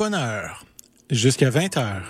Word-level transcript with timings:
bonne 0.00 0.14
heure. 0.14 0.64
Jusqu'à 1.10 1.50
20 1.50 1.76
heures. 1.76 2.08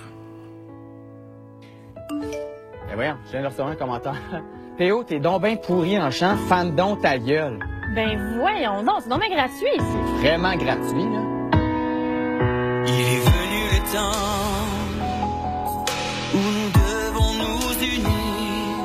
Ben 2.09 2.95
voyons, 2.95 3.17
je 3.27 3.31
viens 3.33 3.41
de 3.41 3.47
recevoir 3.47 3.71
un 3.71 3.75
commentaire. 3.75 4.15
Théo, 4.79 5.03
t'es 5.03 5.19
donc 5.19 5.43
bien 5.43 5.57
pourri 5.57 5.99
en 5.99 6.09
chant, 6.13 6.37
fan 6.49 6.77
donc 6.77 7.03
ta 7.03 7.19
gueule. 7.19 7.59
Ben 7.97 8.37
voyons 8.39 8.85
donc, 8.85 9.01
c'est 9.01 9.09
donc 9.09 9.21
bien 9.21 9.35
gratuit 9.35 9.75
ici. 9.75 9.97
Vraiment 10.21 10.55
gratuit, 10.55 11.03
là. 11.15 11.23
Il 12.87 13.07
est 13.15 13.23
venu 13.33 13.61
le 13.75 13.81
temps 13.93 14.21
où 16.35 16.39
nous 16.39 16.71
devons 16.85 17.33
nous 17.43 17.73
unir 17.97 18.85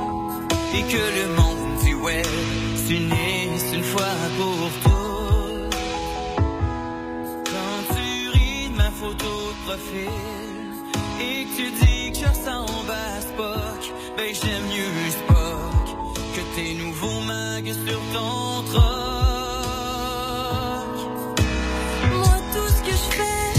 et 0.73 0.83
que 0.91 1.03
le 1.19 1.25
monde 1.35 1.83
du 1.83 1.93
web 1.93 2.25
s'unisse 2.87 3.24
profil 9.65 10.09
et 11.19 11.45
que 11.45 11.55
tu 11.55 11.71
dis 11.71 12.11
que 12.11 12.17
je 12.19 12.25
ressemble 12.25 12.91
à 12.91 13.21
Spock, 13.21 13.81
ben 14.15 14.33
j'aime 14.39 14.65
mieux 14.67 15.09
Spock 15.09 15.85
que 16.35 16.41
tes 16.55 16.73
nouveaux 16.75 17.21
mags 17.21 17.73
sur 17.87 17.99
ton 18.13 18.63
troc. 18.71 18.85
Moi 22.13 22.37
tout 22.53 22.69
ce 22.75 22.81
que 22.87 22.95
je 23.03 23.07
fais 23.17 23.53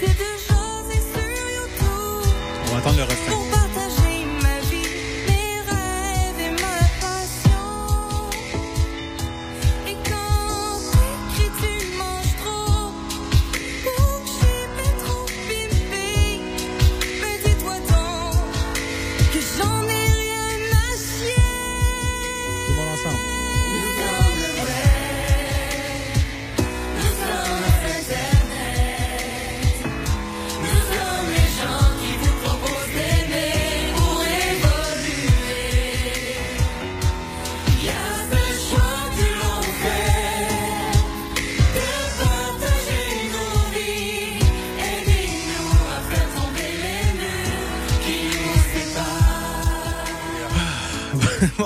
c'est 0.00 0.16
de 0.22 0.30
jaser 0.46 1.02
sur 1.12 1.44
YouTube 1.58 2.32
On 2.66 2.72
va 2.72 2.78
entendre 2.78 2.98
le 2.98 3.04
refrain. 3.04 3.41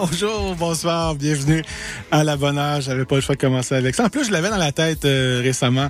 Bonjour, 0.08 0.54
bonsoir, 0.54 1.16
bienvenue 1.16 1.62
à 2.12 2.22
la 2.22 2.36
bonne 2.36 2.58
heure. 2.58 2.80
J'avais 2.80 3.04
pas 3.04 3.16
le 3.16 3.20
choix 3.20 3.34
de 3.34 3.40
commencer 3.40 3.74
avec 3.74 3.94
ça. 3.94 4.04
En 4.04 4.08
plus, 4.08 4.26
je 4.26 4.32
l'avais 4.32 4.50
dans 4.50 4.56
la 4.56 4.70
tête 4.70 5.04
euh, 5.04 5.40
récemment. 5.42 5.88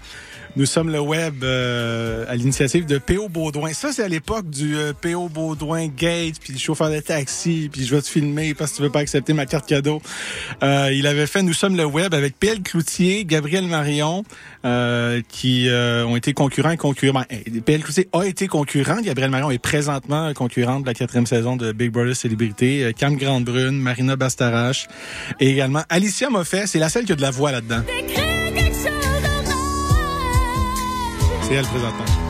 Nous 0.56 0.64
sommes 0.64 0.90
le 0.90 1.00
web 1.00 1.44
euh, 1.44 2.24
à 2.28 2.34
l'initiative 2.34 2.86
de 2.86 2.96
P.O. 2.96 3.28
Baudouin. 3.28 3.74
Ça, 3.74 3.92
c'est 3.92 4.02
à 4.02 4.08
l'époque 4.08 4.48
du 4.48 4.76
euh, 4.76 4.94
P.O. 4.98 5.28
Baudouin 5.28 5.88
Gate, 5.88 6.36
puis 6.40 6.54
le 6.54 6.58
chauffeur 6.58 6.90
de 6.90 6.98
taxi, 7.00 7.68
puis 7.70 7.84
je 7.84 7.94
vais 7.94 8.00
te 8.00 8.08
filmer 8.08 8.54
parce 8.54 8.70
que 8.72 8.76
tu 8.76 8.82
veux 8.82 8.90
pas 8.90 9.00
accepter 9.00 9.34
ma 9.34 9.44
carte 9.44 9.66
cadeau. 9.66 10.00
Euh, 10.62 10.90
il 10.92 11.06
avait 11.06 11.26
fait 11.26 11.42
Nous 11.42 11.52
sommes 11.52 11.76
le 11.76 11.84
web 11.84 12.14
avec 12.14 12.38
P.L. 12.38 12.62
Cloutier, 12.62 13.24
Gabriel 13.26 13.66
Marion, 13.66 14.24
euh, 14.64 15.20
qui 15.28 15.68
euh, 15.68 16.06
ont 16.06 16.16
été 16.16 16.32
concurrents 16.32 16.70
et 16.70 16.76
concurrents. 16.76 17.24
Ben, 17.30 17.60
P.L. 17.62 17.82
Cloutier 17.82 18.08
a 18.12 18.24
été 18.24 18.48
concurrent. 18.48 19.00
Gabriel 19.02 19.30
Marion 19.30 19.50
est 19.50 19.58
présentement 19.58 20.32
concurrente 20.34 20.82
de 20.82 20.88
la 20.88 20.94
quatrième 20.94 21.26
saison 21.26 21.56
de 21.56 21.72
Big 21.72 21.90
Brother 21.90 22.16
Célébrité. 22.16 22.84
Euh, 22.84 22.92
Cam 22.92 23.16
Grande-Brune, 23.16 23.78
Marina 23.78 24.16
Bastarache 24.16 24.88
et 25.38 25.50
également 25.50 25.82
Alicia 25.88 26.30
Moffett. 26.30 26.66
C'est 26.66 26.78
la 26.78 26.88
seule 26.88 27.04
qui 27.04 27.12
a 27.12 27.16
de 27.16 27.22
la 27.22 27.30
voix 27.30 27.52
là-dedans. 27.52 27.82
C'est 31.46 31.54
elle 31.54 31.66
présentement. 31.66 32.04
Eh 32.04 32.25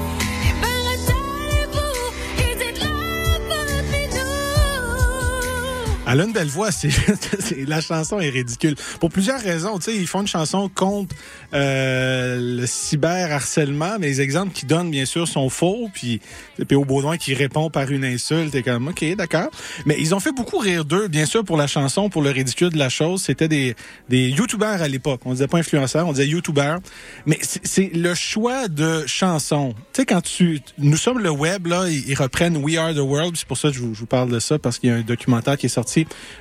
nous. 6.07 6.13
Elle 6.13 6.21
a 6.21 6.25
une 6.25 6.33
belle 6.33 6.49
voix. 6.49 6.71
C'est, 6.73 7.67
la 7.67 7.81
chanson 7.81 8.21
est 8.21 8.31
ridicule. 8.31 8.75
Pour 9.01 9.11
plusieurs 9.11 9.41
raisons. 9.41 9.79
Tu 9.79 9.85
sais, 9.85 9.97
ils 9.97 10.07
font 10.07 10.21
une 10.21 10.27
chanson 10.27 10.69
contre 10.69 11.15
euh, 11.55 12.59
le 12.61 12.67
cyberharcèlement, 12.67 13.99
mais 13.99 14.07
les 14.09 14.21
exemples 14.21 14.53
qu'ils 14.53 14.69
donnent, 14.69 14.91
bien 14.91 15.05
sûr, 15.05 15.27
sont 15.27 15.49
faux. 15.49 15.89
Puis 15.93 16.21
P.O. 16.69 16.85
Baudouin 16.85 17.17
qui 17.17 17.35
répond 17.35 17.71
par 17.71 17.91
une 17.91 18.05
insulte. 18.05 18.53
T'es 18.53 18.63
comme, 18.63 18.89
OK, 18.89 19.05
d'accord. 19.17 19.51
Mais 19.85 19.97
ils 19.99 20.15
ont 20.15 20.21
fait 20.21 20.33
beaucoup 20.33 20.59
rire 20.59 20.85
d'eux, 20.85 21.09
bien 21.09 21.27
sûr, 21.27 21.45
pour 21.45 21.57
la 21.57 21.67
chanson, 21.67 22.09
pour 22.09 22.23
le 22.23 22.31
ridicule 22.31 22.71
de 22.71 22.79
la 22.79 22.89
chose. 22.89 23.23
C'était 23.23 23.49
des, 23.49 23.75
des 24.09 24.29
YouTubers 24.29 24.83
à 24.83 24.89
l'époque. 24.89 25.21
On 25.25 25.33
disait 25.33 25.49
pas 25.49 25.59
influenceurs, 25.59 26.07
on 26.07 26.13
disait 26.13 26.29
YouTubers. 26.29 26.79
Mais 27.27 27.39
c'est, 27.41 27.91
le 27.95 28.15
choix 28.15 28.69
de 28.69 29.05
chansons. 29.07 29.75
Tu 29.93 30.01
sais, 30.01 30.07
quand 30.07 30.21
tu... 30.21 30.61
Nous 30.79 30.97
sommes 30.97 31.19
le 31.19 31.31
web, 31.31 31.67
là, 31.67 31.89
ils 31.89 32.15
reprennent 32.15 32.57
We 32.59 32.77
Are 32.77 32.95
the 32.95 32.99
World. 32.99 33.37
C'est 33.37 33.47
pour 33.47 33.59
ça 33.59 33.69
que 33.69 33.75
je 33.75 33.81
vous, 33.81 33.95
je 33.95 34.01
vous 34.01 34.07
parle 34.07 34.31
de 34.31 34.39
ça, 34.39 34.59
parce 34.59 34.79
qu'il 34.79 34.91
y 34.91 34.93
a 34.93 34.97
un 34.97 35.03
documentaire 35.03 35.57
qui 35.57 35.67
est 35.67 35.71
sorti 35.71 35.96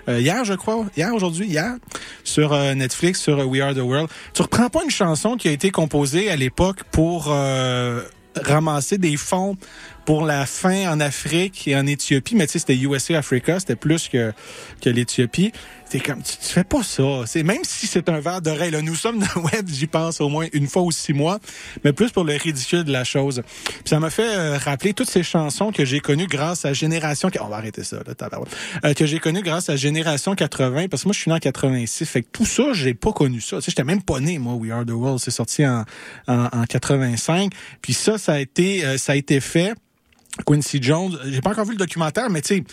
euh, 0.09 0.19
hier, 0.19 0.43
je 0.43 0.53
crois. 0.53 0.85
Hier, 0.97 1.13
aujourd'hui, 1.13 1.47
hier, 1.47 1.75
sur 2.23 2.53
euh, 2.53 2.73
Netflix, 2.73 3.21
sur 3.21 3.39
euh, 3.39 3.45
We 3.45 3.61
Are 3.61 3.73
the 3.73 3.79
World. 3.79 4.09
Tu 4.33 4.41
reprends 4.41 4.69
pas 4.69 4.83
une 4.83 4.91
chanson 4.91 5.37
qui 5.37 5.47
a 5.47 5.51
été 5.51 5.71
composée 5.71 6.29
à 6.29 6.35
l'époque 6.35 6.83
pour... 6.91 7.33
ramasser 8.35 8.97
des 8.97 9.15
fonds 9.15 9.55
pour 10.03 10.25
la 10.25 10.45
faim 10.45 10.91
en 10.91 10.99
Afrique 10.99 11.69
et 11.69 11.75
en 11.77 11.87
Éthiopie, 11.87 12.35
mais 12.35 12.47
tu 12.47 12.51
sais, 12.51 12.59
c'était 12.59 12.75
USA 12.75 13.17
Africa, 13.19 13.61
c'était 13.61 13.77
plus 13.77 14.09
que, 14.09 14.33
que 14.81 14.89
l'Éthiopie. 14.89 15.53
C'est 15.87 15.99
comme, 15.99 16.21
tu, 16.21 16.37
tu 16.37 16.47
fais 16.47 16.63
pas 16.63 16.83
ça. 16.83 17.03
C'est 17.25 17.43
même 17.43 17.63
si 17.63 17.87
c'est 17.87 18.09
un 18.09 18.19
verre 18.19 18.41
d'oreille. 18.41 18.71
Là, 18.71 18.81
nous 18.81 18.95
sommes 18.95 19.19
dans 19.35 19.41
le 19.41 19.41
web, 19.41 19.67
j'y 19.67 19.87
pense 19.87 20.19
au 20.21 20.29
moins 20.29 20.47
une 20.53 20.67
fois 20.67 20.81
ou 20.81 20.91
six 20.91 21.13
mois, 21.13 21.39
mais 21.83 21.93
plus 21.93 22.11
pour 22.11 22.23
le 22.23 22.35
ridicule 22.35 22.83
de 22.83 22.91
la 22.91 23.03
chose. 23.03 23.41
Puis 23.65 23.83
ça 23.85 23.99
m'a 23.99 24.09
fait 24.09 24.35
euh, 24.35 24.57
rappeler 24.57 24.93
toutes 24.93 25.09
ces 25.09 25.23
chansons 25.23 25.71
que 25.71 25.85
j'ai 25.85 25.99
connues 25.99 26.27
grâce 26.27 26.65
à 26.65 26.73
Génération... 26.73 27.29
On 27.39 27.47
va 27.47 27.57
arrêter 27.57 27.83
ça, 27.83 27.97
là. 27.97 28.13
Euh, 28.83 28.93
que 28.93 29.05
j'ai 29.05 29.19
connues 29.19 29.41
grâce 29.41 29.69
à 29.69 29.75
Génération 29.75 30.35
80, 30.35 30.87
parce 30.87 31.03
que 31.03 31.07
moi, 31.07 31.13
je 31.13 31.19
suis 31.19 31.29
né 31.29 31.35
en 31.35 31.39
86. 31.39 32.05
Fait 32.05 32.21
que 32.23 32.27
tout 32.31 32.45
ça, 32.45 32.73
j'ai 32.73 32.93
pas 32.93 33.13
connu 33.13 33.41
ça. 33.41 33.57
Tu 33.57 33.63
sais, 33.63 33.71
j'étais 33.71 33.83
même 33.83 34.01
pas 34.01 34.19
né, 34.19 34.39
moi, 34.39 34.55
We 34.55 34.71
Are 34.71 34.85
the 34.85 34.91
World. 34.91 35.19
C'est 35.19 35.31
sorti 35.31 35.65
en, 35.65 35.85
en, 36.27 36.45
en 36.51 36.63
85. 36.65 37.51
Puis 37.81 37.93
ça, 37.93 38.17
ça 38.17 38.33
a 38.33 38.39
été, 38.39 38.85
euh, 38.85 38.97
ça 38.97 39.13
a 39.13 39.15
été 39.15 39.39
fait. 39.39 39.73
Quincy 40.45 40.79
Jones, 40.81 41.17
j'ai 41.25 41.41
pas 41.41 41.51
encore 41.51 41.65
vu 41.65 41.71
le 41.71 41.77
documentaire, 41.77 42.29
mais 42.29 42.41
tu 42.41 42.55
sais, 42.55 42.63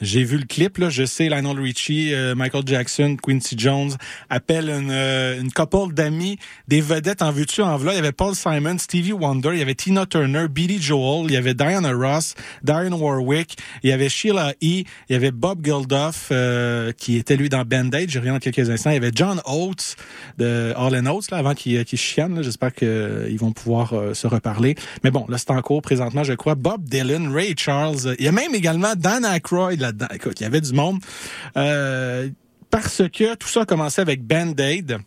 j'ai 0.00 0.24
vu 0.24 0.38
le 0.38 0.44
clip, 0.44 0.78
là, 0.78 0.90
je 0.90 1.04
sais, 1.04 1.28
Lionel 1.28 1.58
Richie, 1.58 2.14
euh, 2.14 2.34
Michael 2.34 2.62
Jackson, 2.66 3.16
Quincy 3.22 3.56
Jones 3.58 3.92
appellent 4.30 4.70
une, 4.70 4.90
euh, 4.90 5.40
une 5.40 5.52
couple 5.52 5.94
d'amis, 5.94 6.38
des 6.68 6.80
vedettes 6.80 7.22
en 7.22 7.32
veux-tu, 7.32 7.62
en 7.62 7.76
voilà. 7.76 7.92
Il 7.92 7.96
y 7.96 8.00
avait 8.00 8.12
Paul 8.12 8.34
Simon, 8.34 8.78
Stevie 8.78 9.12
Wonder, 9.12 9.50
il 9.52 9.58
y 9.58 9.62
avait 9.62 9.74
Tina 9.74 10.06
Turner, 10.06 10.46
Billy 10.48 10.80
Joel, 10.80 11.26
il 11.26 11.32
y 11.32 11.36
avait 11.36 11.54
Diana 11.54 11.92
Ross, 11.92 12.34
Diane 12.62 12.94
Warwick, 12.94 13.56
il 13.82 13.90
y 13.90 13.92
avait 13.92 14.08
Sheila 14.08 14.52
E., 14.52 14.54
il 14.60 14.84
y 15.10 15.14
avait 15.14 15.30
Bob 15.30 15.64
Geldof, 15.64 16.28
euh, 16.30 16.92
qui 16.92 17.16
était 17.16 17.36
lui 17.36 17.48
dans 17.48 17.64
Band-Aid, 17.64 18.10
je 18.10 18.18
reviens 18.18 18.34
dans 18.34 18.38
quelques 18.38 18.70
instants. 18.70 18.90
Il 18.90 18.94
y 18.94 18.96
avait 18.98 19.12
John 19.14 19.40
Oates 19.46 19.96
de 20.38 20.72
All 20.76 20.94
Oates, 21.08 21.30
là, 21.30 21.38
avant 21.38 21.54
qu'il 21.54 21.84
qu'il 21.84 21.98
chienne, 21.98 22.36
là. 22.36 22.42
J'espère 22.42 22.72
qu'ils 22.72 23.38
vont 23.38 23.52
pouvoir 23.52 23.92
euh, 23.92 24.14
se 24.14 24.26
reparler. 24.26 24.74
Mais 25.04 25.10
bon, 25.10 25.26
là, 25.28 25.38
c'est 25.38 25.50
en 25.50 25.60
cours 25.60 25.82
présentement, 25.82 26.24
je 26.24 26.34
crois. 26.34 26.54
Bob 26.54 26.84
Dylan, 26.84 27.32
Ray 27.32 27.54
Charles. 27.56 28.16
Il 28.18 28.24
y 28.24 28.28
a 28.28 28.32
même 28.32 28.54
également 28.54 28.94
Dan 28.96 29.24
Aykroyd 29.24 29.87
Écoute, 30.12 30.40
il 30.40 30.44
y 30.44 30.46
avait 30.46 30.60
du 30.60 30.72
monde. 30.72 31.00
Euh, 31.56 32.28
parce 32.70 33.02
que 33.12 33.34
tout 33.34 33.48
ça 33.48 33.62
a 33.62 33.64
commencé 33.64 34.00
avec 34.00 34.22
Band-Aid 34.22 34.98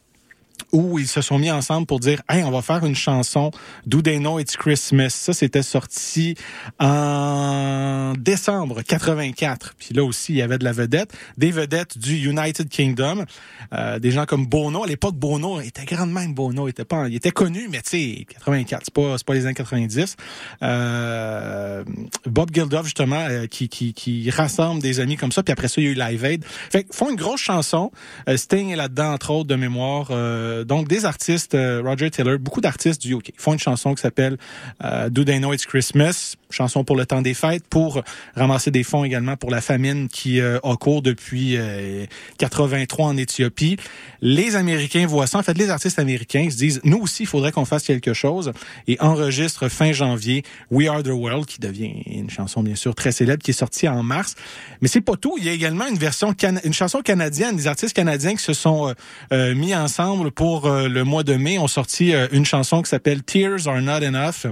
où 0.71 0.99
ils 0.99 1.07
se 1.07 1.21
sont 1.21 1.39
mis 1.39 1.51
ensemble 1.51 1.87
pour 1.87 1.99
dire 1.99 2.21
hey 2.29 2.43
on 2.43 2.51
va 2.51 2.61
faire 2.61 2.85
une 2.85 2.95
chanson 2.95 3.51
Do 3.85 4.01
They 4.01 4.19
Know 4.19 4.39
It's 4.39 4.57
Christmas. 4.57 5.09
Ça 5.09 5.33
c'était 5.33 5.63
sorti 5.63 6.35
en 6.79 8.13
décembre 8.17 8.81
84 8.81 9.73
puis 9.77 9.93
là 9.93 10.03
aussi 10.03 10.33
il 10.33 10.37
y 10.37 10.41
avait 10.41 10.57
de 10.57 10.63
la 10.63 10.71
vedette 10.71 11.13
des 11.37 11.51
vedettes 11.51 11.97
du 11.97 12.15
United 12.15 12.69
Kingdom 12.69 13.25
euh, 13.73 13.99
des 13.99 14.11
gens 14.11 14.25
comme 14.25 14.45
Bono. 14.45 14.83
À 14.83 14.87
l'époque 14.87 15.15
Bono 15.15 15.61
était 15.61 15.85
grandement 15.85 16.23
Bono 16.25 16.67
il 16.67 16.71
était 16.71 16.85
pas 16.85 17.07
il 17.07 17.15
était 17.15 17.31
connu 17.31 17.67
mais 17.69 17.81
tu 17.81 17.89
sais 17.89 18.25
84 18.29 18.81
c'est 18.85 18.93
pas 18.93 19.17
c'est 19.17 19.25
pas 19.25 19.33
les 19.33 19.45
années 19.45 19.55
90 19.55 20.15
euh, 20.63 21.83
Bob 22.25 22.53
Geldof 22.53 22.85
justement 22.85 23.25
euh, 23.29 23.47
qui, 23.47 23.69
qui 23.69 23.93
qui 23.93 24.29
rassemble 24.29 24.81
des 24.81 24.99
amis 24.99 25.17
comme 25.17 25.31
ça. 25.31 25.43
Puis 25.43 25.51
après 25.51 25.67
ça 25.67 25.81
il 25.81 25.85
y 25.85 25.87
a 25.87 25.91
eu 25.91 25.93
Live 25.93 26.25
Aid. 26.25 26.45
Fait 26.45 26.85
font 26.93 27.09
une 27.09 27.15
grosse 27.15 27.41
chanson 27.41 27.91
euh, 28.27 28.37
Sting 28.37 28.69
est 28.69 28.75
là-dedans 28.75 29.13
entre 29.13 29.31
autres 29.31 29.47
de 29.47 29.55
mémoire 29.55 30.07
euh, 30.11 30.60
donc 30.63 30.87
des 30.87 31.05
artistes, 31.05 31.55
euh, 31.55 31.81
Roger 31.83 32.09
Taylor, 32.09 32.37
beaucoup 32.39 32.61
d'artistes 32.61 33.01
du 33.01 33.15
UK 33.15 33.33
font 33.37 33.53
une 33.53 33.59
chanson 33.59 33.93
qui 33.93 34.01
s'appelle 34.01 34.37
euh, 34.83 35.09
Do 35.09 35.23
They 35.23 35.39
Know 35.39 35.53
It's 35.53 35.65
Christmas, 35.65 36.35
chanson 36.53 36.83
pour 36.83 36.95
le 36.95 37.05
temps 37.05 37.21
des 37.21 37.33
fêtes, 37.33 37.67
pour 37.67 38.01
ramasser 38.35 38.71
des 38.71 38.83
fonds 38.83 39.03
également 39.03 39.37
pour 39.37 39.51
la 39.51 39.61
famine 39.61 40.07
qui 40.07 40.39
euh, 40.39 40.59
a 40.63 40.75
cours 40.75 41.01
depuis 41.01 41.57
euh, 41.57 42.05
83 42.37 43.05
en 43.07 43.17
Éthiopie. 43.17 43.77
Les 44.21 44.55
Américains 44.55 45.05
voient 45.05 45.27
ça. 45.27 45.39
En 45.39 45.43
fait, 45.43 45.57
les 45.57 45.69
artistes 45.69 45.99
américains 45.99 46.49
se 46.49 46.57
disent, 46.57 46.81
nous 46.83 46.99
aussi, 46.99 47.23
il 47.23 47.27
faudrait 47.27 47.51
qu'on 47.51 47.65
fasse 47.65 47.83
quelque 47.83 48.13
chose 48.13 48.51
et 48.87 48.97
enregistrent 48.99 49.69
fin 49.69 49.91
janvier 49.91 50.43
We 50.69 50.87
Are 50.87 51.03
the 51.03 51.07
World, 51.07 51.45
qui 51.45 51.59
devient 51.59 52.03
une 52.05 52.29
chanson 52.29 52.63
bien 52.63 52.75
sûr 52.75 52.95
très 52.95 53.11
célèbre, 53.11 53.43
qui 53.43 53.51
est 53.51 53.55
sortie 53.55 53.87
en 53.87 54.03
mars. 54.03 54.35
Mais 54.81 54.87
c'est 54.87 55.01
pas 55.01 55.15
tout. 55.15 55.35
Il 55.37 55.45
y 55.45 55.49
a 55.49 55.53
également 55.53 55.87
une 55.87 55.97
version, 55.97 56.35
une 56.63 56.73
chanson 56.73 57.01
canadienne, 57.01 57.55
des 57.55 57.67
artistes 57.67 57.95
canadiens 57.95 58.35
qui 58.35 58.43
se 58.43 58.53
sont 58.53 58.89
euh, 58.89 59.41
euh, 59.41 59.55
mis 59.55 59.73
ensemble 59.75 60.31
pour 60.31 60.65
euh, 60.65 60.87
le 60.87 61.03
mois 61.03 61.23
de 61.23 61.33
mai, 61.35 61.57
ont 61.57 61.67
sorti 61.67 62.13
euh, 62.13 62.27
une 62.31 62.45
chanson 62.45 62.81
qui 62.81 62.89
s'appelle 62.89 63.23
Tears 63.23 63.67
Are 63.67 63.81
Not 63.81 64.03
Enough 64.03 64.47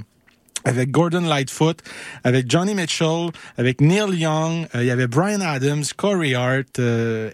avec 0.66 0.92
Gordon 0.92 1.22
Lightfoot, 1.22 1.82
avec 2.24 2.50
Johnny 2.50 2.76
Mitchell, 2.76 3.30
avec 3.58 3.82
Neil 3.82 4.20
Young, 4.20 4.68
euh, 4.76 4.84
il 4.84 4.88
y 4.88 4.92
avait 4.92 5.08
Brian 5.08 5.42
Adams, 5.42 5.84
Corey 5.96 6.34
Hart, 6.34 6.80
euh, 6.80 7.32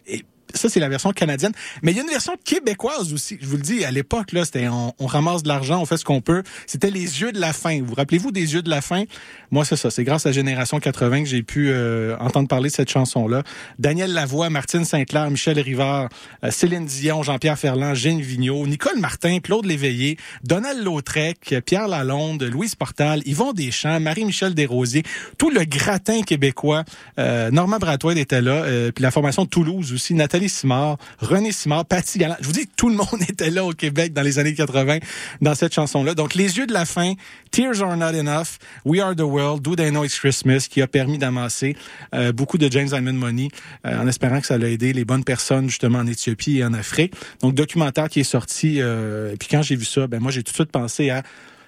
ça 0.55 0.69
c'est 0.69 0.79
la 0.79 0.89
version 0.89 1.11
canadienne. 1.11 1.51
Mais 1.81 1.91
il 1.91 1.97
y 1.97 1.99
a 1.99 2.03
une 2.03 2.09
version 2.09 2.33
québécoise 2.43 3.13
aussi. 3.13 3.37
Je 3.41 3.47
vous 3.47 3.57
le 3.57 3.61
dis, 3.61 3.85
à 3.85 3.91
l'époque 3.91 4.31
là, 4.31 4.45
c'était 4.45 4.67
on, 4.67 4.93
ramasse 5.05 5.43
de 5.43 5.47
l'argent, 5.47 5.81
on 5.81 5.85
fait 5.85 5.97
ce 5.97 6.05
qu'on 6.05 6.21
peut. 6.21 6.43
C'était 6.67 6.89
les 6.89 7.21
yeux 7.21 7.31
de 7.31 7.39
la 7.39 7.53
fin. 7.53 7.81
Vous 7.81 7.93
rappelez-vous 7.93 8.31
des 8.31 8.53
yeux 8.53 8.61
de 8.61 8.69
la 8.69 8.81
fin? 8.81 9.03
Moi 9.51 9.65
c'est 9.65 9.75
ça. 9.75 9.91
C'est 9.91 10.03
grâce 10.03 10.25
à 10.25 10.31
Génération 10.31 10.79
80 10.79 11.23
que 11.23 11.29
j'ai 11.29 11.43
pu 11.43 11.69
euh, 11.69 12.17
entendre 12.19 12.47
parler 12.47 12.69
de 12.69 12.75
cette 12.75 12.89
chanson 12.89 13.27
là. 13.27 13.43
Daniel 13.79 14.13
Lavoie, 14.13 14.49
Martine 14.49 14.85
Saint-Clair, 14.85 15.29
Michel 15.29 15.59
Rivard, 15.59 16.09
euh, 16.43 16.51
Céline 16.51 16.85
Dion, 16.85 17.23
Jean-Pierre 17.23 17.57
Ferland, 17.57 17.93
Gene 17.93 18.21
Vigneault, 18.21 18.67
Nicole 18.67 18.99
Martin, 18.99 19.39
Claude 19.39 19.65
Léveillé, 19.65 20.17
Donald 20.43 20.83
Lautrec, 20.83 21.55
Pierre 21.65 21.87
Lalonde, 21.87 22.43
Louise 22.43 22.75
Portal, 22.75 23.21
Yvon 23.25 23.53
Deschamps, 23.53 23.99
Marie-Michel 23.99 24.53
Desrosiers, 24.53 25.03
tout 25.37 25.49
le 25.49 25.63
gratin 25.65 26.21
québécois. 26.23 26.83
Euh, 27.19 27.51
Normand 27.51 27.77
était 28.15 28.41
là, 28.41 28.63
euh, 28.63 28.91
puis 28.91 29.01
la 29.01 29.11
formation 29.11 29.43
de 29.43 29.49
Toulouse 29.49 29.93
aussi, 29.93 30.13
Nathalie 30.13 30.44
Simard, 30.49 30.97
René 31.19 31.51
Simard, 31.51 31.85
Patty 31.85 32.19
Galland. 32.19 32.35
Je 32.39 32.45
vous 32.45 32.53
dis, 32.53 32.67
tout 32.75 32.89
le 32.89 32.95
monde 32.95 33.21
était 33.29 33.49
là 33.49 33.65
au 33.65 33.71
Québec 33.71 34.13
dans 34.13 34.21
les 34.21 34.39
années 34.39 34.53
80 34.53 34.99
dans 35.41 35.55
cette 35.55 35.73
chanson-là. 35.73 36.13
Donc, 36.13 36.35
Les 36.35 36.57
yeux 36.57 36.67
de 36.67 36.73
la 36.73 36.85
fin, 36.85 37.13
Tears 37.51 37.81
are 37.81 37.97
not 37.97 38.13
enough, 38.13 38.57
We 38.85 39.01
are 39.01 39.15
the 39.15 39.21
world, 39.21 39.61
Do 39.61 39.75
they 39.75 39.89
know 39.89 40.03
it's 40.03 40.19
Christmas, 40.19 40.67
qui 40.69 40.81
a 40.81 40.87
permis 40.87 41.17
d'amasser 41.17 41.75
euh, 42.13 42.31
beaucoup 42.31 42.57
de 42.57 42.71
James 42.71 42.87
Diamond 42.87 43.13
Money, 43.13 43.49
euh, 43.85 44.01
en 44.01 44.07
espérant 44.07 44.41
que 44.41 44.47
ça 44.47 44.55
allait 44.55 44.73
aider 44.73 44.93
les 44.93 45.05
bonnes 45.05 45.23
personnes 45.23 45.69
justement 45.69 45.99
en 45.99 46.07
Éthiopie 46.07 46.59
et 46.59 46.65
en 46.65 46.73
Afrique. 46.73 47.13
Donc, 47.41 47.55
documentaire 47.55 48.09
qui 48.09 48.19
est 48.19 48.23
sorti, 48.23 48.81
euh, 48.81 49.33
et 49.33 49.37
puis 49.37 49.47
quand 49.49 49.61
j'ai 49.61 49.75
vu 49.75 49.85
ça, 49.85 50.07
ben 50.07 50.19
moi 50.19 50.31
j'ai 50.31 50.43
tout 50.43 50.51
de 50.51 50.55
suite 50.55 50.71
pensé 50.71 51.09
à 51.09 51.23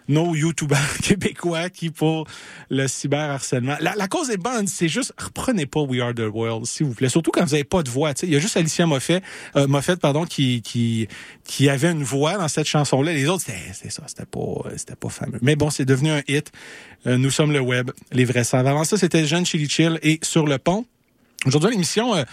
nos 0.08 0.36
youtubeurs 0.36 0.98
québécois 1.04 1.70
qui 1.70 1.90
pour 1.90 2.28
le 2.70 2.88
cyberharcèlement. 2.88 3.76
La, 3.80 3.96
la 3.96 4.08
cause 4.08 4.30
est 4.30 4.38
bonne, 4.38 4.68
c'est 4.68 4.88
juste 4.88 5.14
reprenez 5.18 5.66
pas 5.66 5.82
We 5.82 6.02
Are 6.02 6.14
the 6.14 6.30
World, 6.32 6.66
s'il 6.66 6.86
vous 6.86 6.94
plaît. 6.94 7.10
Surtout 7.10 7.32
quand 7.32 7.44
vous 7.44 7.54
avez 7.54 7.64
pas 7.64 7.84
de 7.84 7.90
voix. 7.90 8.14
Il 8.24 8.30
y 8.30 8.36
a 8.36 8.40
juste 8.40 8.58
Alicia 8.58 8.86
Moffett, 8.86 9.24
euh, 9.56 9.68
Moffett 9.68 10.00
pardon, 10.00 10.26
qui, 10.26 10.62
qui 10.62 11.08
qui 11.44 11.70
avait 11.70 11.92
une 11.92 12.04
voix 12.04 12.38
dans 12.38 12.48
cette 12.48 12.68
chanson-là. 12.68 13.14
Les 13.14 13.28
autres, 13.28 13.44
c'était 13.46 13.90
ça, 13.90 14.04
c'était 14.08 14.26
pas 14.26 14.70
c'était 14.76 14.96
pas 14.96 15.10
fameux. 15.10 15.40
Mais 15.42 15.56
bon, 15.56 15.70
c'est 15.70 15.86
devenu 15.86 16.12
un 16.12 16.22
hit. 16.28 16.52
Euh, 17.06 17.18
nous 17.18 17.32
sommes 17.32 17.52
le 17.52 17.60
web, 17.60 17.92
les 18.12 18.26
vrais 18.26 18.44
savent. 18.44 18.68
Avant 18.68 18.84
ça, 18.84 18.98
c'était 18.98 19.26
Jeanne 19.26 19.46
Chili 19.46 19.70
Chill 19.70 20.00
et 20.02 20.20
Sur 20.24 20.46
le 20.46 20.58
pont. 20.58 20.86
Aujourd'hui, 21.46 21.72
l'émission 21.72 22.16
euh, 22.16 22.24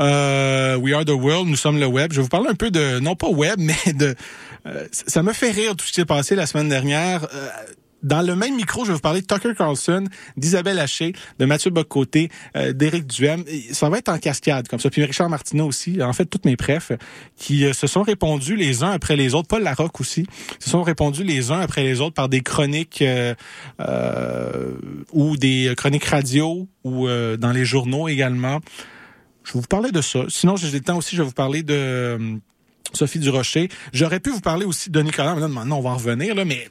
euh, 0.00 0.76
We 0.76 0.92
Are 0.92 1.04
the 1.04 1.10
World, 1.10 1.48
nous 1.48 1.56
sommes 1.56 1.78
le 1.78 1.86
web. 1.86 2.12
Je 2.12 2.16
vais 2.16 2.22
vous 2.22 2.28
parler 2.28 2.48
un 2.48 2.54
peu 2.54 2.70
de, 2.70 2.98
non 2.98 3.14
pas 3.14 3.28
web, 3.28 3.56
mais 3.58 3.92
de... 3.92 4.14
euh, 4.68 4.86
ça 4.92 5.22
me 5.22 5.32
fait 5.32 5.50
rire 5.50 5.74
tout 5.76 5.84
ce 5.84 5.90
qui 5.90 6.00
s'est 6.00 6.04
passé 6.04 6.34
la 6.36 6.46
semaine 6.46 6.68
dernière. 6.68 7.26
Euh, 7.34 7.48
dans 8.02 8.22
le 8.22 8.36
même 8.36 8.54
micro, 8.54 8.84
je 8.84 8.90
vais 8.90 8.94
vous 8.94 9.00
parler 9.00 9.22
de 9.22 9.26
Tucker 9.26 9.54
Carlson, 9.56 10.04
d'Isabelle 10.36 10.78
Haché, 10.78 11.14
de 11.38 11.44
Mathieu 11.46 11.70
Bocoté, 11.70 12.30
euh, 12.56 12.72
d'Éric 12.72 13.06
Duhem. 13.06 13.44
Ça 13.72 13.88
va 13.88 13.98
être 13.98 14.08
en 14.08 14.18
cascade, 14.18 14.68
comme 14.68 14.78
ça. 14.78 14.88
Puis 14.90 15.04
Richard 15.04 15.28
Martineau 15.28 15.66
aussi, 15.66 16.02
en 16.02 16.12
fait, 16.12 16.26
toutes 16.26 16.44
mes 16.44 16.56
prefs, 16.56 16.92
qui 17.36 17.64
euh, 17.64 17.72
se 17.72 17.86
sont 17.86 18.02
répondus 18.02 18.56
les 18.56 18.84
uns 18.84 18.90
après 18.90 19.16
les 19.16 19.34
autres, 19.34 19.48
Paul 19.48 19.62
Larocque 19.62 20.00
aussi, 20.00 20.26
se 20.60 20.70
sont 20.70 20.82
répondus 20.82 21.24
les 21.24 21.50
uns 21.50 21.60
après 21.60 21.82
les 21.82 22.00
autres 22.00 22.14
par 22.14 22.28
des 22.28 22.40
chroniques 22.40 23.02
euh, 23.02 23.34
ou 25.12 25.36
des 25.36 25.72
chroniques 25.76 26.04
radio 26.04 26.68
ou 26.84 27.08
dans 27.08 27.52
les 27.52 27.64
journaux 27.64 28.08
également. 28.08 28.60
Je 29.44 29.52
vais 29.52 29.60
vous 29.60 29.66
parler 29.66 29.90
de 29.90 30.00
ça. 30.00 30.20
Sinon, 30.28 30.56
j'ai 30.56 30.70
le 30.70 30.80
temps 30.80 30.98
aussi, 30.98 31.16
je 31.16 31.22
vais 31.22 31.28
vous 31.28 31.34
parler 31.34 31.62
de 31.62 32.38
Sophie 32.92 33.18
Durocher. 33.18 33.68
J'aurais 33.92 34.20
pu 34.20 34.30
vous 34.30 34.40
parler 34.40 34.64
aussi 34.64 34.90
de 34.90 35.00
Nicolas, 35.00 35.34
mais 35.34 35.48
maintenant, 35.48 35.78
on 35.78 35.82
va 35.82 35.90
en 35.90 35.96
revenir, 35.96 36.34
là, 36.34 36.44
mais 36.44 36.68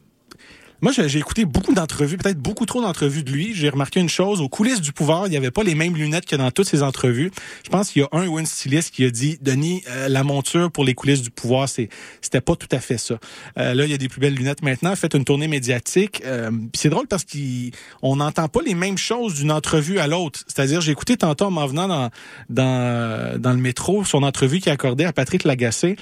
moi, 0.81 0.91
j'ai 0.91 1.17
écouté 1.17 1.45
beaucoup 1.45 1.73
d'entrevues, 1.73 2.17
peut-être 2.17 2.37
beaucoup 2.37 2.67
trop 2.67 2.81
d'entrevues 2.81 3.23
de 3.23 3.31
lui. 3.31 3.55
J'ai 3.55 3.69
remarqué 3.69 3.99
une 3.99 4.09
chose, 4.09 4.41
aux 4.41 4.49
coulisses 4.49 4.79
du 4.79 4.93
pouvoir, 4.93 5.25
il 5.25 5.31
n'y 5.31 5.37
avait 5.37 5.49
pas 5.49 5.63
les 5.63 5.73
mêmes 5.73 5.95
lunettes 5.95 6.27
que 6.27 6.35
dans 6.35 6.51
toutes 6.51 6.67
ses 6.67 6.83
entrevues. 6.83 7.31
Je 7.65 7.69
pense 7.69 7.89
qu'il 7.89 8.03
y 8.03 8.05
a 8.05 8.09
un 8.11 8.27
ou 8.27 8.37
une 8.37 8.45
styliste 8.45 8.93
qui 8.93 9.03
a 9.03 9.09
dit, 9.09 9.39
Denis, 9.41 9.83
euh, 9.89 10.07
la 10.07 10.23
monture 10.23 10.71
pour 10.71 10.85
les 10.85 10.93
coulisses 10.93 11.23
du 11.23 11.31
pouvoir, 11.31 11.67
c'est 11.67 11.89
c'était 12.21 12.41
pas 12.41 12.55
tout 12.55 12.67
à 12.71 12.79
fait 12.79 12.99
ça. 12.99 13.17
Euh, 13.57 13.73
là, 13.73 13.85
il 13.85 13.91
y 13.91 13.93
a 13.93 13.97
des 13.97 14.07
plus 14.07 14.21
belles 14.21 14.35
lunettes 14.35 14.61
maintenant. 14.61 14.95
Faites 14.95 15.15
une 15.15 15.25
tournée 15.25 15.47
médiatique. 15.47 16.21
Euh, 16.25 16.51
c'est 16.75 16.89
drôle 16.89 17.07
parce 17.07 17.25
qu'on 17.25 18.15
n'entend 18.15 18.47
pas 18.47 18.61
les 18.63 18.75
mêmes 18.75 18.97
choses 18.97 19.33
d'une 19.33 19.51
entrevue 19.51 19.97
à 19.97 20.05
l'autre. 20.05 20.41
C'est-à-dire, 20.47 20.81
j'ai 20.81 20.91
écouté 20.91 21.17
tantôt 21.17 21.45
en 21.45 21.51
m'en 21.51 21.65
venant 21.65 21.87
dans, 21.87 22.09
dans, 22.49 23.41
dans 23.41 23.51
le 23.51 23.57
métro 23.57 24.05
son 24.05 24.21
entrevue 24.21 24.59
qu'il 24.59 24.69
a 24.69 24.73
accordée 24.73 25.05
à 25.05 25.13
Patrick 25.13 25.43
Lagacé 25.43 25.95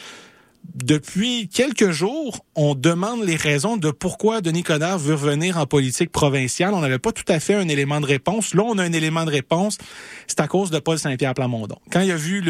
depuis 0.74 1.48
quelques 1.48 1.92
jours, 1.92 2.46
on 2.56 2.76
demande 2.76 3.24
les 3.24 3.36
raisons 3.36 3.78
de 3.78 3.92
pourquoi 3.92 4.42
Denis 4.42 4.64
Coderre 4.64 4.98
veut 4.98 5.16
revenir 5.16 5.58
en 5.58 5.66
politique 5.66 6.12
provinciale. 6.12 6.74
On 6.74 6.82
n'avait 6.82 7.00
pas 7.00 7.12
tout 7.12 7.24
à 7.28 7.40
fait 7.40 7.54
un 7.54 7.68
élément 7.68 8.02
de 8.02 8.06
réponse. 8.06 8.54
Là, 8.54 8.64
on 8.66 8.78
a 8.78 8.84
un 8.84 8.94
élément 8.94 9.26
de 9.26 9.32
réponse. 9.32 9.78
C'est 10.28 10.40
à 10.40 10.48
cause 10.48 10.72
de 10.72 10.80
Paul 10.80 10.98
Saint-Pierre 10.98 11.34
Plamondon. 11.34 11.78
Quand 11.92 12.02
il 12.02 12.12
a 12.12 12.16
vu 12.16 12.44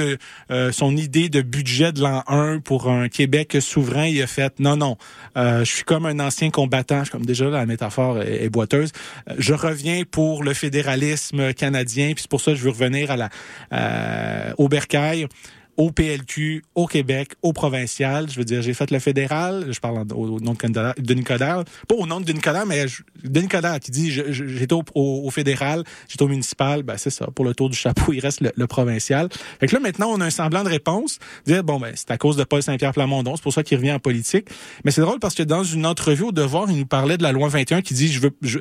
euh, 0.52 0.72
son 0.72 0.96
idée 0.96 1.30
de 1.30 1.42
budget 1.42 1.92
de 1.92 2.02
l'an 2.02 2.24
1 2.28 2.60
pour 2.60 2.90
un 2.90 3.10
Québec 3.10 3.58
souverain, 3.60 4.06
il 4.06 4.22
a 4.22 4.28
fait 4.28 4.60
non, 4.60 4.78
non, 4.78 4.98
euh, 5.38 5.60
je 5.60 5.72
suis 5.72 5.84
comme 5.84 6.06
un 6.06 6.20
ancien 6.20 6.50
combattant. 6.50 7.00
Je 7.00 7.04
suis 7.06 7.12
comme 7.12 7.26
déjà 7.26 7.50
la 7.50 7.66
métaphore 7.66 8.22
est, 8.22 8.50
boiteuse. 8.50 8.92
Je 9.38 9.54
reviens 9.54 10.04
pour 10.10 10.44
le 10.44 10.54
fédéralisme 10.54 11.54
canadien, 11.54 12.14
puis 12.14 12.22
c'est 12.22 12.30
pour 12.30 12.42
ça 12.42 12.52
que 12.52 12.58
je 12.58 12.64
veux 12.64 12.70
revenir 12.70 13.12
à 13.12 13.18
la 13.18 13.30
euh, 13.74 14.54
au 14.58 14.68
bercail 14.70 15.28
au 15.78 15.92
PLQ, 15.92 16.64
au 16.76 16.88
Québec, 16.88 17.34
au 17.42 17.54
provincial. 17.54 18.30
Je 18.30 18.38
veux 18.38 18.46
dire, 18.46 18.62
j'ai 18.62 18.74
fait 18.74 18.92
le 18.92 19.00
fédéral. 19.00 19.68
Je 19.72 19.80
parle 19.80 20.06
au, 20.14 20.40
nom 20.40 20.54
de 20.54 21.22
Coderre. 21.22 21.64
Pas 21.88 21.96
au 21.96 22.06
nom 22.06 22.20
de 22.20 22.26
Denis 22.26 22.40
Coderre, 22.40 22.66
mais 22.66 22.88
je- 22.88 23.04
Denis 23.24 23.48
Coderre 23.48 23.80
qui 23.80 23.92
dit 23.92 24.12
j'étais 24.12 24.76
au, 24.94 25.30
fédéral, 25.30 25.84
j'étais 26.08 26.24
au 26.24 26.28
municipal. 26.28 26.84
Ben, 26.84 26.98
c'est 26.98 27.10
ça. 27.10 27.28
Pour 27.28 27.46
le 27.46 27.54
tour 27.54 27.70
du 27.70 27.78
chapeau, 27.78 28.14
il 28.14 28.20
reste 28.20 28.42
le, 28.42 28.68
provincial. 28.68 29.30
Fait 29.60 29.68
que 29.68 29.76
là, 29.76 29.80
maintenant, 29.80 30.10
on 30.12 30.22
a 30.22 30.26
un 30.26 30.30
semblant 30.30 30.64
de 30.64 30.70
réponse. 30.70 31.20
Dire, 31.46 31.64
bon, 31.64 31.80
ben, 31.80 31.92
c'est 31.96 32.12
à 32.12 32.18
cause 32.18 32.38
de 32.38 32.44
Paul 32.44 32.64
Saint-Pierre 32.64 32.94
Plamondon. 32.94 33.36
C'est 33.36 33.44
pour 33.44 33.54
ça 33.54 33.64
qu'il 33.64 33.78
revient 33.78 33.92
en 33.92 34.00
politique. 34.00 34.48
Mais 34.84 34.92
c'est 34.92 35.02
drôle 35.02 35.20
parce 35.20 35.36
que 35.36 35.44
dans 35.44 35.64
une 35.64 35.86
entrevue 35.86 36.24
au 36.24 36.32
Devoir, 36.32 36.70
il 36.70 36.78
nous 36.78 36.86
parlait 36.86 37.18
de 37.18 37.24
la 37.24 37.32
loi 37.32 37.48
21 37.48 37.82
qui 37.82 37.94
dit, 37.94 38.12
je 38.12 38.20
veux, 38.20 38.32
je, 38.42 38.60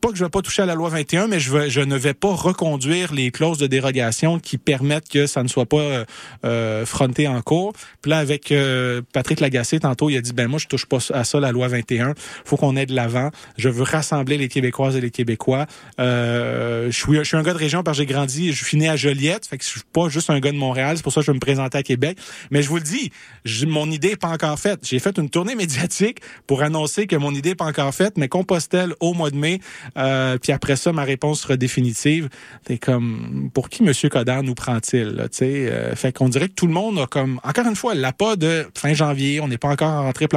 pas 0.00 0.08
que 0.10 0.16
je 0.16 0.24
vais 0.24 0.30
pas 0.30 0.42
toucher 0.42 0.62
à 0.62 0.66
la 0.66 0.74
loi 0.74 0.88
21, 0.90 1.26
mais 1.26 1.40
je, 1.40 1.50
veux, 1.50 1.68
je 1.68 1.80
ne 1.80 1.96
vais 1.96 2.14
pas 2.14 2.32
reconduire 2.32 3.12
les 3.12 3.30
clauses 3.30 3.58
de 3.58 3.66
dérogation 3.66 4.38
qui 4.38 4.58
permettent 4.58 5.08
que 5.08 5.26
ça 5.26 5.42
ne 5.42 5.48
soit 5.48 5.66
pas 5.66 5.78
euh, 5.78 6.04
euh, 6.44 6.84
fronté 6.86 7.28
en 7.28 7.40
cours. 7.42 7.72
Puis 8.00 8.10
là, 8.10 8.18
avec 8.18 8.52
euh, 8.52 9.02
Patrick 9.12 9.40
Lagacé, 9.40 9.80
tantôt, 9.80 10.10
il 10.10 10.16
a 10.16 10.20
dit, 10.20 10.32
ben 10.32 10.48
moi, 10.48 10.58
je 10.58 10.66
touche 10.66 10.86
pas 10.86 10.98
à 11.12 11.24
ça, 11.24 11.40
la 11.40 11.52
loi 11.52 11.68
21. 11.68 12.14
faut 12.44 12.56
qu'on 12.56 12.76
aide 12.76 12.88
de 12.90 12.94
l'avant. 12.94 13.30
Je 13.58 13.68
veux 13.68 13.82
rassembler 13.82 14.36
les 14.38 14.48
Québécoises 14.48 14.96
et 14.96 15.00
les 15.00 15.10
Québécois. 15.10 15.66
Euh, 16.00 16.86
je, 16.90 16.96
suis, 16.96 17.16
je 17.18 17.22
suis 17.22 17.36
un 17.36 17.42
gars 17.42 17.52
de 17.52 17.58
région 17.58 17.82
parce 17.82 17.98
que 17.98 18.02
j'ai 18.04 18.12
grandi, 18.12 18.52
je 18.52 18.64
suis 18.64 18.76
né 18.76 18.88
à 18.88 18.96
Joliette, 18.96 19.46
fait 19.46 19.58
que 19.58 19.64
je 19.64 19.68
suis 19.68 19.80
pas 19.92 20.08
juste 20.08 20.30
un 20.30 20.40
gars 20.40 20.52
de 20.52 20.56
Montréal, 20.56 20.96
c'est 20.96 21.02
pour 21.02 21.12
ça 21.12 21.20
que 21.20 21.26
je 21.26 21.30
vais 21.30 21.36
me 21.36 21.40
présenter 21.40 21.78
à 21.78 21.82
Québec. 21.82 22.18
Mais 22.50 22.62
je 22.62 22.68
vous 22.68 22.76
le 22.76 22.82
dis, 22.82 23.10
je- 23.44 23.66
mon 23.66 23.90
idée 23.90 24.08
est 24.10 24.16
pas 24.16 24.28
encore 24.28 24.58
faite. 24.58 24.80
J'ai 24.82 24.98
fait 24.98 25.16
une 25.18 25.30
tournée 25.30 25.54
médiatique 25.54 26.18
pour 26.46 26.62
annoncer 26.62 27.06
que 27.06 27.16
mon 27.16 27.34
idée 27.34 27.50
est 27.50 27.54
pas 27.54 27.66
encore 27.66 27.94
faite, 27.94 28.14
mais 28.16 28.28
Compostelle 28.28 28.94
au 29.00 29.14
mois 29.14 29.30
de 29.30 29.36
mai. 29.36 29.60
Euh, 29.96 30.38
puis 30.38 30.52
après 30.52 30.76
ça, 30.76 30.92
ma 30.92 31.04
réponse 31.04 31.42
sera 31.42 31.56
définitive. 31.56 32.28
C'est 32.66 32.78
comme, 32.78 33.50
pour 33.54 33.68
qui 33.68 33.82
Monsieur 33.82 34.08
Coderre 34.08 34.42
nous 34.42 34.54
prend-il? 34.54 35.26
Euh, 35.42 35.94
fait 35.94 36.12
qu'on 36.12 36.28
dirait 36.32 36.48
que 36.48 36.54
tout 36.54 36.66
le 36.66 36.72
monde 36.72 36.98
a 36.98 37.06
comme, 37.06 37.40
encore 37.44 37.66
une 37.66 37.76
fois, 37.76 37.94
l'appât 37.94 38.36
de 38.36 38.66
fin 38.76 38.92
janvier, 38.92 39.40
on 39.40 39.48
n'est 39.48 39.58
pas 39.58 39.68
encore 39.68 39.90
en 39.90 40.02
rentrée 40.02 40.28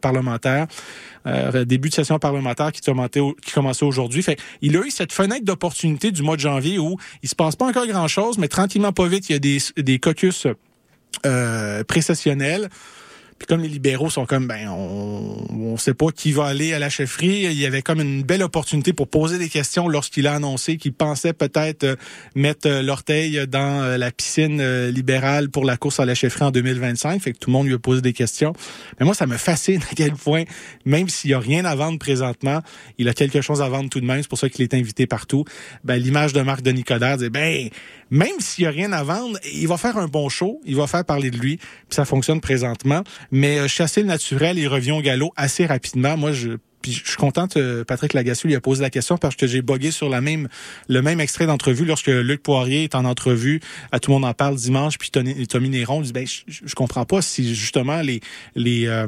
parlementaire. 0.00 0.66
Euh, 1.26 1.64
début 1.66 1.90
de 1.90 1.94
session 1.94 2.18
parlementaire 2.18 2.72
qui 2.72 2.80
qui 2.80 3.52
commençait 3.52 3.84
aujourd'hui. 3.84 4.24
Il 4.62 4.76
a 4.76 4.80
eu 4.80 4.90
cette 4.90 5.12
fenêtre 5.12 5.44
d'opportunité 5.44 6.12
du 6.12 6.22
mois 6.22 6.36
de 6.36 6.40
janvier 6.40 6.78
où 6.78 6.96
il 7.22 7.28
se 7.28 7.34
passe 7.34 7.56
pas 7.56 7.66
encore 7.66 7.86
grand 7.86 8.08
chose, 8.08 8.38
mais 8.38 8.48
tranquillement 8.48 8.92
pas 8.92 9.06
vite, 9.06 9.28
il 9.28 9.32
y 9.32 9.36
a 9.36 9.38
des, 9.38 9.58
des 9.76 9.98
caucus 9.98 10.46
euh, 11.26 11.84
précessionnels. 11.84 12.70
Puis 13.40 13.46
comme 13.46 13.62
les 13.62 13.68
libéraux 13.68 14.10
sont 14.10 14.26
comme, 14.26 14.46
ben, 14.46 14.68
on, 14.68 15.46
on 15.72 15.76
sait 15.78 15.94
pas 15.94 16.08
qui 16.14 16.30
va 16.30 16.44
aller 16.44 16.74
à 16.74 16.78
la 16.78 16.90
chefferie, 16.90 17.44
il 17.44 17.58
y 17.58 17.64
avait 17.64 17.80
comme 17.80 18.02
une 18.02 18.22
belle 18.22 18.42
opportunité 18.42 18.92
pour 18.92 19.08
poser 19.08 19.38
des 19.38 19.48
questions 19.48 19.88
lorsqu'il 19.88 20.26
a 20.26 20.34
annoncé 20.34 20.76
qu'il 20.76 20.92
pensait 20.92 21.32
peut-être 21.32 21.84
euh, 21.84 21.96
mettre 22.34 22.68
euh, 22.68 22.82
l'orteil 22.82 23.46
dans 23.48 23.82
euh, 23.82 23.96
la 23.96 24.10
piscine 24.10 24.62
libérale 24.88 25.48
pour 25.48 25.64
la 25.64 25.78
course 25.78 26.00
à 26.00 26.04
la 26.04 26.14
chefferie 26.14 26.44
en 26.44 26.50
2025. 26.50 27.22
Fait 27.22 27.32
que 27.32 27.38
tout 27.38 27.48
le 27.48 27.52
monde 27.54 27.66
lui 27.66 27.74
a 27.74 27.78
posé 27.78 28.02
des 28.02 28.12
questions. 28.12 28.52
Mais 28.98 29.06
moi, 29.06 29.14
ça 29.14 29.26
me 29.26 29.38
fascine 29.38 29.80
à 29.90 29.94
quel 29.94 30.12
point, 30.12 30.44
même 30.84 31.08
s'il 31.08 31.30
y 31.30 31.34
a 31.34 31.38
rien 31.38 31.64
à 31.64 31.74
vendre 31.74 31.98
présentement, 31.98 32.60
il 32.98 33.08
a 33.08 33.14
quelque 33.14 33.40
chose 33.40 33.62
à 33.62 33.68
vendre 33.70 33.88
tout 33.88 34.00
de 34.00 34.06
même. 34.06 34.20
C'est 34.20 34.28
pour 34.28 34.38
ça 34.38 34.50
qu'il 34.50 34.62
est 34.62 34.74
invité 34.74 35.06
partout. 35.06 35.46
Ben, 35.82 35.96
l'image 35.96 36.34
de 36.34 36.42
Marc 36.42 36.60
Denis 36.60 36.84
Coderre 36.84 37.16
dit, 37.16 37.30
ben, 37.30 37.70
même 38.10 38.40
s'il 38.40 38.64
y 38.64 38.66
a 38.66 38.70
rien 38.70 38.92
à 38.92 39.02
vendre, 39.02 39.38
il 39.52 39.68
va 39.68 39.76
faire 39.76 39.96
un 39.96 40.08
bon 40.08 40.28
show, 40.28 40.60
il 40.64 40.76
va 40.76 40.86
faire 40.86 41.04
parler 41.04 41.30
de 41.30 41.38
lui, 41.38 41.56
puis 41.56 41.66
ça 41.90 42.04
fonctionne 42.04 42.40
présentement. 42.40 43.02
Mais 43.30 43.58
euh, 43.58 43.68
chasser 43.68 44.02
le 44.02 44.08
naturel, 44.08 44.58
il 44.58 44.68
revient 44.68 44.92
au 44.92 45.00
galop 45.00 45.32
assez 45.36 45.66
rapidement. 45.66 46.16
Moi, 46.16 46.32
je 46.32 46.56
suis 46.84 47.16
contente, 47.16 47.56
euh, 47.56 47.84
Patrick 47.84 48.14
Lagacé 48.14 48.48
lui 48.48 48.54
a 48.54 48.60
posé 48.60 48.82
la 48.82 48.90
question 48.90 49.18
parce 49.18 49.36
que 49.36 49.46
j'ai 49.46 49.62
bogué 49.62 49.90
sur 49.90 50.08
la 50.08 50.20
même, 50.20 50.48
le 50.88 51.02
même 51.02 51.20
extrait 51.20 51.46
d'entrevue 51.46 51.84
lorsque 51.84 52.08
Luc 52.08 52.42
Poirier 52.42 52.84
est 52.84 52.94
en 52.94 53.04
entrevue, 53.04 53.60
à 53.92 54.00
tout 54.00 54.10
le 54.10 54.14
monde 54.14 54.24
en 54.24 54.34
parle 54.34 54.56
dimanche, 54.56 54.98
puis 54.98 55.10
Tommy 55.10 55.68
Néron 55.68 56.00
dit 56.00 56.12
ben 56.12 56.26
je, 56.26 56.42
je 56.64 56.74
comprends 56.74 57.04
pas 57.04 57.22
si 57.22 57.54
justement 57.54 58.00
les 58.00 58.20
les 58.54 58.86
euh, 58.86 59.06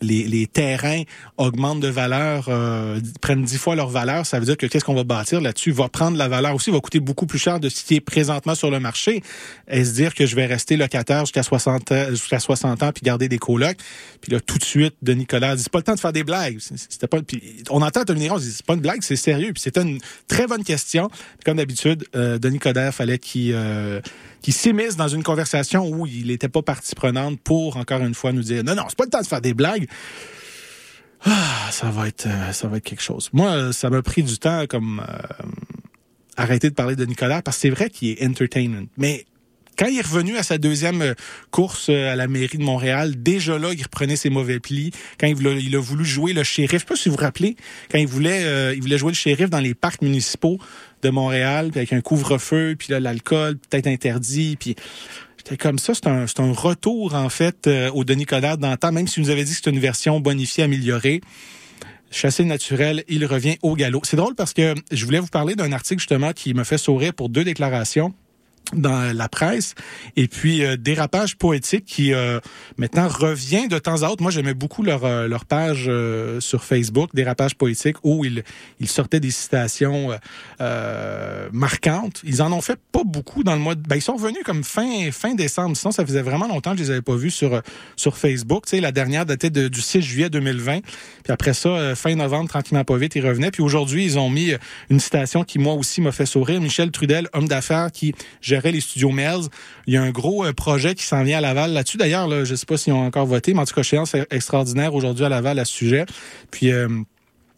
les, 0.00 0.46
terrains 0.46 1.02
augmentent 1.36 1.80
de 1.80 1.88
valeur, 1.88 2.46
euh, 2.48 3.00
prennent 3.20 3.42
dix 3.42 3.58
fois 3.58 3.74
leur 3.74 3.88
valeur, 3.88 4.26
ça 4.26 4.38
veut 4.38 4.44
dire 4.44 4.56
que 4.56 4.66
qu'est-ce 4.66 4.84
qu'on 4.84 4.94
va 4.94 5.04
bâtir 5.04 5.40
là-dessus? 5.40 5.72
Va 5.72 5.88
prendre 5.88 6.16
la 6.16 6.28
valeur 6.28 6.54
aussi, 6.54 6.70
va 6.70 6.80
coûter 6.80 7.00
beaucoup 7.00 7.26
plus 7.26 7.38
cher 7.38 7.60
de 7.60 7.68
ce 7.68 7.84
qui 7.84 7.96
est 7.96 8.00
présentement 8.00 8.54
sur 8.54 8.70
le 8.70 8.80
marché. 8.80 9.22
Est-ce 9.68 9.94
dire 9.94 10.14
que 10.14 10.26
je 10.26 10.36
vais 10.36 10.46
rester 10.46 10.76
locataire 10.76 11.20
jusqu'à 11.20 11.42
60 11.42 11.92
ans, 11.92 12.06
jusqu'à 12.10 12.38
60 12.38 12.82
ans 12.82 12.92
puis 12.92 13.02
garder 13.02 13.28
des 13.28 13.38
colocs? 13.38 13.78
Puis 14.20 14.32
là, 14.32 14.40
tout 14.40 14.58
de 14.58 14.64
suite, 14.64 14.94
de 15.02 15.12
Nicolas 15.12 15.56
dit, 15.56 15.62
c'est 15.62 15.72
pas 15.72 15.78
le 15.78 15.84
temps 15.84 15.94
de 15.94 16.00
faire 16.00 16.12
des 16.12 16.24
blagues. 16.24 16.58
C'était 16.60 17.06
pas, 17.06 17.18
on 17.70 17.82
entend 17.82 18.04
Tony 18.04 18.30
on 18.30 18.38
dit, 18.38 18.52
c'est 18.52 18.66
pas 18.66 18.74
une 18.74 18.80
blague, 18.80 19.02
c'est 19.02 19.16
sérieux. 19.16 19.52
Puis 19.52 19.62
c'était 19.62 19.82
une 19.82 19.98
très 20.28 20.46
bonne 20.46 20.64
question. 20.64 21.10
Comme 21.44 21.56
d'habitude, 21.56 22.04
euh, 22.14 22.38
Denis 22.38 22.58
Coderre 22.58 22.94
fallait 22.94 23.18
qu'il 23.18 23.52
euh, 23.54 24.00
qu'il 24.44 24.52
s'immisce 24.52 24.94
dans 24.94 25.08
une 25.08 25.22
conversation 25.22 25.88
où 25.88 26.06
il 26.06 26.26
n'était 26.26 26.50
pas 26.50 26.60
partie 26.60 26.94
prenante 26.94 27.40
pour, 27.40 27.78
encore 27.78 28.02
une 28.02 28.12
fois, 28.12 28.30
nous 28.30 28.42
dire 28.42 28.62
non, 28.62 28.74
non, 28.74 28.82
c'est 28.90 28.98
pas 28.98 29.04
le 29.04 29.10
temps 29.10 29.22
de 29.22 29.26
faire 29.26 29.40
des 29.40 29.54
blagues. 29.54 29.86
Ah, 31.24 31.70
ça 31.70 31.88
va 31.88 32.08
être, 32.08 32.26
euh, 32.26 32.52
ça 32.52 32.68
va 32.68 32.76
être 32.76 32.84
quelque 32.84 33.02
chose. 33.02 33.30
Moi, 33.32 33.72
ça 33.72 33.88
m'a 33.88 34.02
pris 34.02 34.22
du 34.22 34.38
temps 34.38 34.66
comme 34.68 35.02
euh, 35.08 35.46
arrêter 36.36 36.68
de 36.68 36.74
parler 36.74 36.94
de 36.94 37.06
Nicolas 37.06 37.40
parce 37.40 37.56
que 37.56 37.62
c'est 37.62 37.70
vrai 37.70 37.88
qu'il 37.88 38.10
est 38.10 38.22
entertainment. 38.22 38.84
Mais 38.98 39.24
quand 39.78 39.86
il 39.86 39.98
est 39.98 40.06
revenu 40.06 40.36
à 40.36 40.42
sa 40.42 40.58
deuxième 40.58 41.00
euh, 41.00 41.14
course 41.50 41.88
à 41.88 42.14
la 42.14 42.28
mairie 42.28 42.58
de 42.58 42.64
Montréal, 42.64 43.14
déjà 43.16 43.58
là, 43.58 43.70
il 43.72 43.82
reprenait 43.82 44.16
ses 44.16 44.28
mauvais 44.28 44.60
plis. 44.60 44.90
Quand 45.18 45.26
il, 45.26 45.74
a 45.74 45.80
voulu 45.80 46.04
jouer 46.04 46.34
le 46.34 46.42
shérif, 46.42 46.72
je 46.72 46.78
sais 46.80 46.84
pas 46.84 46.96
si 46.96 47.08
vous 47.08 47.14
vous 47.14 47.22
rappelez, 47.22 47.56
quand 47.90 47.96
il 47.96 48.06
voulait, 48.06 48.74
il 48.76 48.82
voulait 48.82 48.98
jouer 48.98 49.12
le 49.12 49.16
shérif 49.16 49.48
dans 49.48 49.60
les 49.60 49.72
parcs 49.72 50.02
municipaux 50.02 50.58
de 51.04 51.10
Montréal, 51.10 51.70
avec 51.74 51.92
un 51.92 52.00
couvre-feu, 52.00 52.74
puis 52.78 52.88
là, 52.90 52.98
l'alcool 52.98 53.56
peut-être 53.56 53.86
interdit, 53.86 54.56
puis 54.56 54.74
comme 55.60 55.78
ça, 55.78 55.92
c'est 55.94 56.06
un, 56.06 56.24
un 56.38 56.52
retour 56.52 57.14
en 57.14 57.28
fait 57.28 57.66
euh, 57.66 57.90
au 57.90 58.04
Denis 58.04 58.24
Coderre 58.24 58.58
d'antan, 58.58 58.92
même 58.92 59.06
si 59.06 59.20
nous 59.20 59.30
avait 59.30 59.44
dit 59.44 59.50
que 59.50 59.60
c'est 59.62 59.70
une 59.70 59.78
version 59.78 60.18
bonifiée, 60.20 60.64
améliorée. 60.64 61.20
Chassé 62.10 62.44
naturel, 62.44 63.04
il 63.08 63.26
revient 63.26 63.56
au 63.62 63.74
galop. 63.74 64.00
C'est 64.04 64.16
drôle 64.16 64.34
parce 64.34 64.52
que 64.52 64.74
je 64.90 65.04
voulais 65.04 65.18
vous 65.18 65.26
parler 65.26 65.54
d'un 65.54 65.72
article 65.72 66.00
justement 66.00 66.32
qui 66.32 66.54
me 66.54 66.64
fait 66.64 66.78
sourire 66.78 67.12
pour 67.12 67.28
deux 67.28 67.44
déclarations 67.44 68.14
dans 68.72 69.14
la 69.14 69.28
presse 69.28 69.74
et 70.16 70.26
puis 70.26 70.64
euh, 70.64 70.76
dérapage 70.76 71.36
poétique 71.36 71.84
qui 71.84 72.14
euh, 72.14 72.40
maintenant 72.78 73.08
revient 73.08 73.68
de 73.68 73.78
temps 73.78 74.02
à 74.02 74.08
autre. 74.08 74.22
Moi, 74.22 74.30
j'aimais 74.30 74.54
beaucoup 74.54 74.82
leur 74.82 75.04
euh, 75.04 75.28
leur 75.28 75.44
page 75.44 75.84
euh, 75.88 76.40
sur 76.40 76.64
Facebook, 76.64 77.10
dérapage 77.14 77.56
poétique, 77.56 77.96
où 78.02 78.24
ils 78.24 78.42
ils 78.80 78.88
sortaient 78.88 79.20
des 79.20 79.30
citations 79.30 80.12
euh, 80.12 80.16
euh, 80.60 81.48
marquantes. 81.52 82.20
Ils 82.24 82.42
en 82.42 82.52
ont 82.52 82.60
fait 82.60 82.78
pas 82.92 83.02
beaucoup 83.04 83.44
dans 83.44 83.54
le 83.54 83.60
mois. 83.60 83.74
De... 83.74 83.80
Ben, 83.86 83.96
ils 83.96 84.02
sont 84.02 84.14
revenus 84.16 84.42
comme 84.44 84.64
fin 84.64 85.10
fin 85.12 85.34
décembre. 85.34 85.76
Sinon, 85.76 85.92
ça 85.92 86.04
faisait 86.04 86.22
vraiment 86.22 86.48
longtemps 86.48 86.72
que 86.72 86.78
je 86.78 86.84
les 86.84 86.90
avais 86.90 87.02
pas 87.02 87.16
vus 87.16 87.30
sur 87.30 87.60
sur 87.96 88.16
Facebook. 88.16 88.64
Tu 88.66 88.70
sais, 88.76 88.80
la 88.80 88.92
dernière 88.92 89.26
datait 89.26 89.50
de- 89.50 89.68
du 89.68 89.80
6 89.82 90.00
juillet 90.02 90.30
2020. 90.30 90.80
Puis 90.80 91.32
après 91.32 91.54
ça, 91.54 91.94
fin 91.94 92.14
novembre, 92.14 92.48
tranquillement 92.48 92.84
pas 92.84 92.96
vite, 92.96 93.14
ils 93.14 93.26
revenaient. 93.26 93.50
Puis 93.50 93.62
aujourd'hui, 93.62 94.04
ils 94.04 94.18
ont 94.18 94.30
mis 94.30 94.52
une 94.90 95.00
citation 95.00 95.44
qui 95.44 95.58
moi 95.58 95.74
aussi 95.74 96.00
m'a 96.00 96.12
fait 96.12 96.26
sourire. 96.26 96.60
Michel 96.60 96.90
Trudel, 96.90 97.28
homme 97.32 97.48
d'affaires 97.48 97.90
qui 97.92 98.14
les 98.62 98.80
studios. 98.80 99.12
Il 99.86 99.94
y 99.94 99.96
a 99.96 100.02
un 100.02 100.10
gros 100.10 100.44
euh, 100.44 100.52
projet 100.52 100.94
qui 100.94 101.04
s'en 101.04 101.22
vient 101.22 101.38
à 101.38 101.40
Laval 101.40 101.72
là-dessus. 101.72 101.96
D'ailleurs, 101.96 102.44
je 102.44 102.54
sais 102.54 102.66
pas 102.66 102.76
s'ils 102.76 102.92
ont 102.92 103.06
encore 103.06 103.26
voté, 103.26 103.54
mais 103.54 103.60
en 103.60 103.64
tout 103.64 103.74
cas, 103.74 103.82
séance 103.82 104.14
extraordinaire 104.30 104.94
aujourd'hui 104.94 105.24
à 105.24 105.28
Laval 105.28 105.58
à 105.58 105.64
ce 105.64 105.72
sujet. 105.72 106.06
Puis 106.50 106.72
euh, 106.72 106.88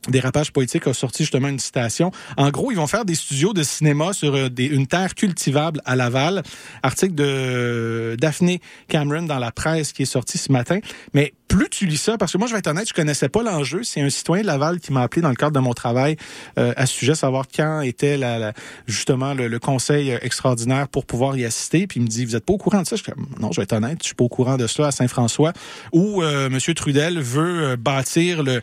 Dérapage 0.08 0.52
poétique 0.52 0.86
a 0.86 0.94
sorti 0.94 1.24
justement 1.24 1.48
une 1.48 1.58
citation. 1.58 2.10
En 2.36 2.50
gros, 2.50 2.70
ils 2.70 2.76
vont 2.76 2.86
faire 2.86 3.04
des 3.04 3.14
studios 3.14 3.52
de 3.52 3.62
cinéma 3.62 4.12
sur 4.12 4.34
euh, 4.34 4.48
une 4.58 4.86
terre 4.86 5.14
cultivable 5.14 5.80
à 5.84 5.96
Laval. 5.96 6.42
Article 6.82 7.14
de 7.14 8.16
Daphné 8.18 8.60
Cameron 8.88 9.22
dans 9.22 9.38
la 9.38 9.52
presse 9.52 9.92
qui 9.92 10.02
est 10.02 10.06
sorti 10.06 10.38
ce 10.38 10.52
matin. 10.52 10.78
Mais 11.12 11.32
plus 11.56 11.70
tu 11.70 11.86
lis 11.86 11.96
ça, 11.96 12.18
parce 12.18 12.32
que 12.32 12.38
moi, 12.38 12.46
je 12.46 12.52
vais 12.52 12.58
être 12.58 12.66
honnête, 12.66 12.86
je 12.86 12.92
connaissais 12.92 13.30
pas 13.30 13.42
l'enjeu. 13.42 13.82
C'est 13.82 14.02
un 14.02 14.10
citoyen 14.10 14.42
de 14.42 14.46
Laval 14.46 14.78
qui 14.78 14.92
m'a 14.92 15.02
appelé 15.02 15.22
dans 15.22 15.30
le 15.30 15.36
cadre 15.36 15.52
de 15.52 15.60
mon 15.60 15.72
travail 15.72 16.16
euh, 16.58 16.74
à 16.76 16.84
ce 16.84 16.92
sujet, 16.92 17.14
savoir 17.14 17.46
quand 17.54 17.80
était 17.80 18.18
la, 18.18 18.38
la- 18.38 18.52
justement 18.86 19.32
le, 19.32 19.48
le 19.48 19.58
conseil 19.58 20.12
euh, 20.12 20.18
extraordinaire 20.20 20.88
pour 20.88 21.06
pouvoir 21.06 21.36
y 21.38 21.46
assister. 21.46 21.86
Puis 21.86 21.98
il 21.98 22.02
me 22.02 22.08
dit, 22.08 22.26
vous 22.26 22.36
êtes 22.36 22.44
pas 22.44 22.52
au 22.52 22.58
courant 22.58 22.82
de 22.82 22.86
ça? 22.86 22.96
Je 22.96 23.02
comme, 23.02 23.26
non, 23.40 23.52
je 23.52 23.60
vais 23.60 23.64
être 23.64 23.72
honnête, 23.72 23.98
je 24.02 24.08
suis 24.08 24.14
pas 24.14 24.24
au 24.24 24.28
courant 24.28 24.58
de 24.58 24.66
cela 24.66 24.88
à 24.88 24.90
Saint-François, 24.90 25.54
où 25.92 26.22
euh, 26.22 26.48
M. 26.48 26.58
Trudel 26.74 27.20
veut 27.20 27.70
euh, 27.70 27.76
bâtir 27.76 28.42
le 28.42 28.60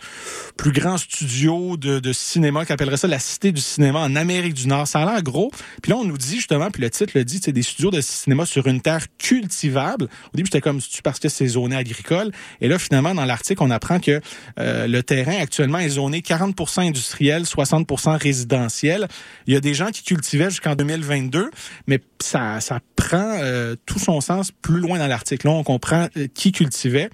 plus 0.55 0.71
grand 0.71 0.97
studio 0.97 1.77
de, 1.77 2.00
de 2.00 2.13
cinéma, 2.13 2.63
qui 2.63 2.73
appellerait 2.73 2.97
ça 2.97 3.07
la 3.07 3.19
Cité 3.19 3.51
du 3.51 3.62
cinéma 3.62 4.00
en 4.01 4.15
Amérique 4.15 4.53
du 4.53 4.67
Nord. 4.67 4.88
Ça 4.88 5.01
a 5.01 5.12
l'air 5.12 5.23
gros. 5.23 5.50
Puis 5.81 5.91
là, 5.91 5.97
on 5.97 6.03
nous 6.03 6.17
dit 6.17 6.35
justement, 6.35 6.69
puis 6.69 6.83
le 6.83 6.91
titre 6.91 7.13
le 7.15 7.25
dit, 7.25 7.39
c'est 7.43 7.53
des 7.53 7.63
studios 7.63 7.89
de 7.89 8.01
cinéma 8.01 8.45
sur 8.45 8.67
une 8.67 8.81
terre 8.81 9.05
cultivable. 9.17 10.05
Au 10.05 10.38
début, 10.38 10.47
j'étais 10.47 10.62
comme, 10.62 10.79
c'est 10.79 11.01
parce 11.01 11.19
que 11.19 11.29
c'est 11.29 11.47
zoné 11.47 11.75
agricole? 11.75 12.31
Et 12.62 12.67
là, 12.67 12.77
finalement, 12.83 13.15
dans 13.15 13.25
l'article, 13.25 13.63
on 13.63 13.71
apprend 13.71 13.99
que 13.99 14.21
euh, 14.59 14.87
le 14.87 15.03
terrain 15.03 15.37
actuellement 15.41 15.79
est 15.79 15.89
zoné 15.89 16.21
40% 16.21 16.87
industriel, 16.87 17.43
60% 17.43 18.17
résidentiel. 18.17 19.07
Il 19.47 19.53
y 19.53 19.57
a 19.57 19.59
des 19.59 19.73
gens 19.73 19.87
qui 19.87 20.03
cultivaient 20.03 20.49
jusqu'en 20.49 20.75
2022, 20.75 21.51
mais 21.87 21.99
ça, 22.21 22.59
ça 22.59 22.79
prend 22.95 23.37
euh, 23.41 23.75
tout 23.85 23.99
son 23.99 24.21
sens 24.21 24.51
plus 24.51 24.79
loin 24.79 24.99
dans 24.99 25.07
l'article. 25.07 25.47
Là, 25.47 25.53
on 25.53 25.63
comprend 25.63 26.07
euh, 26.17 26.27
qui 26.33 26.51
cultivait. 26.51 27.09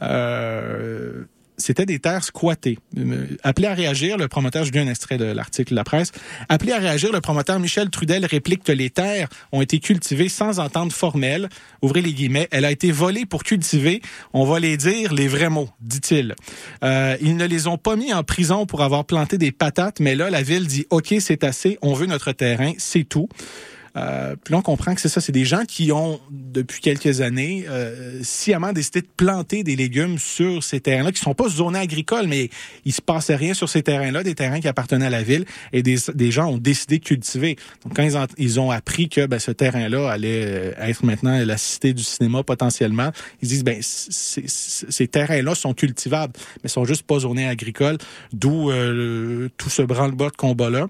Euh, 0.00 1.24
c'était 1.62 1.86
des 1.86 1.98
terres 1.98 2.24
squattées. 2.24 2.78
Euh, 2.98 3.26
Appelé 3.42 3.66
à 3.68 3.74
réagir, 3.74 4.16
le 4.16 4.28
promoteur, 4.28 4.64
je 4.64 4.72
lis 4.72 4.78
un 4.78 4.88
extrait 4.88 5.18
de 5.18 5.24
l'article 5.24 5.70
de 5.70 5.76
la 5.76 5.84
presse, 5.84 6.12
appelé 6.48 6.72
à 6.72 6.78
réagir, 6.78 7.12
le 7.12 7.20
promoteur 7.20 7.58
Michel 7.58 7.90
Trudel 7.90 8.26
réplique 8.26 8.64
que 8.64 8.72
les 8.72 8.90
terres 8.90 9.28
ont 9.52 9.62
été 9.62 9.78
cultivées 9.78 10.28
sans 10.28 10.58
entente 10.58 10.92
formelle. 10.92 11.48
Ouvrez 11.80 12.02
les 12.02 12.12
guillemets. 12.12 12.48
Elle 12.50 12.64
a 12.64 12.70
été 12.70 12.92
volée 12.92 13.26
pour 13.26 13.44
cultiver. 13.44 14.02
On 14.32 14.44
va 14.44 14.60
les 14.60 14.76
dire 14.76 15.12
les 15.12 15.28
vrais 15.28 15.50
mots, 15.50 15.70
dit-il. 15.80 16.34
Euh, 16.84 17.16
ils 17.20 17.36
ne 17.36 17.46
les 17.46 17.66
ont 17.66 17.78
pas 17.78 17.96
mis 17.96 18.12
en 18.12 18.22
prison 18.22 18.66
pour 18.66 18.82
avoir 18.82 19.04
planté 19.04 19.38
des 19.38 19.52
patates, 19.52 20.00
mais 20.00 20.14
là, 20.14 20.30
la 20.30 20.42
ville 20.42 20.66
dit, 20.66 20.86
OK, 20.90 21.14
c'est 21.20 21.44
assez, 21.44 21.78
on 21.82 21.94
veut 21.94 22.06
notre 22.06 22.32
terrain, 22.32 22.72
c'est 22.78 23.04
tout. 23.04 23.28
Euh, 23.94 24.36
puis 24.42 24.52
là, 24.52 24.58
on 24.58 24.62
comprend 24.62 24.94
que 24.94 25.00
c'est 25.02 25.10
ça. 25.10 25.20
C'est 25.20 25.32
des 25.32 25.44
gens 25.44 25.64
qui 25.66 25.92
ont, 25.92 26.18
depuis 26.30 26.80
quelques 26.80 27.20
années, 27.20 27.66
euh, 27.68 28.20
sciemment 28.22 28.72
décidé 28.72 29.02
de 29.02 29.08
planter 29.16 29.64
des 29.64 29.76
légumes 29.76 30.18
sur 30.18 30.64
ces 30.64 30.80
terrains-là, 30.80 31.12
qui 31.12 31.20
sont 31.20 31.34
pas 31.34 31.48
zonés 31.48 31.78
agricoles, 31.78 32.26
mais 32.26 32.48
il 32.86 32.92
se 32.92 33.02
passait 33.02 33.36
rien 33.36 33.52
sur 33.52 33.68
ces 33.68 33.82
terrains-là, 33.82 34.22
des 34.22 34.34
terrains 34.34 34.60
qui 34.60 34.68
appartenaient 34.68 35.06
à 35.06 35.10
la 35.10 35.22
ville, 35.22 35.44
et 35.74 35.82
des, 35.82 35.96
des 36.14 36.30
gens 36.30 36.46
ont 36.48 36.56
décidé 36.56 36.98
de 37.00 37.04
cultiver. 37.04 37.56
Donc, 37.84 37.94
quand 37.94 38.02
ils, 38.02 38.16
ont- 38.16 38.26
ils 38.38 38.58
ont 38.60 38.70
appris 38.70 39.10
que 39.10 39.26
ben, 39.26 39.38
ce 39.38 39.50
terrain-là 39.50 40.10
allait 40.10 40.42
euh, 40.46 40.72
être 40.78 41.04
maintenant 41.04 41.38
la 41.44 41.56
cité 41.58 41.92
du 41.92 42.02
cinéma 42.02 42.42
potentiellement, 42.42 43.10
ils 43.42 43.48
disent, 43.48 43.64
ben, 43.64 43.78
ces 43.82 45.06
terrains-là 45.08 45.54
sont 45.54 45.74
cultivables, 45.74 46.32
mais 46.62 46.70
sont 46.70 46.86
juste 46.86 47.02
pas 47.02 47.18
zonés 47.20 47.46
agricoles, 47.46 47.98
d'où 48.32 48.70
euh, 48.70 49.50
tout 49.58 49.68
ce 49.68 49.82
branle-bas 49.82 50.30
de 50.30 50.36
combat-là. 50.36 50.86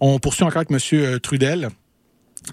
On 0.00 0.18
poursuit 0.18 0.44
encore 0.44 0.56
avec 0.56 0.70
Monsieur 0.70 1.20
Trudel. 1.20 1.68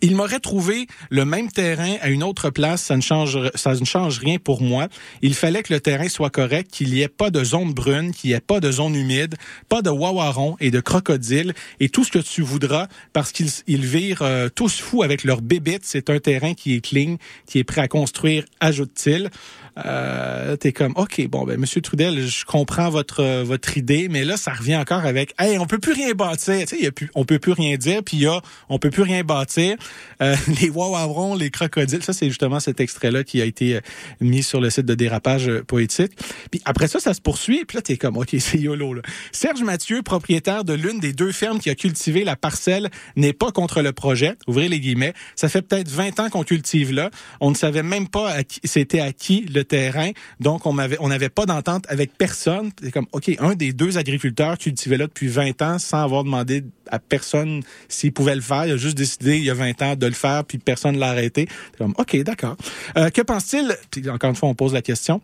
Il 0.01 0.15
m'aurait 0.15 0.39
trouvé 0.39 0.87
le 1.09 1.25
même 1.25 1.51
terrain 1.51 1.95
à 2.01 2.09
une 2.09 2.23
autre 2.23 2.49
place, 2.49 2.83
ça 2.83 2.95
ne 2.95 3.01
change, 3.01 3.39
ça 3.55 3.73
ne 3.73 3.85
change 3.85 4.19
rien 4.19 4.37
pour 4.37 4.61
moi. 4.61 4.87
Il 5.21 5.33
fallait 5.33 5.63
que 5.63 5.73
le 5.73 5.79
terrain 5.79 6.07
soit 6.09 6.29
correct, 6.29 6.69
qu'il 6.71 6.91
n'y 6.91 7.01
ait 7.01 7.07
pas 7.07 7.31
de 7.31 7.43
zone 7.43 7.73
brune, 7.73 8.11
qu'il 8.11 8.29
n'y 8.29 8.35
ait 8.35 8.39
pas 8.39 8.59
de 8.59 8.71
zone 8.71 8.95
humide, 8.95 9.35
pas 9.67 9.81
de 9.81 9.89
wawaron 9.89 10.55
et 10.59 10.71
de 10.71 10.79
crocodiles 10.79 11.53
et 11.79 11.89
tout 11.89 12.03
ce 12.03 12.11
que 12.11 12.19
tu 12.19 12.41
voudras 12.41 12.87
parce 13.13 13.31
qu'ils 13.31 13.49
ils 13.67 13.85
virent 13.85 14.21
euh, 14.21 14.49
tous 14.53 14.79
fous 14.79 15.03
avec 15.03 15.23
leurs 15.23 15.41
bébites. 15.41 15.83
C'est 15.83 16.09
un 16.09 16.19
terrain 16.19 16.53
qui 16.53 16.75
est 16.75 16.81
clean, 16.81 17.17
qui 17.45 17.59
est 17.59 17.63
prêt 17.63 17.81
à 17.81 17.87
construire, 17.87 18.45
ajoute-t-il. 18.59 19.29
Euh, 19.77 20.55
T'es 20.55 20.71
comme, 20.71 20.93
ok, 20.95 21.27
bon, 21.27 21.45
ben, 21.45 21.59
Monsieur 21.59 21.81
Trudel, 21.81 22.27
je 22.27 22.45
comprends 22.45 22.89
votre 22.89 23.21
euh, 23.21 23.43
votre 23.43 23.77
idée, 23.77 24.07
mais 24.09 24.25
là, 24.25 24.37
ça 24.37 24.51
revient 24.51 24.75
encore 24.75 25.05
avec, 25.05 25.33
hey, 25.39 25.57
on 25.57 25.65
peut 25.65 25.79
plus 25.79 25.93
rien 25.93 26.13
bâtir, 26.13 26.65
tu 26.67 26.77
sais, 26.79 26.91
on 27.15 27.25
peut 27.25 27.39
plus 27.39 27.53
rien 27.53 27.77
dire, 27.77 28.03
puis 28.03 28.17
il 28.17 28.23
y 28.23 28.27
a, 28.27 28.41
on 28.69 28.79
peut 28.79 28.89
plus 28.89 29.03
rien 29.03 29.23
bâtir. 29.23 29.75
Euh, 30.21 30.35
les 30.61 30.69
wawarons, 30.69 31.35
les 31.35 31.49
crocodiles, 31.49 32.03
ça 32.03 32.13
c'est 32.13 32.27
justement 32.27 32.59
cet 32.59 32.79
extrait-là 32.79 33.23
qui 33.23 33.41
a 33.41 33.45
été 33.45 33.75
euh, 33.75 33.81
mis 34.21 34.43
sur 34.43 34.59
le 34.61 34.69
site 34.69 34.85
de 34.85 34.95
dérapage 34.95 35.47
euh, 35.47 35.63
poétique. 35.63 36.11
Puis 36.51 36.61
après 36.65 36.87
ça, 36.87 36.99
ça 36.99 37.13
se 37.13 37.21
poursuit. 37.21 37.65
Puis 37.65 37.77
là, 37.77 37.81
t'es 37.81 37.97
comme, 37.97 38.17
ok, 38.17 38.29
c'est 38.39 38.59
yolo. 38.59 38.93
Là. 38.93 39.01
Serge 39.31 39.63
Mathieu, 39.63 40.01
propriétaire 40.01 40.63
de 40.63 40.73
l'une 40.73 40.99
des 40.99 41.13
deux 41.13 41.31
fermes 41.31 41.59
qui 41.59 41.69
a 41.69 41.75
cultivé 41.75 42.23
la 42.23 42.35
parcelle, 42.35 42.89
n'est 43.15 43.33
pas 43.33 43.51
contre 43.51 43.81
le 43.81 43.93
projet. 43.93 44.35
Ouvrez 44.47 44.69
les 44.69 44.79
guillemets. 44.79 45.13
Ça 45.35 45.49
fait 45.49 45.61
peut-être 45.61 45.89
20 45.89 46.19
ans 46.19 46.29
qu'on 46.29 46.43
cultive 46.43 46.91
là. 46.91 47.09
On 47.39 47.49
ne 47.51 47.55
savait 47.55 47.83
même 47.83 48.07
pas 48.07 48.37
c'était 48.63 48.99
à 48.99 49.11
qui 49.13 49.41
le 49.41 49.58
terrain. 49.63 50.11
Donc, 50.39 50.65
on 50.65 50.77
avait, 50.77 50.97
on 50.99 51.09
n'avait 51.09 51.29
pas 51.29 51.45
d'entente 51.45 51.85
avec 51.89 52.17
personne. 52.17 52.71
C'est 52.81 52.91
comme, 52.91 53.07
OK, 53.11 53.31
un 53.39 53.55
des 53.55 53.73
deux 53.73 53.97
agriculteurs 53.97 54.57
cultivait 54.57 54.97
là 54.97 55.07
depuis 55.07 55.27
20 55.27 55.61
ans 55.61 55.79
sans 55.79 56.03
avoir 56.03 56.23
demandé 56.23 56.63
à 56.87 56.99
personne 56.99 57.61
s'il 57.87 58.11
pouvait 58.11 58.35
le 58.35 58.41
faire. 58.41 58.65
Il 58.65 58.73
a 58.73 58.77
juste 58.77 58.97
décidé, 58.97 59.37
il 59.37 59.43
y 59.43 59.49
a 59.49 59.53
20 59.53 59.81
ans, 59.81 59.95
de 59.95 60.05
le 60.05 60.13
faire, 60.13 60.43
puis 60.45 60.57
personne 60.57 60.95
ne 60.95 60.99
l'a 60.99 61.09
arrêté. 61.09 61.47
C'est 61.71 61.77
comme, 61.77 61.93
OK, 61.97 62.15
d'accord. 62.23 62.57
Euh, 62.97 63.09
que 63.09 63.21
pense-t-il? 63.21 63.75
Puis 63.91 64.09
encore 64.09 64.29
une 64.29 64.35
fois, 64.35 64.49
on 64.49 64.55
pose 64.55 64.73
la 64.73 64.81
question 64.81 65.21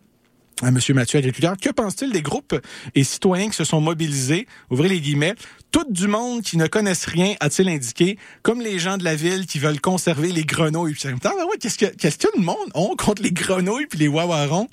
à 0.61 0.71
Monsieur 0.71 0.93
Mathieu 0.93 1.19
Agriculteur. 1.19 1.57
Que 1.57 1.69
pense-t-il 1.69 2.11
des 2.11 2.21
groupes 2.21 2.55
et 2.93 3.03
citoyens 3.03 3.49
qui 3.49 3.55
se 3.55 3.63
sont 3.63 3.81
mobilisés, 3.81 4.47
ouvrez 4.69 4.89
les 4.89 5.01
guillemets, 5.01 5.35
tout 5.75 5.91
du 5.91 6.07
monde 6.07 6.41
qui 6.41 6.55
ne 6.55 6.67
connaissent 6.67 7.03
rien, 7.03 7.33
a-t-il 7.41 7.67
indiqué, 7.67 8.17
comme 8.43 8.61
les 8.61 8.79
gens 8.79 8.97
de 8.97 9.03
la 9.03 9.13
ville 9.13 9.45
qui 9.45 9.59
veulent 9.59 9.81
conserver 9.81 10.31
les 10.31 10.45
grenouilles. 10.45 10.93
Puis, 10.93 11.11
Putain, 11.11 11.31
ben 11.31 11.43
ouais, 11.43 11.57
qu'est-ce 11.59 11.77
que, 11.77 11.87
qu'est-ce 11.87 12.17
que 12.17 12.29
le 12.33 12.41
monde 12.41 12.69
ont 12.75 12.95
contre 12.95 13.21
les 13.21 13.33
grenouilles 13.33 13.85
puis 13.85 13.99
les 13.99 14.07
wawarons? 14.07 14.69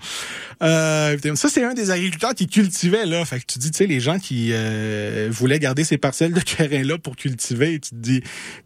Euh, 0.63 1.17
ça, 1.35 1.49
c'est 1.49 1.65
un 1.65 1.75
des 1.75 1.91
agriculteurs 1.91 2.37
qui 2.37 2.47
cultivait, 2.47 3.05
là. 3.05 3.25
Fait 3.25 3.41
que 3.41 3.47
tu 3.47 3.59
dis, 3.59 3.73
tu 3.73 3.79
sais, 3.79 3.87
les 3.89 3.99
gens 3.99 4.21
qui 4.21 4.51
euh, 4.53 5.29
voulaient 5.33 5.59
garder 5.59 5.83
ces 5.83 5.99
parcelles 5.99 6.35
de 6.35 6.41
terrain-là 6.41 6.99
pour 6.99 7.17
cultiver, 7.17 7.81
tu 7.81 7.91
te 7.91 7.97
dis, 7.97 8.23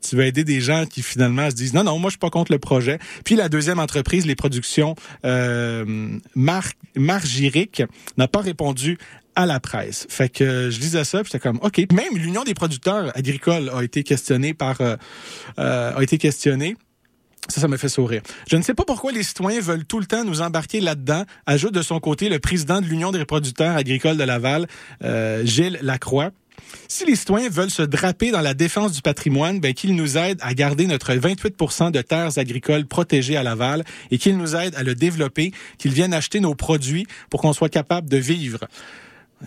tu 0.06 0.16
vas 0.16 0.26
aider 0.26 0.44
des 0.44 0.60
gens 0.60 0.84
qui 0.84 1.00
finalement 1.00 1.48
se 1.48 1.54
disent, 1.54 1.72
non, 1.72 1.84
non, 1.84 1.98
moi, 1.98 2.10
je 2.10 2.16
suis 2.16 2.18
pas 2.18 2.28
contre 2.28 2.52
le 2.52 2.58
projet. 2.58 2.98
Puis 3.24 3.36
la 3.36 3.48
deuxième 3.48 3.78
entreprise, 3.78 4.26
les 4.26 4.36
productions 4.36 4.94
euh, 5.24 6.18
Mar 6.34 6.64
Margiric, 6.96 7.82
n'a 8.18 8.28
pas 8.28 8.40
répondu 8.40 8.98
à 9.36 9.46
la 9.46 9.60
presse. 9.60 10.06
Fait 10.08 10.28
que 10.28 10.42
euh, 10.44 10.70
je 10.70 10.80
lisais 10.80 11.04
ça, 11.04 11.22
j'étais 11.22 11.38
comme 11.38 11.58
OK. 11.62 11.78
Même 11.92 12.16
l'Union 12.16 12.42
des 12.42 12.54
producteurs 12.54 13.16
agricoles 13.16 13.70
a 13.72 13.82
été 13.82 14.02
questionnée 14.02 14.54
par 14.54 14.80
euh, 14.80 14.96
euh, 15.58 15.96
a 15.96 16.02
été 16.02 16.18
questionnée. 16.18 16.76
Ça, 17.48 17.60
ça 17.60 17.68
me 17.68 17.76
fait 17.76 17.88
sourire. 17.88 18.22
Je 18.48 18.56
ne 18.56 18.62
sais 18.62 18.74
pas 18.74 18.84
pourquoi 18.84 19.12
les 19.12 19.22
citoyens 19.22 19.60
veulent 19.60 19.84
tout 19.84 20.00
le 20.00 20.06
temps 20.06 20.24
nous 20.24 20.40
embarquer 20.40 20.80
là-dedans, 20.80 21.24
ajoute 21.46 21.72
de 21.72 21.82
son 21.82 22.00
côté 22.00 22.28
le 22.28 22.40
président 22.40 22.80
de 22.80 22.86
l'Union 22.86 23.12
des 23.12 23.24
producteurs 23.24 23.76
agricoles 23.76 24.16
de 24.16 24.24
Laval, 24.24 24.66
euh, 25.04 25.44
Gilles 25.44 25.78
Lacroix. 25.82 26.30
Si 26.88 27.04
les 27.04 27.14
citoyens 27.14 27.48
veulent 27.48 27.70
se 27.70 27.82
draper 27.82 28.30
dans 28.30 28.40
la 28.40 28.54
défense 28.54 28.92
du 28.92 29.02
patrimoine, 29.02 29.60
ben, 29.60 29.74
qu'ils 29.74 29.94
nous 29.94 30.16
aident 30.16 30.40
à 30.40 30.54
garder 30.54 30.86
notre 30.86 31.14
28 31.14 31.92
de 31.92 32.02
terres 32.02 32.38
agricoles 32.38 32.86
protégées 32.86 33.36
à 33.36 33.42
Laval 33.42 33.84
et 34.10 34.18
qu'ils 34.18 34.36
nous 34.36 34.56
aident 34.56 34.74
à 34.74 34.82
le 34.82 34.94
développer, 34.94 35.52
qu'ils 35.78 35.92
viennent 35.92 36.14
acheter 36.14 36.40
nos 36.40 36.54
produits 36.54 37.06
pour 37.30 37.42
qu'on 37.42 37.52
soit 37.52 37.68
capable 37.68 38.08
de 38.08 38.16
vivre. 38.16 38.66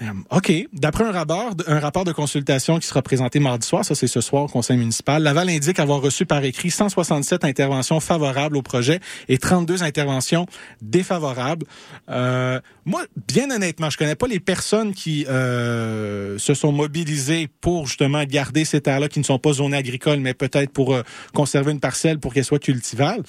Euh, 0.02 0.06
OK. 0.30 0.52
D'après 0.72 1.04
un 1.04 1.12
rapport, 1.12 2.06
de 2.06 2.12
consultation 2.12 2.78
qui 2.78 2.88
sera 2.88 3.02
présenté 3.02 3.40
mardi 3.40 3.68
soir, 3.68 3.84
ça 3.84 3.96
c'est 3.96 4.08
ce 4.08 4.22
soir 4.22 4.44
au 4.44 4.48
conseil 4.48 4.78
municipal, 4.78 5.22
Laval 5.24 5.50
indique 5.50 5.80
avoir 5.80 6.00
reçu 6.00 6.26
par 6.26 6.44
écrit 6.44 6.70
167 6.70 7.44
interventions 7.44 8.00
favorables 8.00 8.56
au 8.56 8.62
projet 8.62 9.00
et 9.28 9.38
32 9.38 9.84
interventions 9.84 10.46
défavorables. 10.82 11.66
Euh, 12.10 12.60
moi, 12.86 13.04
bien 13.28 13.50
honnêtement, 13.50 13.90
je 13.90 13.98
connais 13.98 14.16
pas 14.16 14.28
les 14.28 14.40
personnes 14.40 14.94
qui 14.94 15.26
euh, 15.28 16.38
se 16.38 16.54
sont 16.54 16.72
mobilisées 16.72 17.50
pour 17.60 17.88
justement 17.88 18.24
garder 18.24 18.66
ces 18.66 18.82
terres-là 18.82 19.10
qui 19.10 19.20
ne 19.20 19.26
sont 19.26 19.40
pas 19.40 19.54
zonées 19.54 19.78
agricoles, 19.78 20.20
mais 20.20 20.36
peut-être 20.36 20.72
pour 20.72 20.96
conserver 21.34 21.72
une 21.72 21.80
parcelle 21.80 22.20
pour 22.20 22.34
qu'elle 22.34 22.46
soit 22.46 22.60
cultivable 22.60 23.24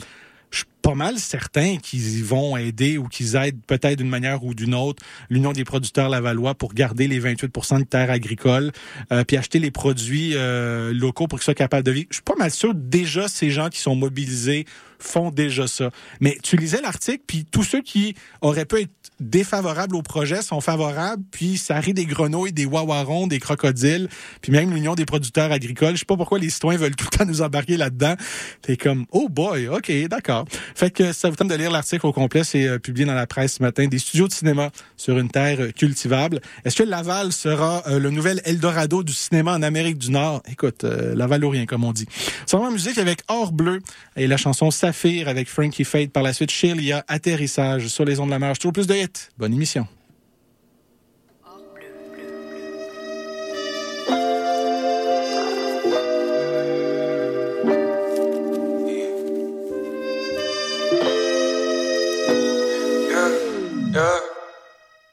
pas 0.91 0.97
mal 0.97 1.21
certain 1.21 1.77
qu'ils 1.77 2.25
vont 2.25 2.57
aider 2.57 2.99
ou 2.99 3.07
qu'ils 3.07 3.37
aident 3.37 3.61
peut-être 3.65 3.99
d'une 3.99 4.09
manière 4.09 4.43
ou 4.43 4.55
d'une 4.55 4.75
autre 4.75 5.01
l'Union 5.29 5.53
des 5.53 5.63
producteurs 5.63 6.09
lavallois 6.09 6.57
pour 6.57 6.75
garder 6.75 7.07
les 7.07 7.21
28 7.21 7.79
de 7.79 7.85
terres 7.85 8.11
agricoles 8.11 8.73
euh, 9.13 9.23
puis 9.23 9.37
acheter 9.37 9.61
les 9.61 9.71
produits 9.71 10.33
euh, 10.35 10.93
locaux 10.93 11.29
pour 11.29 11.39
qu'ils 11.39 11.45
soient 11.45 11.55
capables 11.55 11.85
de 11.85 11.93
vivre. 11.93 12.09
Je 12.11 12.17
suis 12.17 12.25
pas 12.25 12.35
mal 12.35 12.51
sûr 12.51 12.75
déjà 12.75 13.29
ces 13.29 13.51
gens 13.51 13.69
qui 13.69 13.79
sont 13.79 13.95
mobilisés 13.95 14.67
font 14.99 15.31
déjà 15.31 15.69
ça. 15.69 15.91
Mais 16.21 16.37
tu 16.43 16.57
lisais 16.57 16.81
l'article 16.81 17.23
puis 17.25 17.45
tous 17.45 17.63
ceux 17.63 17.83
qui 17.83 18.17
auraient 18.41 18.67
pu 18.67 18.81
être 18.81 18.91
défavorables 19.21 19.95
au 19.95 20.03
projet 20.03 20.43
sont 20.43 20.61
favorables 20.61 21.23
puis 21.31 21.57
ça 21.57 21.79
rit 21.79 21.95
des 21.95 22.07
grenouilles, 22.07 22.53
des 22.53 22.67
wawarons, 22.67 23.27
des 23.27 23.39
crocodiles 23.39 24.09
puis 24.41 24.53
même 24.53 24.73
l'Union 24.73 24.95
des 24.95 25.05
producteurs 25.05 25.53
agricoles. 25.53 25.95
Je 25.95 26.01
sais 26.01 26.05
pas 26.05 26.17
pourquoi 26.17 26.39
les 26.39 26.51
citoyens 26.51 26.79
veulent 26.79 26.97
tout 26.97 27.07
le 27.13 27.19
temps 27.19 27.25
nous 27.27 27.43
embarquer 27.43 27.77
là-dedans. 27.77 28.15
T'es 28.63 28.77
comme 28.77 29.07
oh 29.13 29.29
boy, 29.29 29.69
ok, 29.69 29.93
d'accord. 30.09 30.47
Fait 30.75 30.91
que 30.91 31.13
ça 31.13 31.31
vous 31.31 31.37
tente 31.37 31.49
de 31.49 31.55
lire 31.55 31.71
l'article 31.71 32.07
au 32.07 32.13
complet, 32.13 32.45
c'est 32.45 32.67
euh, 32.67 32.79
publié 32.79 33.07
dans 33.07 33.15
la 33.15 33.27
presse 33.27 33.55
ce 33.55 33.63
matin. 33.63 33.87
Des 33.87 33.99
studios 33.99 34.29
de 34.29 34.33
cinéma 34.33 34.71
sur 34.97 35.19
une 35.19 35.29
terre 35.29 35.61
euh, 35.61 35.71
cultivable. 35.71 36.41
Est-ce 36.65 36.77
que 36.77 36.83
Laval 36.83 37.33
sera 37.33 37.83
euh, 37.87 37.99
le 37.99 38.11
nouvel 38.11 38.41
Eldorado 38.45 39.03
du 39.03 39.13
cinéma 39.13 39.53
en 39.53 39.63
Amérique 39.63 39.99
du 39.99 40.11
Nord? 40.11 40.43
Écoute, 40.51 40.85
euh, 40.85 41.15
Lavalorien, 41.15 41.67
comme 41.67 41.85
on 41.85 41.93
dit. 41.93 42.07
Va 42.51 42.59
en 42.59 42.71
musique 42.71 42.99
avec 42.99 43.21
Or 43.29 43.53
Bleu 43.53 43.81
et 44.17 44.27
la 44.27 44.37
chanson 44.37 44.71
Saphir 44.71 45.29
avec 45.29 45.49
Frankie 45.49 45.85
Fade. 45.85 46.11
Par 46.11 46.23
la 46.23 46.33
suite, 46.33 46.51
Shelia, 46.51 47.05
Atterrissage 47.09 47.89
sur 47.89 48.05
les 48.05 48.21
ondes 48.21 48.29
de 48.29 48.33
la 48.33 48.39
mer. 48.39 48.57
Toujours 48.59 48.73
plus 48.73 48.87
de 48.87 48.95
Bonne 49.39 49.55
émission. 49.55 49.87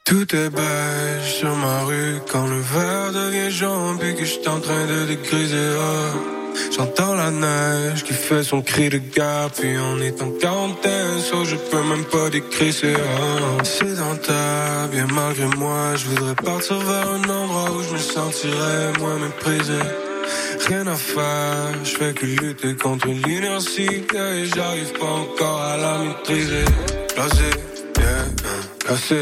Tout 0.05 0.35
est 0.35 0.49
beige 0.49 1.33
sur 1.39 1.53
ma 1.55 1.83
rue 1.83 2.19
quand 2.31 2.47
le 2.47 2.59
verre 2.59 3.11
devient 3.11 3.51
jaune 3.51 3.97
puis 3.99 4.15
que 4.15 4.21
je 4.21 4.39
suis 4.39 4.47
en 4.47 4.61
train 4.61 4.85
de 4.85 5.05
dégriser. 5.05 5.75
oh. 5.77 6.36
J'entends 6.75 7.15
la 7.15 7.31
neige 7.31 8.03
qui 8.03 8.13
fait 8.13 8.43
son 8.43 8.61
cri 8.61 8.89
de 8.89 8.97
guerre 8.97 9.49
puis 9.57 9.75
on 9.77 9.99
est 10.01 10.21
en 10.21 10.31
quarantaine, 10.31 11.19
so 11.19 11.43
je 11.45 11.55
peux 11.55 11.83
même 11.83 12.05
pas 12.05 12.29
décrisser. 12.29 12.93
Oh. 12.95 13.63
Sédentaire, 13.63 14.87
bien 14.91 15.07
malgré 15.13 15.47
moi, 15.57 15.95
je 15.95 16.05
voudrais 16.07 16.35
partir 16.35 16.77
vers 16.79 17.09
un 17.09 17.23
endroit 17.29 17.71
où 17.71 17.83
je 17.83 17.93
me 17.93 17.97
sentirais 17.97 18.93
moins 18.99 19.19
méprisé. 19.19 19.79
Rien 20.67 20.85
à 20.87 20.95
faire, 20.95 21.83
je 21.83 21.91
fais 21.97 22.13
que 22.13 22.25
lutter 22.25 22.75
contre 22.75 23.07
l'inertie 23.07 24.03
et 24.13 24.45
j'arrive 24.45 24.93
pas 24.99 25.05
encore 25.05 25.61
à 25.61 25.77
la 25.77 25.97
maîtriser. 25.99 26.65
Blasé, 27.15 27.49
yeah, 27.97 28.25
cassé, 28.85 29.21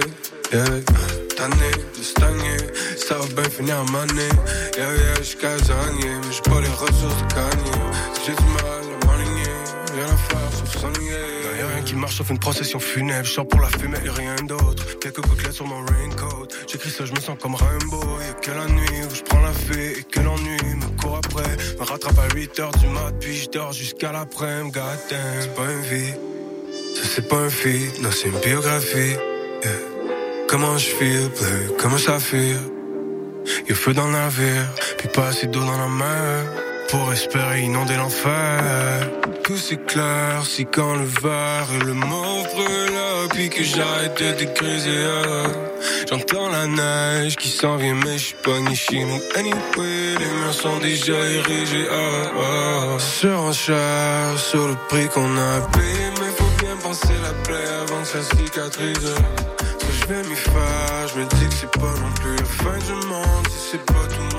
yeah, 0.51 1.24
tanné 1.35 1.71
stagner, 2.01 2.57
ça 2.97 3.15
va 3.15 3.25
bien 3.25 3.49
finir 3.49 3.79
à 3.79 3.91
maner. 3.91 4.29
Yeah, 4.77 4.93
yeah, 4.93 5.21
j'suis 5.21 5.37
casanier, 5.37 6.15
mais 6.23 6.31
j'ai 6.31 6.41
pas 6.41 6.61
les 6.61 6.69
ressources 6.69 7.17
de 7.17 7.33
gagner. 7.33 7.81
J'ai 8.25 8.35
du 8.35 8.43
mal 8.43 8.85
à 8.93 9.05
m'aligner, 9.05 9.55
rien 9.93 10.05
à 10.05 10.17
faire 10.17 10.49
sauf 10.51 10.81
s'ennuyer. 10.81 11.25
Y'a 11.59 11.67
rien 11.67 11.83
qui 11.83 11.95
marche 11.95 12.17
sauf 12.17 12.29
une 12.29 12.39
procession 12.39 12.79
funèbre, 12.79 13.25
je 13.25 13.31
sors 13.31 13.47
pour 13.47 13.59
la 13.59 13.69
fumée 13.69 13.97
et 14.03 14.09
rien 14.09 14.35
d'autre. 14.43 14.99
Quelques 14.99 15.21
gouttelettes 15.21 15.53
sur 15.53 15.67
mon 15.67 15.83
raincoat, 15.85 16.47
j'écris 16.67 16.89
ça, 16.89 17.05
je 17.05 17.13
me 17.13 17.19
sens 17.19 17.37
comme 17.41 17.55
Rainbow. 17.55 18.03
Y'a 18.27 18.33
que 18.33 18.51
la 18.51 18.67
nuit 18.67 19.01
où 19.09 19.15
je 19.15 19.23
prends 19.23 19.41
la 19.41 19.53
fée 19.53 19.99
et 19.99 20.03
que 20.03 20.19
l'ennui 20.19 20.57
me 20.75 21.01
court 21.01 21.19
après. 21.23 21.57
Me 21.79 21.83
rattrape 21.83 22.19
à 22.19 22.35
8 22.35 22.59
heures 22.59 22.71
du 22.71 22.87
mat, 22.87 23.13
puis 23.19 23.35
je 23.35 23.49
dors 23.49 23.73
jusqu'à 23.73 24.11
l'après-midi. 24.11 24.79
C'est 25.09 25.55
pas 25.55 25.71
une 25.71 25.81
vie. 25.81 26.13
Ça 26.95 27.01
c'est 27.13 27.27
pas 27.27 27.37
un 27.37 27.49
feat, 27.49 28.01
non 28.01 28.09
c'est 28.11 28.29
une 28.29 28.39
biographie. 28.39 29.15
Comment 30.57 30.77
je 30.77 30.87
feel, 30.87 31.27
bleu, 31.37 31.75
comment 31.77 31.97
ça 31.97 32.17
feel. 32.17 32.57
Y'a 33.67 33.75
feu 33.75 33.93
dans 33.93 34.05
le 34.05 34.13
navire, 34.13 34.67
puis 34.97 35.09
pas 35.09 35.27
assez 35.27 35.47
d'eau 35.47 35.59
dans 35.59 35.77
la 35.77 35.89
mer. 35.89 36.45
Pour 36.89 37.11
espérer 37.11 37.63
inonder 37.63 37.97
l'enfer. 37.97 39.11
Tout 39.43 39.57
s'éclaire 39.57 40.45
si 40.45 40.65
quand 40.65 40.95
le 40.95 41.03
verre 41.03 41.67
et 41.75 41.83
le 41.83 41.93
mauve 41.93 42.47
brûle, 42.53 43.27
puis 43.31 43.49
que 43.49 43.63
j'arrête 43.63 44.17
de 44.17 44.31
dégriser. 44.31 45.03
ah. 45.05 45.49
J'entends 46.09 46.47
la 46.47 46.67
neige 46.67 47.35
qui 47.35 47.49
s'en 47.49 47.75
vient, 47.75 47.95
mais 47.95 48.17
j'suis 48.17 48.37
pas 48.41 48.57
ni 48.61 48.77
chez 48.77 49.03
nous. 49.03 49.19
Anyway, 49.35 50.15
les 50.21 50.31
murs 50.39 50.53
sont 50.53 50.77
déjà 50.77 51.17
érigés. 51.17 51.87
Ah, 51.91 52.31
ah. 52.39 52.99
Surenchère 52.99 54.39
sur 54.39 54.69
le 54.69 54.75
prix 54.87 55.09
qu'on 55.09 55.37
a 55.37 55.59
payé, 55.73 56.05
mais 56.21 56.31
faut 56.37 56.63
bien 56.63 56.77
penser 56.81 57.15
la 57.21 57.33
plaie 57.43 57.69
avant 57.83 58.01
que 58.03 58.07
ça 58.07 58.21
cicatrise. 58.37 59.15
Je 60.07 60.13
vais 60.13 60.21
m'y 60.29 60.35
faire, 60.35 61.07
je 61.07 61.19
me 61.19 61.25
dis 61.25 61.47
que 61.47 61.53
c'est 61.55 61.71
pas 61.71 61.95
non 61.99 62.11
plus 62.21 62.35
la 62.35 62.45
fin 62.45 62.77
du 62.77 63.07
monde. 63.07 63.47
Si 63.49 63.71
c'est 63.71 63.85
pas 63.87 64.05
tout 64.07 64.34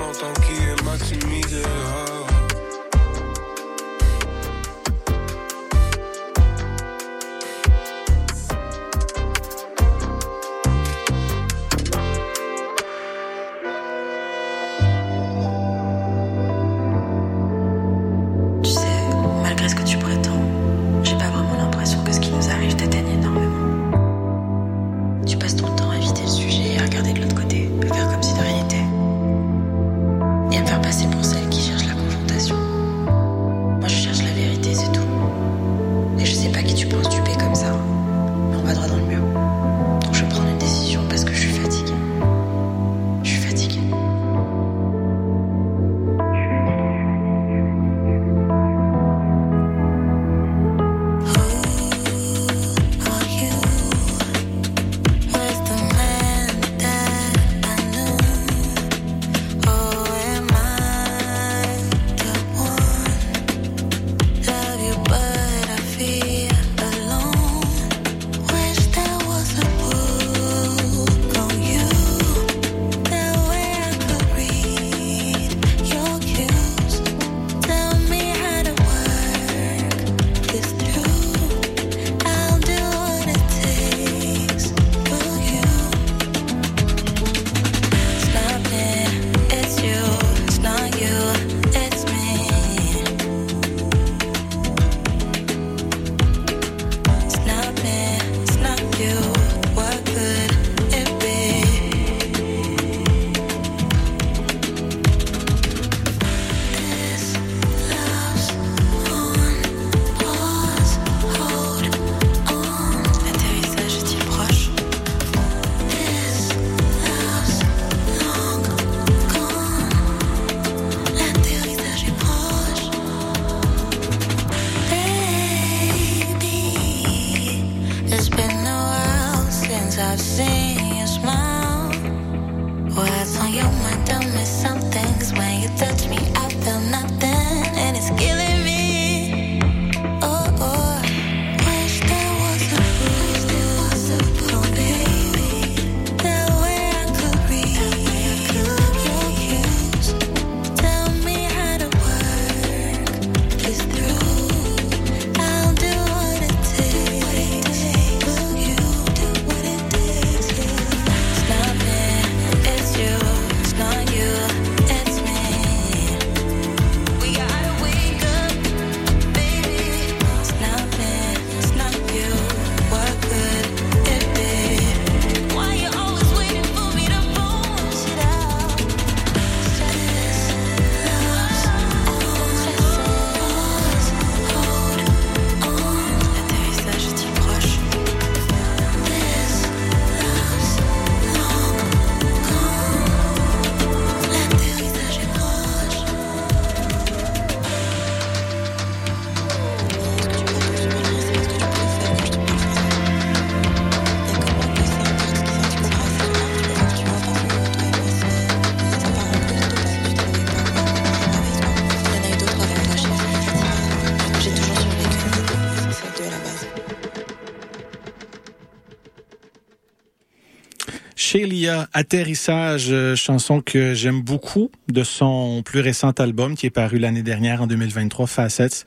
Shelia, 221.37 221.87
Atterrissage, 221.93 222.87
euh, 222.89 223.15
chanson 223.15 223.61
que 223.61 223.93
j'aime 223.93 224.23
beaucoup 224.23 224.71
de 224.87 225.03
son 225.03 225.61
plus 225.63 225.81
récent 225.81 226.09
album 226.09 226.55
qui 226.55 226.65
est 226.65 226.71
paru 226.71 226.97
l'année 226.97 227.21
dernière 227.21 227.61
en 227.61 227.67
2023, 227.67 228.25
Facets. 228.25 228.85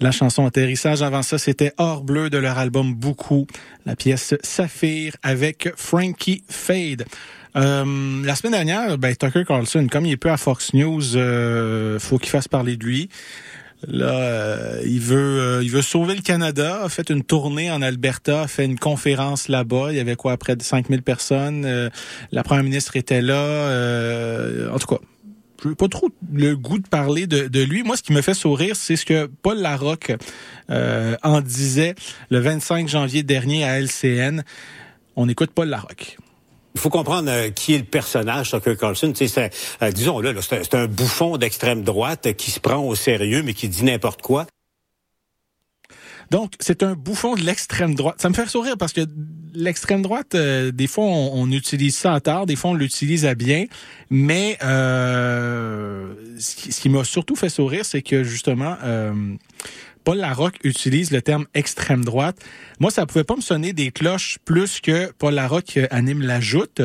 La 0.00 0.10
chanson 0.10 0.44
Atterrissage, 0.44 1.00
avant 1.02 1.22
ça, 1.22 1.38
c'était 1.38 1.72
Hors 1.78 2.02
Bleu 2.02 2.28
de 2.28 2.38
leur 2.38 2.58
album 2.58 2.92
Beaucoup, 2.92 3.46
la 3.86 3.94
pièce 3.94 4.34
Saphir 4.42 5.14
avec 5.22 5.68
Frankie 5.76 6.42
Fade. 6.48 7.04
Euh, 7.54 8.24
la 8.24 8.34
semaine 8.34 8.54
dernière, 8.54 8.98
ben, 8.98 9.14
Tucker 9.14 9.44
Carlson, 9.44 9.86
comme 9.88 10.04
il 10.04 10.10
est 10.10 10.16
peu 10.16 10.32
à 10.32 10.36
Fox 10.36 10.74
News, 10.74 11.16
euh, 11.16 12.00
faut 12.00 12.18
qu'il 12.18 12.30
fasse 12.30 12.48
parler 12.48 12.76
de 12.76 12.84
lui. 12.84 13.10
Là, 13.88 14.14
euh, 14.14 14.82
il 14.84 15.00
veut, 15.00 15.40
euh, 15.40 15.62
il 15.62 15.70
veut 15.70 15.82
sauver 15.82 16.14
le 16.14 16.22
Canada. 16.22 16.82
A 16.82 16.88
fait 16.88 17.10
une 17.10 17.24
tournée 17.24 17.70
en 17.70 17.82
Alberta, 17.82 18.42
a 18.42 18.46
fait 18.46 18.64
une 18.64 18.78
conférence 18.78 19.48
là-bas. 19.48 19.88
Il 19.90 19.96
y 19.96 20.00
avait 20.00 20.16
quoi, 20.16 20.36
près 20.36 20.56
de 20.56 20.62
5000 20.62 21.02
personnes. 21.02 21.64
Euh, 21.64 21.90
la 22.30 22.42
première 22.42 22.64
ministre 22.64 22.96
était 22.96 23.22
là. 23.22 23.34
Euh, 23.34 24.70
en 24.70 24.78
tout 24.78 24.86
cas, 24.86 25.00
pas 25.78 25.88
trop 25.88 26.10
le 26.32 26.56
goût 26.56 26.78
de 26.78 26.88
parler 26.88 27.26
de, 27.26 27.48
de 27.48 27.62
lui. 27.62 27.82
Moi, 27.82 27.96
ce 27.96 28.02
qui 28.02 28.12
me 28.12 28.22
fait 28.22 28.34
sourire, 28.34 28.76
c'est 28.76 28.96
ce 28.96 29.06
que 29.06 29.26
Paul 29.42 29.58
Larocque 29.58 30.12
euh, 30.70 31.16
en 31.22 31.40
disait 31.40 31.94
le 32.30 32.40
25 32.40 32.88
janvier 32.88 33.22
dernier 33.22 33.64
à 33.64 33.80
LCN. 33.80 34.42
On 35.16 35.28
écoute 35.28 35.50
Paul 35.54 35.68
Larocque. 35.68 36.18
Il 36.74 36.80
faut 36.80 36.90
comprendre 36.90 37.30
euh, 37.30 37.50
qui 37.50 37.74
est 37.74 37.78
le 37.78 37.84
personnage, 37.84 38.50
Tucker 38.50 38.76
Carlson. 38.76 39.12
C'est, 39.14 39.50
euh, 39.82 39.90
disons-le, 39.92 40.40
c'est, 40.40 40.74
un- 40.74 40.86
bouffon 40.86 41.36
d'extrême 41.36 41.82
droite 41.82 42.26
euh, 42.26 42.32
qui 42.32 42.50
se 42.50 42.60
prend 42.60 42.78
au 42.78 42.94
sérieux, 42.94 43.42
mais 43.42 43.54
qui 43.54 43.68
dit 43.68 43.84
n'importe 43.84 44.22
quoi. 44.22 44.46
Donc, 46.30 46.52
c'est 46.60 46.82
un 46.82 46.94
bouffon 46.94 47.34
de 47.34 47.42
l'extrême 47.42 47.94
droite. 47.94 48.16
Ça 48.22 48.30
me 48.30 48.34
fait 48.34 48.46
sourire 48.46 48.76
parce 48.78 48.94
que 48.94 49.02
l'extrême 49.52 50.00
droite, 50.00 50.34
euh, 50.34 50.72
des 50.72 50.86
fois, 50.86 51.04
on, 51.04 51.50
utilise 51.50 51.94
ça 51.94 52.14
à 52.14 52.20
tort, 52.20 52.46
des 52.46 52.56
fois, 52.56 52.70
on 52.70 52.74
l'utilise 52.74 53.26
à 53.26 53.34
bien. 53.34 53.66
Mais 54.08 54.56
euh, 54.64 56.14
ce 56.38 56.56
qui, 56.56 56.68
qui 56.70 56.88
m'a 56.88 57.04
surtout 57.04 57.36
fait 57.36 57.50
sourire, 57.50 57.84
c'est 57.84 58.00
que 58.00 58.24
justement, 58.24 58.76
euh, 58.82 59.12
Paul 60.04 60.18
Larocque 60.18 60.58
utilise 60.64 61.10
le 61.10 61.22
terme 61.22 61.46
extrême 61.54 62.04
droite. 62.04 62.36
Moi, 62.80 62.90
ça 62.90 63.06
pouvait 63.06 63.24
pas 63.24 63.36
me 63.36 63.40
sonner 63.40 63.72
des 63.72 63.90
cloches 63.90 64.38
plus 64.44 64.80
que 64.80 65.12
Paul 65.12 65.34
Larocque 65.34 65.76
euh, 65.76 65.86
anime 65.90 66.22
la 66.22 66.40
joute. 66.40 66.82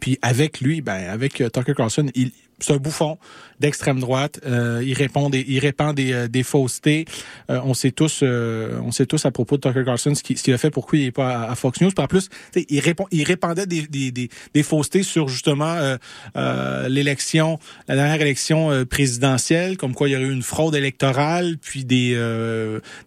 Puis 0.00 0.18
avec 0.22 0.60
lui, 0.60 0.80
ben 0.80 1.08
avec 1.10 1.40
euh, 1.40 1.48
Tucker 1.50 1.74
Carlson, 1.74 2.06
il 2.14 2.32
c'est 2.62 2.72
un 2.72 2.76
bouffon 2.76 3.18
d'extrême 3.62 4.00
droite. 4.00 4.40
Euh, 4.44 4.82
il 4.84 4.92
répond 4.94 5.30
des, 5.30 5.44
il 5.48 5.60
répand 5.60 5.94
des, 5.94 6.12
euh, 6.12 6.28
des 6.28 6.42
faussetés. 6.42 7.06
Euh, 7.48 7.60
on 7.64 7.74
sait 7.74 7.92
tous, 7.92 8.20
euh, 8.22 8.78
on 8.84 8.90
sait 8.90 9.06
tous 9.06 9.24
à 9.24 9.30
propos 9.30 9.56
de 9.56 9.62
Tucker 9.62 9.84
Carlson 9.84 10.14
ce 10.14 10.22
qu'il 10.22 10.52
a 10.52 10.58
fait, 10.58 10.70
pourquoi 10.70 10.98
il 10.98 11.06
est 11.06 11.12
pas 11.12 11.44
à, 11.44 11.54
Fox 11.54 11.80
News. 11.80 11.90
Puis 11.94 12.04
en 12.04 12.08
plus, 12.08 12.28
il 12.56 12.80
répond, 12.80 13.06
il 13.12 13.22
répandait 13.22 13.66
des, 13.66 13.82
des, 13.86 14.10
des, 14.10 14.28
des 14.52 14.62
faussetés 14.64 15.04
sur 15.04 15.28
justement 15.28 15.74
euh, 15.74 15.96
euh, 16.36 16.88
l'élection, 16.88 17.60
la 17.86 17.94
dernière 17.94 18.20
élection 18.20 18.84
présidentielle, 18.86 19.76
comme 19.76 19.94
quoi 19.94 20.08
il 20.08 20.12
y 20.12 20.16
aurait 20.16 20.24
eu 20.24 20.32
une 20.32 20.42
fraude 20.42 20.74
électorale, 20.74 21.56
puis 21.62 21.84
des 21.84 22.02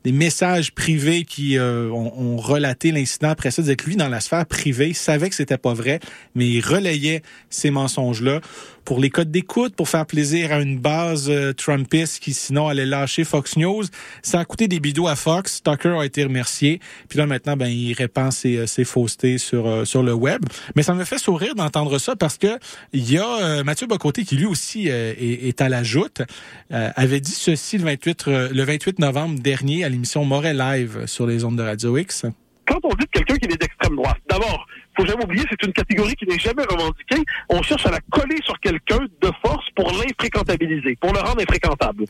des 0.04 0.12
messages 0.12 0.74
privés 0.74 1.26
qui 1.26 1.58
ont, 1.60 2.20
ont 2.20 2.38
relaté 2.38 2.92
l'incident 2.92 3.30
après 3.30 3.52
ça. 3.52 3.62
Disait 3.62 3.76
que 3.76 3.86
lui, 3.86 3.98
dans 3.98 4.08
la 4.08 4.22
sphère 4.22 4.46
privée, 4.46 4.90
il 4.90 4.96
savait 4.96 5.30
que 5.30 5.36
c'était 5.36 5.58
pas 5.58 5.74
vrai, 5.74 6.00
mais 6.34 6.48
il 6.48 6.62
relayait 6.62 7.22
ces 7.50 7.72
mensonges-là. 7.72 8.40
pour 8.86 9.00
les 9.00 9.10
codes 9.10 9.32
d'écoute, 9.32 9.76
pour 9.76 9.90
faire 9.90 10.06
plaisir 10.06 10.45
à 10.52 10.62
une 10.62 10.80
base 10.80 11.30
euh, 11.30 11.54
Trumpiste 11.54 12.20
qui 12.20 12.34
sinon 12.34 12.68
allait 12.68 12.86
lâcher 12.86 13.24
Fox 13.24 13.58
News. 13.58 13.84
Ça 14.22 14.40
a 14.40 14.46
coûté 14.46 14.68
des 14.68 14.80
bidoux 14.80 15.08
à 15.08 15.16
Fox. 15.16 15.62
Tucker 15.64 15.98
a 16.00 16.06
été 16.06 16.24
remercié. 16.24 16.80
Puis 17.10 17.18
là 17.18 17.26
maintenant, 17.26 17.58
ben 17.58 17.68
il 17.68 17.94
répand 17.94 18.32
ses, 18.32 18.58
euh, 18.58 18.86
faussetés 18.86 19.38
sur 19.38 19.68
euh, 19.68 19.86
sur 19.86 20.04
le 20.04 20.14
web. 20.14 20.44
Mais 20.76 20.84
ça 20.84 20.94
me 20.94 21.04
fait 21.04 21.18
sourire 21.18 21.56
d'entendre 21.56 21.98
ça 22.00 22.16
parce 22.16 22.38
que 22.38 22.60
il 22.94 23.12
y 23.12 23.18
a 23.18 23.64
Mathieu 23.64 23.88
Bocoté 23.88 24.24
qui 24.24 24.36
lui 24.36 24.46
aussi 24.46 24.88
est, 24.88 25.62
à 25.62 25.70
la 25.70 25.84
joute 25.84 26.22
avait 26.70 27.20
dit 27.20 27.32
ceci 27.32 27.78
le 27.78 27.86
28 27.86 28.28
euh, 28.28 28.50
le 28.52 28.64
28 28.64 29.00
novembre 29.00 29.40
dernier 29.40 29.84
à 29.84 29.90
l'émission 29.90 30.26
Morel 30.26 30.58
Live 30.58 31.06
sur 31.06 31.28
les 31.28 31.44
ondes 31.44 31.58
de 31.58 31.64
Radio 31.64 31.98
X. 31.98 32.26
quand 32.68 32.80
on 32.84 32.94
dit 32.96 33.06
quelqu'un 33.12 33.36
qui 33.36 33.46
est 33.46 33.58
d'extrême 33.58 33.96
droite, 33.96 34.18
d'abord, 34.30 34.66
faut 34.98 35.06
jamais 35.06 35.24
oublier, 35.24 35.44
c'est 35.50 35.66
une 35.66 35.74
catégorie 35.74 36.16
qui 36.16 36.26
n'est 36.26 36.40
jamais 36.40 36.64
revendiquée. 36.64 37.24
On 37.50 37.62
cherche 37.62 37.86
à 37.86 37.92
la 37.92 38.00
coller 38.12 38.38
sur 38.44 38.60
quelqu'un 38.60 39.00
de 39.00 39.32
force 39.44 39.66
pour 39.76 39.92
l'infréquentabiliser, 39.92 40.98
pour 41.02 41.14
le 41.14 41.20
rendre 41.20 41.42
infréquentable. 41.42 42.06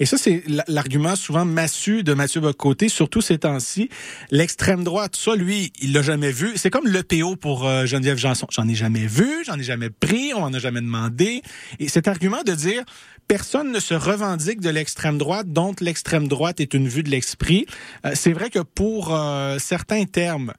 Et 0.00 0.06
ça, 0.06 0.16
c'est 0.16 0.42
l'argument 0.68 1.16
souvent 1.16 1.44
massu 1.44 2.04
de 2.04 2.14
Mathieu 2.14 2.40
Bocoté, 2.40 2.88
surtout 2.88 3.20
ces 3.20 3.38
temps-ci. 3.38 3.88
L'extrême 4.30 4.84
droite, 4.84 5.16
ça, 5.16 5.34
lui, 5.34 5.72
il 5.80 5.92
l'a 5.92 6.02
jamais 6.02 6.30
vu. 6.30 6.52
C'est 6.54 6.70
comme 6.70 6.86
le 6.86 7.02
PO 7.02 7.34
pour 7.34 7.66
euh, 7.66 7.84
Geneviève 7.84 8.16
Janson. 8.16 8.46
J'en 8.50 8.68
ai 8.68 8.76
jamais 8.76 9.06
vu, 9.06 9.44
j'en 9.44 9.58
ai 9.58 9.64
jamais 9.64 9.90
pris, 9.90 10.32
on 10.34 10.40
m'en 10.40 10.52
a 10.52 10.58
jamais 10.60 10.80
demandé. 10.80 11.42
Et 11.80 11.88
cet 11.88 12.06
argument 12.06 12.42
de 12.44 12.52
dire 12.52 12.84
personne 13.28 13.70
ne 13.70 13.80
se 13.80 13.94
revendique 13.94 14.60
de 14.60 14.70
l'extrême 14.70 15.18
droite, 15.18 15.52
dont 15.52 15.74
l'extrême 15.80 16.26
droite 16.26 16.60
est 16.60 16.74
une 16.74 16.88
vue 16.88 17.02
de 17.02 17.10
l'esprit, 17.10 17.66
euh, 18.04 18.12
c'est 18.14 18.32
vrai 18.32 18.50
que 18.50 18.60
pour 18.60 19.14
euh, 19.14 19.58
certains 19.58 20.04
termes, 20.04 20.52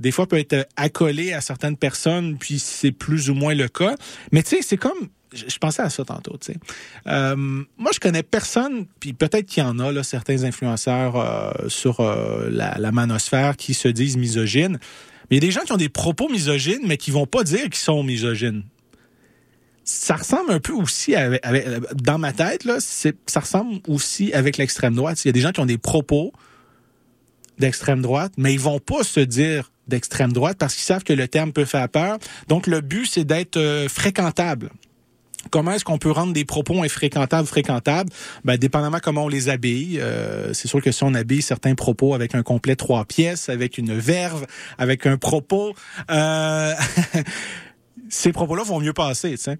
des 0.00 0.10
fois 0.10 0.26
peut 0.26 0.38
être 0.38 0.66
accolé 0.76 1.32
à 1.32 1.40
certaines 1.40 1.76
personnes, 1.76 2.36
puis 2.38 2.58
c'est 2.58 2.92
plus 2.92 3.30
ou 3.30 3.34
moins 3.34 3.54
le 3.54 3.68
cas. 3.68 3.94
Mais 4.32 4.42
tu 4.42 4.56
sais, 4.56 4.62
c'est 4.62 4.76
comme 4.76 5.08
je 5.34 5.58
pensais 5.58 5.82
à 5.82 5.90
ça 5.90 6.04
tantôt, 6.04 6.36
tu 6.38 6.52
sais. 6.52 6.58
Euh, 7.06 7.36
moi, 7.36 7.90
je 7.92 8.00
connais 8.00 8.22
personne, 8.22 8.86
puis 9.00 9.12
peut-être 9.12 9.46
qu'il 9.46 9.62
y 9.62 9.66
en 9.66 9.78
a, 9.78 10.02
certains 10.02 10.44
influenceurs 10.44 11.16
euh, 11.16 11.68
sur 11.68 12.00
euh, 12.00 12.48
la, 12.50 12.76
la 12.78 12.92
manosphère 12.92 13.56
qui 13.56 13.74
se 13.74 13.88
disent 13.88 14.16
misogynes. 14.16 14.78
Mais 15.30 15.36
il 15.38 15.42
y 15.42 15.46
a 15.46 15.48
des 15.48 15.52
gens 15.52 15.62
qui 15.62 15.72
ont 15.72 15.78
des 15.78 15.88
propos 15.88 16.28
misogynes, 16.28 16.82
mais 16.86 16.96
qui 16.96 17.10
vont 17.10 17.26
pas 17.26 17.44
dire 17.44 17.64
qu'ils 17.64 17.74
sont 17.76 18.02
misogynes. 18.02 18.62
Ça 19.84 20.16
ressemble 20.16 20.50
un 20.50 20.60
peu 20.60 20.72
aussi, 20.72 21.14
avec, 21.14 21.42
dans 21.94 22.18
ma 22.18 22.32
tête, 22.32 22.64
là, 22.64 22.76
c'est- 22.80 23.16
ça 23.26 23.40
ressemble 23.40 23.80
aussi 23.86 24.32
avec 24.32 24.56
l'extrême 24.56 24.94
droite. 24.94 25.22
Il 25.24 25.28
y 25.28 25.30
a 25.30 25.32
des 25.32 25.40
gens 25.40 25.52
qui 25.52 25.60
ont 25.60 25.66
des 25.66 25.78
propos 25.78 26.32
d'extrême 27.58 28.00
droite, 28.02 28.32
mais 28.36 28.52
ils 28.54 28.60
vont 28.60 28.80
pas 28.80 29.04
se 29.04 29.20
dire 29.20 29.70
d'extrême 29.86 30.32
droite 30.32 30.56
parce 30.58 30.74
qu'ils 30.74 30.84
savent 30.84 31.04
que 31.04 31.12
le 31.12 31.28
terme 31.28 31.52
peut 31.52 31.66
faire 31.66 31.88
peur. 31.88 32.18
Donc, 32.48 32.66
le 32.66 32.80
but, 32.80 33.06
c'est 33.06 33.24
d'être 33.24 33.58
euh, 33.58 33.88
fréquentable. 33.88 34.70
Comment 35.50 35.72
est-ce 35.72 35.84
qu'on 35.84 35.98
peut 35.98 36.10
rendre 36.10 36.32
des 36.32 36.46
propos 36.46 36.82
infréquentables 36.82 37.46
fréquentables? 37.46 38.08
Ben, 38.44 38.56
dépendamment 38.56 38.96
comment 39.02 39.24
on 39.24 39.28
les 39.28 39.50
habille. 39.50 40.00
Euh, 40.00 40.54
c'est 40.54 40.68
sûr 40.68 40.80
que 40.80 40.90
si 40.90 41.04
on 41.04 41.12
habille 41.12 41.42
certains 41.42 41.74
propos 41.74 42.14
avec 42.14 42.34
un 42.34 42.42
complet 42.42 42.76
trois 42.76 43.04
pièces, 43.04 43.50
avec 43.50 43.76
une 43.76 43.94
verve, 43.96 44.46
avec 44.78 45.04
un 45.06 45.18
propos, 45.18 45.74
euh, 46.10 46.72
ces 48.08 48.32
propos-là 48.32 48.62
vont 48.62 48.80
mieux 48.80 48.92
passer, 48.92 49.30
tu 49.32 49.36
sais. 49.38 49.58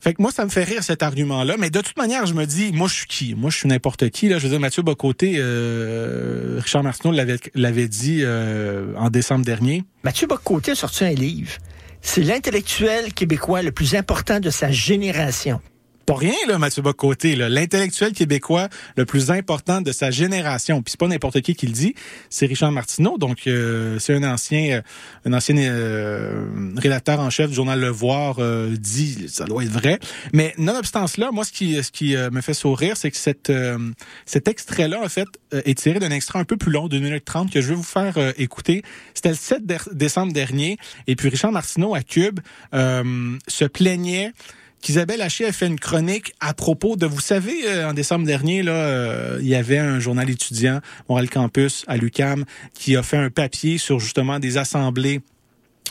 Fait 0.00 0.14
que 0.14 0.22
moi, 0.22 0.30
ça 0.30 0.44
me 0.44 0.50
fait 0.50 0.62
rire 0.62 0.82
cet 0.84 1.02
argument-là. 1.02 1.56
Mais 1.58 1.70
de 1.70 1.80
toute 1.80 1.96
manière, 1.96 2.24
je 2.24 2.34
me 2.34 2.46
dis, 2.46 2.70
moi, 2.72 2.86
je 2.86 2.94
suis 2.94 3.06
qui? 3.06 3.34
Moi, 3.34 3.50
je 3.50 3.56
suis 3.56 3.68
n'importe 3.68 4.10
qui. 4.10 4.28
Là. 4.28 4.38
Je 4.38 4.44
veux 4.44 4.50
dire, 4.50 4.60
Mathieu 4.60 4.82
Bocoté, 4.82 5.34
euh, 5.38 6.60
Richard 6.60 6.84
Martineau 6.84 7.12
l'avait, 7.12 7.38
l'avait 7.54 7.88
dit 7.88 8.20
euh, 8.22 8.94
en 8.96 9.10
décembre 9.10 9.44
dernier. 9.44 9.82
Mathieu 10.04 10.26
Bocoté 10.28 10.72
a 10.72 10.74
sorti 10.76 11.04
un 11.04 11.10
livre. 11.10 11.52
C'est 12.00 12.22
l'intellectuel 12.22 13.12
québécois 13.12 13.62
le 13.62 13.72
plus 13.72 13.96
important 13.96 14.38
de 14.38 14.50
sa 14.50 14.70
génération. 14.70 15.60
Pas 16.08 16.14
rien, 16.14 16.32
là, 16.46 16.56
Mathieu 16.56 16.80
Bocoté. 16.80 17.36
L'intellectuel 17.36 18.12
québécois 18.14 18.70
le 18.96 19.04
plus 19.04 19.30
important 19.30 19.82
de 19.82 19.92
sa 19.92 20.10
génération. 20.10 20.80
Puis 20.80 20.92
c'est 20.92 20.98
pas 21.00 21.06
n'importe 21.06 21.42
qui 21.42 21.54
qui 21.54 21.66
le 21.66 21.72
dit, 21.72 21.94
c'est 22.30 22.46
Richard 22.46 22.72
Martineau. 22.72 23.18
Donc, 23.18 23.46
euh, 23.46 23.98
c'est 23.98 24.14
un 24.14 24.22
ancien, 24.22 24.78
euh, 24.78 24.80
un 25.26 25.34
ancien 25.34 25.54
euh, 25.58 26.46
rédacteur 26.78 27.20
en 27.20 27.28
chef 27.28 27.50
du 27.50 27.56
journal 27.56 27.78
Le 27.78 27.90
Voir 27.90 28.36
euh, 28.38 28.74
dit, 28.74 29.28
ça 29.28 29.44
doit 29.44 29.64
être 29.64 29.70
vrai. 29.70 29.98
Mais 30.32 30.54
nonobstant 30.56 31.06
cela, 31.08 31.30
moi, 31.30 31.44
ce 31.44 31.52
qui, 31.52 31.82
ce 31.84 31.90
qui 31.90 32.16
euh, 32.16 32.30
me 32.30 32.40
fait 32.40 32.54
sourire, 32.54 32.96
c'est 32.96 33.10
que 33.10 33.18
cette, 33.18 33.50
euh, 33.50 33.76
cet 34.24 34.48
extrait-là, 34.48 35.02
en 35.04 35.10
fait, 35.10 35.28
est 35.52 35.76
tiré 35.76 35.98
d'un 35.98 36.10
extrait 36.10 36.38
un 36.38 36.44
peu 36.44 36.56
plus 36.56 36.72
long, 36.72 36.88
d'une 36.88 37.04
minute 37.04 37.26
trente, 37.26 37.52
que 37.52 37.60
je 37.60 37.68
vais 37.68 37.74
vous 37.74 37.82
faire 37.82 38.14
écouter. 38.38 38.82
C'était 39.12 39.28
le 39.28 39.34
7 39.34 39.66
dé- 39.66 39.76
décembre 39.92 40.32
dernier. 40.32 40.78
Et 41.06 41.16
puis 41.16 41.28
Richard 41.28 41.52
Martineau, 41.52 41.94
à 41.94 42.00
Cube, 42.02 42.40
se 42.72 43.64
plaignait 43.66 44.32
qu'Isabelle 44.80 45.22
Haché 45.22 45.46
a 45.46 45.52
fait 45.52 45.66
une 45.66 45.78
chronique 45.78 46.34
à 46.40 46.54
propos 46.54 46.96
de, 46.96 47.06
vous 47.06 47.20
savez, 47.20 47.66
euh, 47.66 47.90
en 47.90 47.94
décembre 47.94 48.26
dernier, 48.26 48.62
là, 48.62 48.72
euh, 48.72 49.38
il 49.40 49.48
y 49.48 49.54
avait 49.54 49.78
un 49.78 49.98
journal 50.00 50.28
étudiant, 50.30 50.80
Montréal 51.08 51.30
Campus, 51.30 51.84
à 51.88 51.96
l'UCAM, 51.96 52.44
qui 52.74 52.96
a 52.96 53.02
fait 53.02 53.16
un 53.16 53.30
papier 53.30 53.78
sur 53.78 54.00
justement 54.00 54.38
des 54.38 54.58
assemblées 54.58 55.20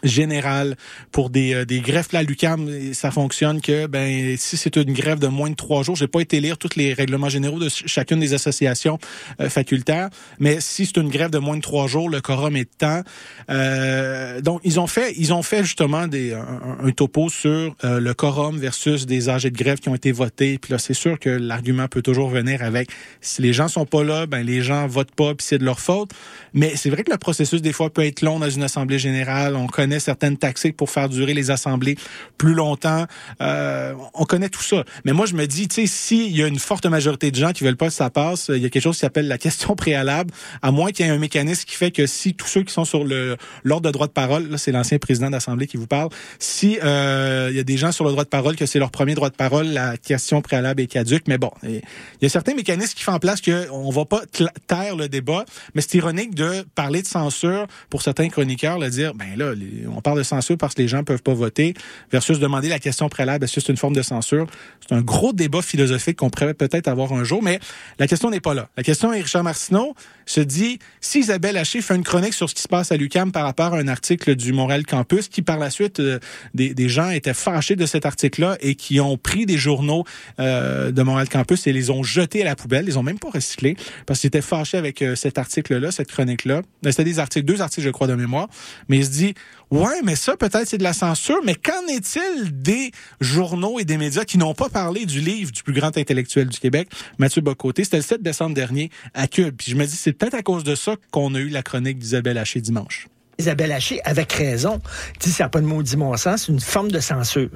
générale 0.04 0.76
pour 1.12 1.30
des, 1.30 1.54
euh, 1.54 1.66
des 1.66 1.80
greffes 1.80 2.08
l'UQAM, 2.14 2.70
et 2.70 2.94
ça 2.94 3.12
fonctionne 3.12 3.62
que 3.62 3.88
ben 3.88 4.36
si 4.38 4.58
c'est 4.58 4.76
une 4.78 4.94
grève 4.94 5.20
de 5.20 5.28
moins 5.28 5.50
de 5.50 5.56
trois 5.56 5.84
jours, 5.84 5.96
j'ai 5.96 6.08
pas 6.08 6.22
été 6.22 6.40
lire 6.40 6.58
tous 6.58 6.76
les 6.76 6.94
règlements 6.94 7.30
généraux 7.30 7.60
de 7.60 7.70
ch- 7.70 7.84
chacune 7.86 8.20
des 8.20 8.34
associations 8.34 8.98
euh, 9.42 9.50
facultaires, 9.50 10.10
mais 10.40 10.60
si 10.60 10.86
c'est 10.86 10.98
une 10.98 11.10
grève 11.10 11.30
de 11.30 11.38
moins 11.38 11.58
de 11.58 11.62
trois 11.62 11.88
jours, 11.88 12.10
le 12.10 12.22
quorum 12.22 12.56
est 12.56 12.64
de 12.66 12.70
temps. 12.78 13.02
Euh, 13.50 14.42
donc 14.42 14.62
ils 14.64 14.80
ont 14.80 14.88
fait 14.88 15.14
ils 15.18 15.34
ont 15.34 15.42
fait 15.44 15.64
justement 15.64 16.08
des 16.08 16.34
un, 16.34 16.92
topo 16.92 17.30
sur 17.30 17.76
euh, 17.84 18.00
le 18.00 18.14
quorum 18.14 18.58
versus 18.58 19.06
des 19.06 19.30
âgés 19.30 19.52
de 19.52 19.58
grève 19.58 19.80
qui 19.80 19.90
ont 19.90 19.96
été 19.96 20.12
votés. 20.12 20.58
Puis 20.58 20.72
là 20.72 20.80
c'est 20.80 20.94
sûr 20.94 21.20
que 21.20 21.30
l'argument 21.30 21.88
peut 21.88 22.02
toujours 22.02 22.30
venir 22.30 22.64
avec 22.64 22.90
si 23.22 23.42
les 23.42 23.54
gens 23.54 23.68
sont 23.68 23.86
pas 23.86 24.04
là, 24.04 24.26
ben 24.26 24.46
les 24.46 24.62
gens 24.62 24.88
votent 24.88 25.16
pas 25.16 25.36
puis 25.36 25.46
c'est 25.48 25.58
de 25.58 25.66
leur 25.66 25.80
faute. 25.80 26.12
Mais 26.54 26.76
c'est 26.76 26.90
vrai 26.90 27.04
que 27.04 27.12
le 27.12 27.18
processus 27.18 27.62
des 27.62 27.74
fois 27.74 27.90
peut 27.90 28.06
être 28.06 28.22
long 28.22 28.40
dans 28.40 28.50
une 28.50 28.64
assemblée 28.64 29.00
générale. 29.00 29.56
On 29.56 29.68
connaît 29.68 29.87
certaines 30.00 30.38
tactiques 30.38 30.78
pour 30.78 30.90
faire 30.90 31.10
durer 31.10 31.34
les 31.34 31.52
assemblées 31.52 31.98
plus 32.38 32.54
longtemps. 32.54 33.06
Euh, 33.42 33.94
on 34.14 34.26
connaît 34.26 34.50
tout 34.50 34.64
ça. 34.64 34.84
Mais 35.06 35.14
moi, 35.14 35.26
je 35.26 35.34
me 35.34 35.46
dis, 35.46 35.68
tu 35.68 35.82
sais, 35.82 35.88
s'il 35.88 36.36
y 36.36 36.44
a 36.44 36.48
une 36.48 36.60
forte 36.60 36.86
majorité 36.86 37.32
de 37.32 37.36
gens 37.36 37.52
qui 37.52 37.64
veulent 37.64 37.78
pas 37.78 37.88
que 37.88 37.94
ça 37.94 38.10
passe, 38.10 38.50
il 38.54 38.62
y 38.62 38.66
a 38.66 38.70
quelque 38.70 38.84
chose 38.84 38.96
qui 38.96 39.02
s'appelle 39.02 39.28
la 39.28 39.38
question 39.38 39.76
préalable, 39.78 40.32
à 40.62 40.72
moins 40.72 40.92
qu'il 40.92 41.06
y 41.06 41.10
ait 41.10 41.12
un 41.12 41.18
mécanisme 41.18 41.66
qui 41.66 41.76
fait 41.76 41.92
que 41.92 42.06
si 42.06 42.34
tous 42.34 42.48
ceux 42.48 42.64
qui 42.64 42.74
sont 42.74 42.86
sur 42.86 43.04
le 43.04 43.38
l'ordre 43.64 43.88
de 43.88 43.92
droit 43.92 44.08
de 44.08 44.12
parole, 44.12 44.50
là, 44.50 44.58
c'est 44.58 44.72
l'ancien 44.72 44.98
président 44.98 45.30
d'Assemblée 45.30 45.68
qui 45.68 45.78
vous 45.78 45.88
parle, 45.88 46.10
si 46.40 46.80
euh, 46.84 47.48
il 47.52 47.58
y 47.58 47.60
a 47.60 47.64
des 47.64 47.78
gens 47.78 47.92
sur 47.92 48.06
le 48.06 48.12
droit 48.12 48.24
de 48.24 48.30
parole 48.30 48.56
que 48.56 48.66
c'est 48.66 48.80
leur 48.80 48.92
premier 48.92 49.16
droit 49.16 49.30
de 49.30 49.36
parole, 49.36 49.68
la 49.68 49.98
question 49.98 50.42
préalable 50.42 50.82
est 50.82 50.88
caduque. 50.88 51.24
Mais 51.28 51.38
bon, 51.38 51.52
il 51.64 51.82
y 52.22 52.26
a 52.26 52.30
certains 52.30 52.54
mécanismes 52.54 52.96
qui 52.96 53.04
font 53.04 53.14
en 53.14 53.20
place 53.20 53.42
que 53.42 53.70
on 53.72 53.90
va 53.90 54.06
pas 54.06 54.22
taire 54.68 54.96
le 54.96 55.10
débat, 55.10 55.46
mais 55.76 55.82
c'est 55.82 55.98
ironique 55.98 56.36
de 56.36 56.66
parler 56.76 57.02
de 57.02 57.08
censure 57.08 57.68
pour 57.90 58.02
certains 58.02 58.30
chroniqueurs, 58.30 58.80
de 58.80 58.88
dire, 58.88 59.14
ben 59.14 59.38
là, 59.38 59.54
on 59.94 60.02
parle 60.02 60.18
de 60.18 60.24
censure 60.24 60.58
parce 60.58 60.74
que 60.74 60.82
les 60.82 60.88
gens 60.88 61.04
peuvent 61.04 61.24
pas 61.24 61.34
voter, 61.34 61.74
versus 62.12 62.40
demander 62.40 62.70
la 62.70 62.80
question 62.80 63.10
préalable, 63.10 63.46
est-ce 63.46 63.56
que 63.56 63.62
c'est 63.62 63.72
une 63.72 63.78
forme 63.78 63.96
de 63.96 64.02
censure? 64.02 64.48
C'est 64.88 64.96
un 64.96 65.02
gros 65.02 65.34
débat 65.34 65.62
philosophique 65.62 66.18
qu'on 66.18 66.30
pourrait 66.30 66.54
peut-être 66.54 66.88
avoir 66.88 67.14
un 67.14 67.24
jour, 67.24 67.42
mais 67.44 67.60
la 68.00 68.08
question 68.08 68.30
n'est 68.30 68.40
pas 68.40 68.54
là. 68.54 68.70
La 68.78 68.84
question 68.84 69.14
est, 69.14 69.22
Richard 69.22 69.44
Martineau 69.44 69.96
se 70.28 70.42
dit, 70.42 70.80
si 71.02 71.20
Isabelle 71.20 71.58
Haché 71.58 71.82
fait 71.82 71.96
une 71.96 72.04
chronique 72.04 72.34
sur 72.34 72.50
ce 72.50 72.56
qui 72.56 72.62
se 72.62 72.68
passe 72.68 72.92
à 72.92 72.98
l'UCAM 72.98 73.32
par 73.32 73.44
rapport 73.44 73.74
à 73.74 73.78
un 73.78 73.88
article 73.88 74.36
du 74.36 74.54
Montréal 74.54 74.86
Campus, 74.86 75.28
qui 75.28 75.42
par 75.42 75.58
la 75.58 75.70
suite, 75.70 76.00
euh, 76.00 76.20
des, 76.54 76.74
des 76.74 76.90
gens 76.90 77.10
étaient 77.10 77.34
fâchés 77.34 77.76
de 77.76 77.86
cet 77.86 78.06
article-là 78.06 78.58
et 78.62 78.76
qui 78.76 79.00
ont 79.00 79.18
pris 79.18 79.46
des 79.46 79.58
journaux 79.58 80.04
euh, 80.40 80.92
de 80.92 81.02
Montréal 81.02 81.30
Campus 81.30 81.68
et 81.68 81.74
les 81.74 81.90
ont 81.90 82.04
jetés 82.04 82.42
à 82.42 82.46
la 82.46 82.56
poubelle, 82.56 82.86
ils 82.88 83.00
ont 83.00 83.04
même 83.04 83.20
pas 83.20 83.30
recyclé, 83.30 83.76
parce 84.06 84.20
qu'ils 84.20 84.28
étaient 84.28 84.42
fâchés 84.42 84.78
avec 84.78 85.02
euh, 85.02 85.16
cet 85.16 85.38
article-là, 85.38 85.92
cette 85.92 86.12
chronique-là. 86.12 86.62
C'était 86.84 87.04
des 87.04 87.20
articles, 87.20 87.46
deux 87.46 87.62
articles, 87.62 87.86
je 87.86 87.92
crois, 87.92 88.08
de 88.08 88.16
mémoire, 88.16 88.48
mais 88.90 88.98
il 88.98 89.06
se 89.06 89.12
dit, 89.12 89.34
ouais, 89.72 90.02
mais 90.04 90.16
ça, 90.16 90.38
peut-être, 90.38 90.68
c'est 90.68 90.78
de 90.78 90.84
la 90.84 90.94
censure, 90.94 91.40
mais 91.46 91.56
qu'en 91.56 91.86
est-il 91.88 92.62
des 92.62 92.92
journaux 93.20 93.80
et 93.80 93.86
des 93.86 93.98
médias 93.98 94.24
qui 94.24 94.38
n'ont 94.38 94.54
pas 94.54 94.70
parlé 94.70 95.06
du 95.06 95.20
livre 95.20 95.52
du 95.52 95.64
plus 95.64 95.74
grand 95.74 95.98
intellectuel 95.98 96.48
du 96.48 96.60
Québec, 96.60 96.90
Mathieu 97.18 97.42
Bocoté? 97.42 97.84
C'était 97.84 97.98
le 97.98 98.04
7 98.04 98.22
décembre 98.22 98.56
dernier 98.56 98.90
à 99.14 99.28
Cube. 99.28 99.56
Puis 99.58 99.72
je 99.72 99.76
me 99.76 99.86
dis, 99.86 99.96
c'est 99.96 100.14
peut-être 100.14 100.36
à 100.36 100.42
cause 100.42 100.64
de 100.64 100.76
ça 100.76 100.96
qu'on 101.12 101.34
a 101.36 101.40
eu 101.40 101.50
la 101.50 101.64
chronique 101.64 102.00
d'Isabelle 102.00 102.38
Haché 102.38 102.62
dimanche. 102.62 103.08
Isabelle 103.40 103.72
Haché, 103.72 104.02
avec 104.04 104.32
raison, 104.34 104.82
dit 105.20 105.32
ça 105.32 105.44
n'a 105.44 105.50
pas 105.50 105.62
de 105.62 105.66
maudit 105.66 105.96
bon 105.96 106.16
sens, 106.18 106.44
c'est 106.46 106.52
une 106.52 106.60
forme 106.60 106.92
de 106.92 107.00
censure. 107.00 107.50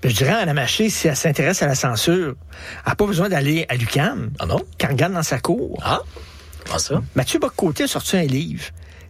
Puis 0.00 0.10
je 0.10 0.16
dirais 0.16 0.32
à 0.32 0.38
Mme 0.40 0.58
Haché, 0.58 0.90
si 0.90 1.08
elle 1.08 1.16
s'intéresse 1.16 1.62
à 1.62 1.66
la 1.66 1.74
censure, 1.74 2.36
elle 2.84 2.88
n'a 2.90 2.94
pas 2.94 3.06
besoin 3.06 3.28
d'aller 3.28 3.66
à 3.68 3.74
l'UQAM. 3.74 4.30
Ah 4.38 4.46
non? 4.46 4.64
Qu'elle 4.78 4.90
regarde 4.90 5.12
dans 5.12 5.24
sa 5.24 5.40
cour. 5.40 5.80
Ah? 5.82 6.00
Ah 6.72 6.78
ça? 6.78 7.02
Mathieu 7.16 7.40
Bocoté 7.40 7.84
a 7.84 7.88
sorti 7.88 8.16
un 8.16 8.22
livre. 8.22 8.64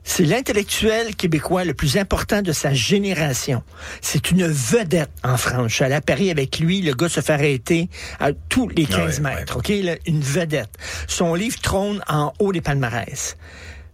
C'est 0.04 0.24
l'intellectuel 0.24 1.14
québécois 1.14 1.64
le 1.64 1.74
plus 1.74 1.96
important 1.96 2.42
de 2.42 2.52
sa 2.52 2.72
génération. 2.72 3.62
C'est 4.00 4.30
une 4.30 4.46
vedette 4.46 5.10
en 5.22 5.36
France. 5.36 5.68
Je 5.68 5.74
suis 5.76 5.84
allé 5.84 5.94
à 5.94 6.00
Paris 6.00 6.30
avec 6.30 6.58
lui. 6.58 6.80
Le 6.82 6.94
gars 6.94 7.08
se 7.08 7.20
fait 7.20 7.32
arrêter 7.34 7.88
à 8.18 8.32
tous 8.32 8.68
les 8.68 8.86
15 8.86 9.20
Ouais, 9.20 9.34
mètres. 9.36 9.58
OK? 9.58 9.68
là, 9.68 9.96
une 10.06 10.20
vedette. 10.20 10.70
Son 11.06 11.34
livre 11.34 11.60
trône 11.60 12.02
en 12.08 12.32
haut 12.38 12.52
des 12.52 12.60
palmarès. 12.60 13.36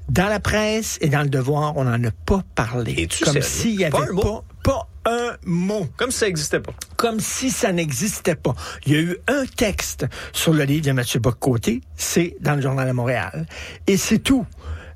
Dans 0.09 0.29
la 0.29 0.38
presse 0.38 0.99
et 1.01 1.09
dans 1.09 1.23
le 1.23 1.31
devoir, 1.31 1.77
on 1.77 1.85
n'en 1.85 2.03
a 2.05 2.11
pas 2.27 2.43
parlé. 2.55 3.09
Comme 3.25 3.40
s'il 3.40 3.77
n'y 3.79 3.85
avait 3.85 3.90
Pas 3.93 4.05
un 4.09 4.12
mot? 4.12 4.23
pas, 4.23 4.45
pas 4.62 4.88
un 5.11 5.37
mot. 5.47 5.88
Comme 5.97 6.11
si 6.11 6.19
ça 6.19 6.27
n'existait 6.27 6.61
pas. 6.61 6.73
Comme 6.97 7.21
si 7.21 7.51
ça 7.51 7.73
n'existait 7.73 8.35
pas. 8.35 8.55
Il 8.87 8.93
y 8.93 8.97
a 8.97 9.01
eu 9.01 9.17
un 9.29 9.45
texte 9.47 10.07
sur 10.35 10.53
le 10.53 10.64
livre 10.64 10.85
de 10.87 10.93
Mathieu 10.93 11.21
Bock-Côté, 11.21 11.81
c'est 11.97 12.37
dans 12.40 12.55
le 12.55 12.61
Journal 12.61 12.87
de 12.87 12.93
Montréal. 12.93 13.47
Et 13.87 13.97
c'est 13.97 14.19
tout. 14.19 14.47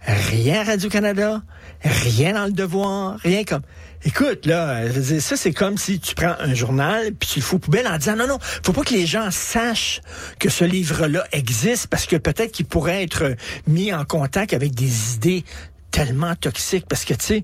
Rien 0.06 0.60
à 0.60 0.64
Radio-Canada, 0.64 1.42
rien 1.82 2.32
dans 2.34 2.46
le 2.46 2.52
devoir, 2.52 3.18
rien 3.18 3.44
comme... 3.44 3.62
Écoute, 4.04 4.46
là, 4.46 4.84
ça, 5.20 5.36
c'est 5.36 5.52
comme 5.52 5.76
si 5.76 5.98
tu 5.98 6.14
prends 6.14 6.36
un 6.38 6.54
journal 6.54 7.12
puis 7.14 7.28
tu 7.28 7.38
le 7.40 7.44
fous 7.44 7.56
aux 7.56 7.58
poubelles 7.58 7.88
en 7.88 7.98
disant 7.98 8.14
non, 8.14 8.28
non, 8.28 8.38
faut 8.40 8.72
pas 8.72 8.82
que 8.82 8.94
les 8.94 9.06
gens 9.06 9.30
sachent 9.32 10.00
que 10.38 10.48
ce 10.48 10.64
livre-là 10.64 11.24
existe 11.32 11.88
parce 11.88 12.06
que 12.06 12.14
peut-être 12.14 12.52
qu'il 12.52 12.66
pourrait 12.66 13.02
être 13.02 13.34
mis 13.66 13.92
en 13.92 14.04
contact 14.04 14.54
avec 14.54 14.72
des 14.74 15.14
idées 15.14 15.44
tellement 15.90 16.34
toxiques 16.34 16.86
parce 16.88 17.04
que, 17.04 17.14
tu 17.14 17.24
sais, 17.24 17.42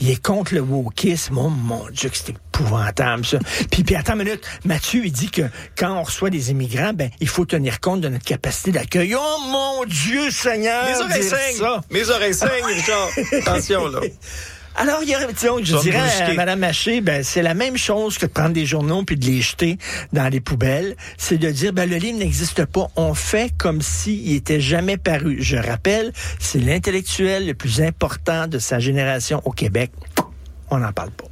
il 0.00 0.10
est 0.10 0.22
contre 0.22 0.54
le 0.54 0.60
wokisme. 0.60 1.38
Oh 1.38 1.48
mon 1.48 1.88
Dieu, 1.90 2.08
que 2.10 2.16
c'est 2.16 2.30
épouvantable, 2.30 3.24
ça. 3.24 3.38
puis, 3.70 3.84
puis, 3.84 3.94
attends 3.94 4.14
une 4.14 4.24
minute. 4.24 4.44
Mathieu, 4.64 5.04
il 5.04 5.12
dit 5.12 5.30
que 5.30 5.42
quand 5.76 5.92
on 5.92 6.02
reçoit 6.02 6.30
des 6.30 6.50
immigrants, 6.50 6.92
ben, 6.92 7.10
il 7.20 7.28
faut 7.28 7.44
tenir 7.44 7.80
compte 7.80 8.00
de 8.00 8.08
notre 8.08 8.24
capacité 8.24 8.72
d'accueil. 8.72 9.14
Oh 9.14 9.38
mon 9.48 9.84
Dieu, 9.84 10.30
Seigneur! 10.30 10.84
Mes 10.86 11.00
oreilles 11.00 11.22
saignent. 11.22 11.80
Mes 11.90 12.10
oreilles 12.10 12.34
saignent, 12.34 12.64
Richard. 12.64 13.08
Attention, 13.32 13.88
là. 13.88 14.00
Alors, 14.78 15.02
il 15.02 15.08
y 15.08 15.16
aurait, 15.16 15.32
disons, 15.32 15.58
je 15.62 15.78
dirais 15.80 15.98
à. 15.98 16.34
Mme 16.34 16.64
Haché, 16.64 17.00
ben, 17.00 17.22
c'est 17.24 17.42
la 17.42 17.54
même 17.54 17.76
chose 17.76 18.18
que 18.18 18.26
de 18.26 18.30
prendre 18.30 18.52
des 18.52 18.66
journaux 18.66 19.04
puis 19.04 19.16
de 19.16 19.24
les 19.24 19.40
jeter 19.40 19.78
dans 20.12 20.28
les 20.28 20.40
poubelles. 20.40 20.96
C'est 21.16 21.38
de 21.38 21.50
dire, 21.50 21.72
ben, 21.72 21.88
le 21.88 21.96
livre 21.96 22.18
n'existe 22.18 22.64
pas. 22.66 22.88
On 22.96 23.14
fait 23.14 23.52
comme 23.56 23.80
s'il 23.80 24.34
était 24.34 24.60
jamais 24.60 24.98
paru. 24.98 25.38
Je 25.40 25.56
rappelle, 25.56 26.12
c'est 26.38 26.58
l'intellectuel 26.58 27.46
le 27.46 27.54
plus 27.54 27.80
important 27.80 28.46
de 28.46 28.58
sa 28.58 28.78
génération 28.78 29.40
au 29.44 29.50
Québec. 29.50 29.92
On 30.70 30.78
n'en 30.78 30.92
parle 30.92 31.10
pas. 31.10 31.24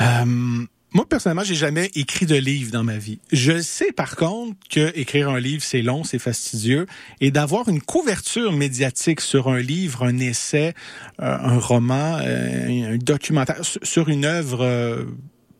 Euh, 0.00 0.64
moi, 0.92 1.06
personnellement, 1.06 1.44
j'ai 1.44 1.54
jamais 1.54 1.90
écrit 1.94 2.24
de 2.24 2.34
livre 2.36 2.72
dans 2.72 2.82
ma 2.82 2.96
vie. 2.96 3.18
Je 3.30 3.60
sais, 3.60 3.92
par 3.92 4.16
contre, 4.16 4.56
que 4.70 4.90
écrire 4.98 5.28
un 5.28 5.38
livre, 5.38 5.62
c'est 5.62 5.82
long, 5.82 6.02
c'est 6.02 6.18
fastidieux. 6.18 6.86
Et 7.20 7.30
d'avoir 7.30 7.68
une 7.68 7.82
couverture 7.82 8.52
médiatique 8.52 9.20
sur 9.20 9.48
un 9.48 9.60
livre, 9.60 10.04
un 10.04 10.18
essai, 10.18 10.72
euh, 11.20 11.36
un 11.40 11.58
roman, 11.58 12.18
euh, 12.22 12.94
un 12.94 12.96
documentaire, 12.96 13.58
sur- 13.62 14.08
une 14.08 14.24
œuvre, 14.24 14.64
euh, 14.64 15.04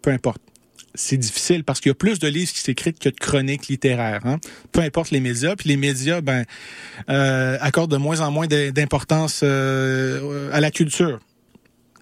peu 0.01 0.11
importe. 0.11 0.41
C'est 0.95 1.19
difficile 1.19 1.63
parce 1.63 1.81
qu'il 1.81 1.91
y 1.91 1.93
a 1.93 1.95
plus 1.95 2.19
de 2.19 2.27
livres 2.27 2.51
qui 2.51 2.61
s'écrivent 2.61 2.95
que 2.99 3.11
de 3.11 3.15
chroniques 3.15 3.69
littéraires. 3.69 4.25
Hein? 4.25 4.39
Peu 4.73 4.81
importe 4.81 5.11
les 5.11 5.21
médias. 5.21 5.55
Puis 5.55 5.69
les 5.69 5.77
médias, 5.77 6.23
ben, 6.23 6.45
accordent 7.07 7.91
de 7.93 7.99
moins 7.99 8.21
en 8.21 8.31
moins 8.31 8.47
d'importance 8.47 9.43
à 9.43 10.61
la 10.61 10.71
culture 10.71 11.21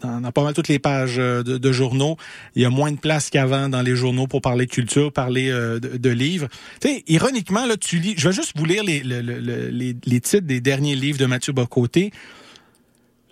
dans, 0.03 0.21
dans 0.21 0.33
pas 0.33 0.45
mal 0.45 0.55
toutes 0.55 0.69
les 0.69 0.79
pages 0.79 1.17
euh, 1.19 1.43
de, 1.43 1.59
de 1.59 1.73
journaux. 1.73 2.17
Il 2.55 2.63
y 2.63 2.65
a 2.65 2.71
moins 2.71 2.93
de 2.93 2.99
place 2.99 3.31
qu'avant 3.31 3.69
dans 3.69 3.83
les 3.83 3.97
journaux 3.97 4.27
pour 4.27 4.41
parler 4.41 4.67
de 4.67 4.71
culture, 4.71 5.13
parler 5.13 5.51
euh, 5.51 5.79
de, 5.81 5.97
de 5.97 6.11
livres. 6.11 6.49
Tu 6.81 6.89
sais, 6.89 7.05
ironiquement, 7.09 7.67
là, 7.67 7.77
tu 7.77 7.99
lis. 7.99 8.15
Je 8.17 8.29
vais 8.29 8.35
juste 8.35 8.53
vous 8.57 8.65
lire 8.65 8.85
les, 8.85 9.01
le- 9.01 9.23
le- 9.23 9.41
le- 9.41 9.69
les, 9.71 9.97
les 10.05 10.21
titres 10.21 10.47
des 10.47 10.61
derniers 10.61 10.95
livres 10.97 11.19
de 11.19 11.27
Mathieu 11.27 11.53
Bocoté. 11.53 12.13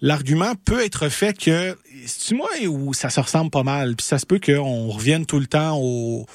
L'argument 0.01 0.53
peut 0.65 0.85
être 0.85 1.09
fait 1.09 1.37
que 1.37 1.77
c'est 2.07 2.35
moi 2.35 2.51
ou 2.69 2.93
ça 2.93 3.09
se 3.09 3.21
ressemble 3.21 3.51
pas 3.51 3.63
mal, 3.63 3.97
puis 3.97 4.05
ça 4.05 4.19
se 4.19 4.27
peut 4.27 4.39
qu'on 4.45 4.89
revienne 4.89 5.25
tout 5.25 5.39
le 5.39 5.47
temps 5.47 5.79
au 5.81 6.27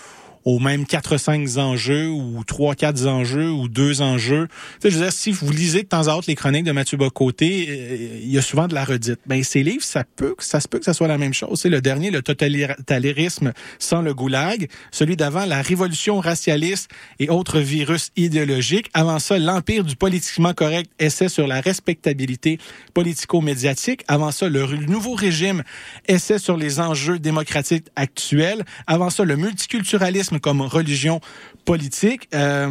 aux 0.50 0.58
mêmes 0.58 0.84
4-5 0.84 1.60
enjeux 1.60 2.10
ou 2.10 2.42
3-4 2.42 3.08
enjeux 3.08 3.52
ou 3.52 3.68
deux 3.68 4.02
enjeux. 4.02 4.48
Tu 4.48 4.56
sais, 4.82 4.90
je 4.90 4.98
veux 4.98 5.04
dire, 5.04 5.14
si 5.14 5.32
vous 5.32 5.52
lisez 5.52 5.84
de 5.84 5.88
temps 5.88 6.08
à 6.08 6.16
autre 6.16 6.26
les 6.28 6.34
chroniques 6.36 6.64
de 6.64 6.72
Mathieu 6.72 6.98
Bocoté, 6.98 7.68
euh, 7.70 8.20
il 8.24 8.32
y 8.32 8.38
a 8.40 8.42
souvent 8.42 8.68
de 8.68 8.74
la 8.74 8.84
redite. 8.84 9.20
Ben, 9.28 9.44
ces 9.44 9.62
livres, 9.62 9.84
ça 9.84 10.04
peut, 10.04 10.34
ça 10.40 10.60
se 10.60 10.68
peut 10.68 10.80
que 10.80 10.86
ça 10.86 10.96
soit 10.96 11.08
la 11.08 11.20
même 11.20 11.36
chose. 11.36 11.60
C'est 11.62 11.70
le 11.70 11.82
dernier, 11.82 12.10
le 12.10 12.24
totalitarisme 12.24 13.54
sans 13.78 14.02
le 14.02 14.16
goulag. 14.16 14.70
Celui 14.90 15.16
d'avant, 15.16 15.46
la 15.46 15.62
révolution 15.62 16.20
racialiste 16.20 16.90
et 17.20 17.30
autres 17.30 17.60
virus 17.60 18.10
idéologiques. 18.16 18.90
Avant 18.96 19.20
ça, 19.20 19.38
l'empire 19.38 19.84
du 19.84 19.96
politiquement 19.96 20.54
correct, 20.54 20.90
essai 20.98 21.30
sur 21.30 21.46
la 21.46 21.62
respectabilité 21.62 22.58
politico-médiatique. 22.96 24.04
Avant 24.08 24.32
ça, 24.32 24.50
le 24.50 24.66
nouveau 24.66 25.14
régime, 25.14 25.62
essai 26.08 26.40
sur 26.40 26.58
les 26.58 26.80
enjeux 26.80 27.20
démocratiques 27.20 27.86
actuels. 27.96 28.66
Avant 28.88 29.12
ça, 29.12 29.24
le 29.24 29.36
multiculturalisme 29.36 30.39
comme 30.40 30.62
religion 30.62 31.22
politique. 31.66 32.28
Euh, 32.34 32.70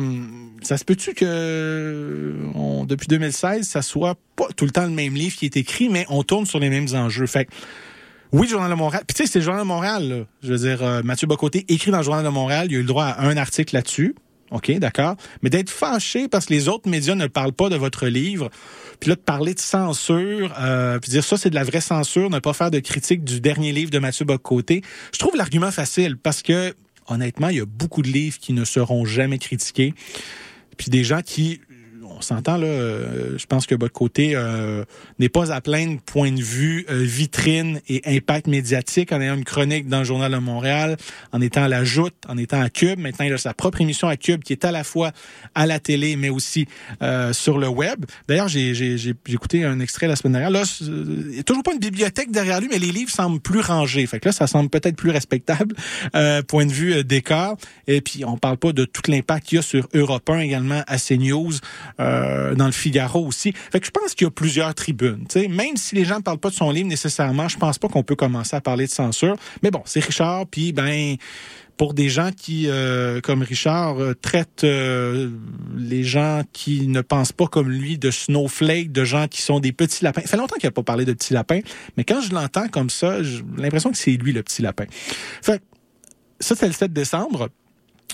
ça 0.63 0.77
se 0.77 0.85
peut-tu 0.85 1.15
que 1.15 2.35
depuis 2.87 3.07
2016, 3.09 3.67
ça 3.67 3.83
soit 3.83 4.17
pas 4.37 4.49
tout 4.57 4.65
le 4.65 4.71
temps 4.71 4.85
le 4.85 4.91
même 4.91 5.15
livre 5.15 5.37
qui 5.37 5.45
est 5.45 5.57
écrit, 5.57 5.89
mais 5.89 6.07
on 6.09 6.23
tourne 6.23 6.47
sur 6.47 6.59
les 6.59 6.71
mêmes 6.71 6.89
enjeux? 6.95 7.27
Fait 7.27 7.49
oui, 8.33 8.47
le 8.47 8.51
Journal 8.51 8.71
de 8.71 8.77
Montréal. 8.77 9.05
Puis 9.07 9.15
tu 9.15 9.25
sais, 9.25 9.33
c'est 9.33 9.39
le 9.39 9.45
Journal 9.45 9.63
de 9.63 9.69
Montréal. 9.69 10.09
Là. 10.09 10.25
Je 10.43 10.53
veux 10.53 10.59
dire, 10.59 10.83
euh, 10.83 11.03
Mathieu 11.03 11.27
Bocoté 11.27 11.65
écrit 11.69 11.91
dans 11.91 11.99
le 11.99 12.05
Journal 12.05 12.25
de 12.25 12.29
Montréal, 12.29 12.67
il 12.71 12.77
a 12.77 12.79
eu 12.79 12.83
le 12.83 12.87
droit 12.87 13.05
à 13.05 13.27
un 13.27 13.37
article 13.37 13.75
là-dessus. 13.75 14.15
OK, 14.51 14.71
d'accord. 14.79 15.17
Mais 15.43 15.51
d'être 15.51 15.71
fâché 15.71 16.29
parce 16.29 16.47
que 16.47 16.55
les 16.55 16.69
autres 16.69 16.89
médias 16.89 17.15
ne 17.15 17.27
parlent 17.27 17.53
pas 17.53 17.69
de 17.69 17.77
votre 17.77 18.07
livre, 18.07 18.51
puis 19.01 19.11
là, 19.11 19.17
de 19.17 19.21
parler 19.21 19.55
de 19.55 19.61
censure, 19.61 20.55
euh, 20.59 20.99
puis 20.99 21.11
dire 21.11 21.25
ça, 21.25 21.37
c'est 21.37 21.51
de 21.51 21.55
la 21.55 21.65
vraie 21.65 21.81
censure, 21.81 22.31
ne 22.31 22.39
pas 22.39 22.55
faire 22.55 22.71
de 22.71 22.79
critique 22.79 23.25
du 23.25 23.41
dernier 23.41 23.73
livre 23.73 23.91
de 23.91 23.99
Mathieu 23.99 24.25
Bocoté, 24.25 24.83
je 25.13 25.19
trouve 25.19 25.37
l'argument 25.37 25.71
facile 25.71 26.17
parce 26.17 26.43
que, 26.43 26.75
honnêtement, 27.09 27.49
il 27.49 27.57
y 27.57 27.61
a 27.61 27.67
beaucoup 27.67 28.03
de 28.03 28.09
livres 28.09 28.39
qui 28.39 28.53
ne 28.53 28.65
seront 28.65 29.05
jamais 29.05 29.39
critiqués, 29.39 29.95
puis 30.77 30.91
des 30.91 31.05
gens 31.05 31.23
qui 31.23 31.61
on 32.19 32.23
s'entend 32.23 32.57
là, 32.57 32.67
euh, 32.67 33.39
je 33.39 33.47
pense 33.47 33.67
que 33.67 33.75
votre 33.75 33.93
côté 33.93 34.33
euh, 34.35 34.85
n'est 35.19 35.29
pas 35.29 35.53
à 35.53 35.61
plaindre 35.61 36.01
point 36.05 36.33
de 36.33 36.43
vue 36.43 36.85
euh, 36.91 37.03
vitrine 37.03 37.81
et 37.89 38.03
impact 38.07 38.49
médiatique 38.49 39.13
en 39.13 39.21
ayant 39.21 39.35
une 39.35 39.45
chronique 39.45 39.89
dans 39.89 39.99
le 39.99 40.05
Journal 40.05 40.33
de 40.33 40.39
Montréal, 40.39 40.97
en 41.33 41.41
étant 41.41 41.63
à 41.63 41.69
la 41.69 41.85
joute, 41.85 42.15
en 42.29 42.37
étant 42.37 42.61
à 42.61 42.71
Cube. 42.71 42.99
Maintenant, 42.99 43.25
il 43.25 43.33
a 43.33 43.39
sa 43.39 43.55
propre 43.55 43.81
émission 43.81 44.09
à 44.09 44.17
Cube 44.17 44.43
qui 44.43 44.53
est 44.53 44.65
à 44.65 44.73
la 44.73 44.85
fois 44.85 45.13
à 45.55 45.67
la 45.67 45.79
télé, 45.79 46.17
mais 46.17 46.29
aussi 46.29 46.67
euh, 47.03 47.33
sur 47.33 47.59
le 47.59 47.69
web. 47.69 48.05
D'ailleurs, 48.27 48.49
j'ai, 48.49 48.75
j'ai, 48.75 48.99
j'ai, 48.99 49.15
écouté 49.29 49.65
un 49.65 49.81
extrait 49.81 50.09
la 50.09 50.17
semaine 50.17 50.33
dernière. 50.33 50.51
Là, 50.51 50.63
il 50.81 51.29
n'y 51.29 51.39
a 51.39 51.43
toujours 51.43 51.63
pas 51.63 51.73
une 51.73 51.79
bibliothèque 51.79 52.31
derrière 52.31 52.61
lui, 52.61 52.69
mais 52.71 52.79
les 52.79 52.93
livres 52.93 53.11
semblent 53.11 53.41
plus 53.41 53.61
rangés. 53.61 54.07
Fait 54.07 54.19
que 54.21 54.29
là, 54.29 54.33
ça 54.33 54.47
semble 54.47 54.71
peut-être 54.71 54.97
plus 54.97 55.11
respectable, 55.11 55.75
euh, 56.17 56.43
point 56.43 56.67
de 56.67 56.73
vue 56.73 56.95
euh, 56.95 57.03
décor. 57.05 57.57
Et 57.87 58.01
puis, 58.01 58.25
on 58.25 58.37
parle 58.37 58.57
pas 58.57 58.73
de 58.73 58.85
tout 58.85 59.03
l'impact 59.09 59.47
qu'il 59.47 59.57
y 59.57 59.59
a 59.59 59.63
sur 59.63 59.89
Europe 59.95 60.29
1 60.29 60.41
également, 60.41 60.83
à 60.87 60.99
CNews, 60.99 61.55
euh, 62.09 62.55
dans 62.55 62.67
le 62.67 62.73
Figaro 62.73 63.27
aussi. 63.27 63.53
Fait 63.53 63.85
je 63.85 63.91
pense 63.91 64.15
qu'il 64.15 64.27
y 64.27 64.29
a 64.29 64.31
plusieurs 64.31 64.75
tribunes. 64.75 65.25
Même 65.49 65.77
si 65.77 65.95
les 65.95 66.05
gens 66.05 66.17
ne 66.17 66.23
parlent 66.23 66.39
pas 66.39 66.51
de 66.51 66.55
son 66.55 66.71
livre 66.71 66.89
nécessairement, 66.89 67.49
je 67.49 67.57
pense 67.57 67.79
pas 67.79 67.89
qu'on 67.89 68.03
peut 68.03 68.17
commencer 68.17 68.57
à 68.57 68.61
parler 68.61 68.87
de 68.87 68.91
censure. 68.91 69.37
Mais 69.63 69.71
bon, 69.71 69.83
c'est 69.85 70.01
Richard, 70.01 70.47
puis 70.47 70.73
ben 70.73 71.17
pour 71.77 71.95
des 71.95 72.09
gens 72.09 72.31
qui, 72.37 72.65
euh, 72.67 73.21
comme 73.21 73.43
Richard, 73.43 74.03
euh, 74.03 74.13
traitent 74.13 74.67
les 75.77 76.03
gens 76.03 76.43
qui 76.53 76.89
ne 76.89 77.03
pensent 77.03 77.31
pas 77.31 77.47
comme 77.47 77.71
lui 77.71 77.99
de 77.99 78.11
snowflake, 78.11 78.91
de 78.91 79.05
gens 79.05 79.29
qui 79.29 79.43
sont 79.43 79.61
des 79.61 79.71
petits 79.71 80.03
lapins. 80.03 80.23
Ça 80.23 80.29
fait 80.29 80.37
longtemps 80.37 80.57
qu'il 80.57 80.67
n'a 80.67 80.73
pas 80.73 80.83
parlé 80.83 81.05
de 81.05 81.13
petits 81.13 81.35
lapins, 81.35 81.61
mais 81.97 82.03
quand 82.03 82.21
je 82.21 82.35
l'entends 82.35 82.67
comme 82.69 82.91
ça, 82.91 83.23
j'ai 83.23 83.43
l'impression 83.57 83.93
que 83.93 83.97
c'est 83.97 84.11
lui 84.11 84.33
le 84.33 84.43
petit 84.43 84.61
lapin. 84.61 84.87
Fait 85.41 85.63
ça, 86.41 86.55
c'est 86.55 86.67
le 86.67 86.73
7 86.73 86.93
décembre. 86.93 87.49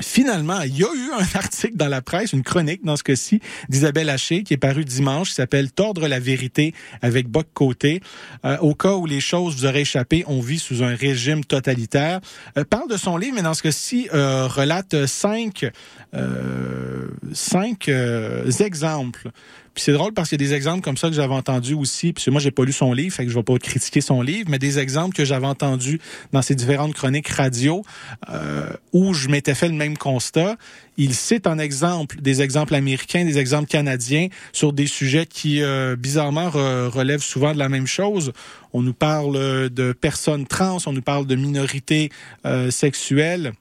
Finalement, 0.02 0.60
il 0.62 0.76
y 0.76 0.82
a 0.82 0.92
eu 0.92 1.12
un 1.12 1.24
article 1.38 1.76
dans 1.76 1.88
la 1.88 2.02
presse, 2.02 2.32
une 2.32 2.42
chronique 2.42 2.84
dans 2.84 2.96
ce 2.96 3.04
cas-ci, 3.04 3.40
d'Isabelle 3.68 4.10
Haché, 4.10 4.42
qui 4.42 4.54
est 4.54 4.58
paru 4.58 4.84
dimanche, 4.84 5.28
qui 5.28 5.34
s'appelle 5.34 5.70
Tordre 5.70 6.08
la 6.08 6.18
vérité 6.18 6.74
avec 7.00 7.28
Boc 7.28 7.46
Côté. 7.54 8.00
Euh, 8.44 8.56
au 8.58 8.74
cas 8.74 8.94
où 8.94 9.06
les 9.06 9.20
choses 9.20 9.54
vous 9.54 9.66
auraient 9.66 9.82
échappé, 9.82 10.24
on 10.26 10.40
vit 10.40 10.58
sous 10.58 10.82
un 10.82 10.94
régime 10.96 11.44
totalitaire. 11.44 12.20
Euh, 12.58 12.64
parle 12.64 12.90
de 12.90 12.96
son 12.96 13.16
livre, 13.16 13.36
mais 13.36 13.42
dans 13.42 13.54
ce 13.54 13.62
cas-ci, 13.62 14.08
euh, 14.12 14.48
relate 14.48 15.06
cinq, 15.06 15.70
euh, 16.14 17.06
cinq 17.32 17.88
euh, 17.88 18.50
exemples. 18.50 19.30
Puis 19.74 19.82
c'est 19.82 19.92
drôle 19.92 20.12
parce 20.12 20.28
qu'il 20.28 20.40
y 20.40 20.44
a 20.44 20.48
des 20.48 20.54
exemples 20.54 20.82
comme 20.82 20.96
ça 20.96 21.08
que 21.08 21.14
j'avais 21.14 21.34
entendus 21.34 21.74
aussi. 21.74 22.12
Puis 22.12 22.30
moi, 22.30 22.40
j'ai 22.40 22.52
pas 22.52 22.64
lu 22.64 22.72
son 22.72 22.92
livre, 22.92 23.14
fait 23.14 23.24
que 23.24 23.30
je 23.30 23.34
vais 23.34 23.42
pas 23.42 23.58
critiquer 23.58 24.00
son 24.00 24.22
livre, 24.22 24.48
mais 24.48 24.58
des 24.60 24.78
exemples 24.78 25.16
que 25.16 25.24
j'avais 25.24 25.46
entendus 25.46 26.00
dans 26.32 26.42
ses 26.42 26.54
différentes 26.54 26.94
chroniques 26.94 27.28
radio 27.28 27.82
euh, 28.30 28.70
où 28.92 29.14
je 29.14 29.28
m'étais 29.28 29.54
fait 29.54 29.68
le 29.68 29.74
même 29.74 29.98
constat. 29.98 30.56
Il 30.96 31.12
cite 31.14 31.48
en 31.48 31.58
exemple 31.58 32.20
des 32.20 32.40
exemples 32.40 32.74
américains, 32.76 33.24
des 33.24 33.38
exemples 33.38 33.68
canadiens 33.68 34.28
sur 34.52 34.72
des 34.72 34.86
sujets 34.86 35.26
qui, 35.26 35.60
euh, 35.60 35.96
bizarrement, 35.96 36.48
re- 36.48 36.86
relèvent 36.86 37.22
souvent 37.22 37.52
de 37.52 37.58
la 37.58 37.68
même 37.68 37.88
chose. 37.88 38.32
On 38.72 38.82
nous 38.82 38.94
parle 38.94 39.70
de 39.70 39.92
personnes 39.92 40.46
trans, 40.46 40.78
on 40.86 40.92
nous 40.92 41.02
parle 41.02 41.26
de 41.26 41.34
minorités 41.34 42.10
euh, 42.46 42.70
sexuelles. 42.70 43.52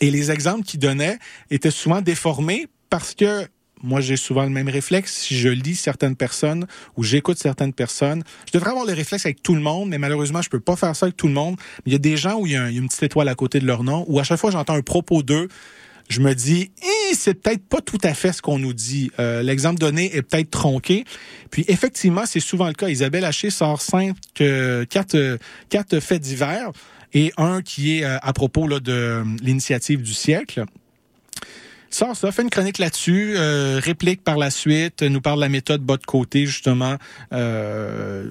Et 0.00 0.10
les 0.10 0.30
exemples 0.30 0.64
qu'il 0.64 0.80
donnait 0.80 1.18
étaient 1.50 1.70
souvent 1.70 2.02
déformés 2.02 2.66
parce 2.90 3.14
que 3.14 3.46
moi, 3.82 4.00
j'ai 4.00 4.16
souvent 4.16 4.44
le 4.44 4.50
même 4.50 4.68
réflexe. 4.68 5.14
Si 5.14 5.36
je 5.36 5.48
lis 5.48 5.76
certaines 5.76 6.16
personnes 6.16 6.66
ou 6.96 7.02
j'écoute 7.02 7.38
certaines 7.38 7.72
personnes, 7.72 8.22
je 8.46 8.52
devrais 8.52 8.70
avoir 8.70 8.86
le 8.86 8.92
réflexe 8.92 9.26
avec 9.26 9.42
tout 9.42 9.54
le 9.54 9.60
monde, 9.60 9.90
mais 9.90 9.98
malheureusement, 9.98 10.42
je 10.42 10.48
peux 10.48 10.60
pas 10.60 10.76
faire 10.76 10.94
ça 10.96 11.06
avec 11.06 11.16
tout 11.16 11.28
le 11.28 11.34
monde. 11.34 11.56
Il 11.84 11.92
y 11.92 11.96
a 11.96 11.98
des 11.98 12.16
gens 12.16 12.38
où 12.40 12.46
il 12.46 12.52
y 12.52 12.56
a, 12.56 12.70
une 12.70 12.88
petite 12.88 13.02
étoile 13.02 13.28
à 13.28 13.34
côté 13.34 13.60
de 13.60 13.66
leur 13.66 13.84
nom, 13.84 14.04
où 14.08 14.18
à 14.18 14.24
chaque 14.24 14.40
fois 14.40 14.50
j'entends 14.50 14.74
un 14.74 14.82
propos 14.82 15.22
d'eux, 15.22 15.48
je 16.08 16.20
me 16.20 16.34
dis, 16.34 16.70
c'est 17.14 17.34
peut-être 17.34 17.66
pas 17.66 17.80
tout 17.80 17.98
à 18.04 18.14
fait 18.14 18.32
ce 18.32 18.40
qu'on 18.40 18.60
nous 18.60 18.72
dit. 18.72 19.10
Euh, 19.18 19.42
L'exemple 19.42 19.80
donné 19.80 20.14
est 20.16 20.22
peut-être 20.22 20.50
tronqué. 20.50 21.04
Puis 21.50 21.64
effectivement, 21.66 22.26
c'est 22.26 22.40
souvent 22.40 22.68
le 22.68 22.74
cas. 22.74 22.88
Isabelle 22.88 23.24
Haché 23.24 23.50
sort 23.50 23.82
cinq, 23.82 24.14
quatre, 24.34 25.38
quatre 25.68 26.00
faits 26.00 26.22
divers 26.22 26.70
et 27.12 27.32
un 27.36 27.62
qui 27.62 27.98
est 27.98 28.04
euh, 28.04 28.18
à 28.22 28.32
propos 28.32 28.68
là, 28.68 28.78
de 28.78 28.92
euh, 28.92 29.24
l'initiative 29.42 30.02
du 30.02 30.14
siècle 30.14 30.64
sort 31.90 32.16
ça, 32.16 32.32
fait 32.32 32.42
une 32.42 32.50
chronique 32.50 32.78
là-dessus, 32.78 33.34
euh, 33.36 33.80
réplique 33.82 34.22
par 34.22 34.36
la 34.36 34.50
suite, 34.50 35.02
nous 35.02 35.20
parle 35.20 35.38
de 35.38 35.42
la 35.42 35.48
méthode 35.48 35.82
bas 35.82 35.96
de 35.96 36.04
côté, 36.04 36.46
justement, 36.46 36.96
euh, 37.32 38.30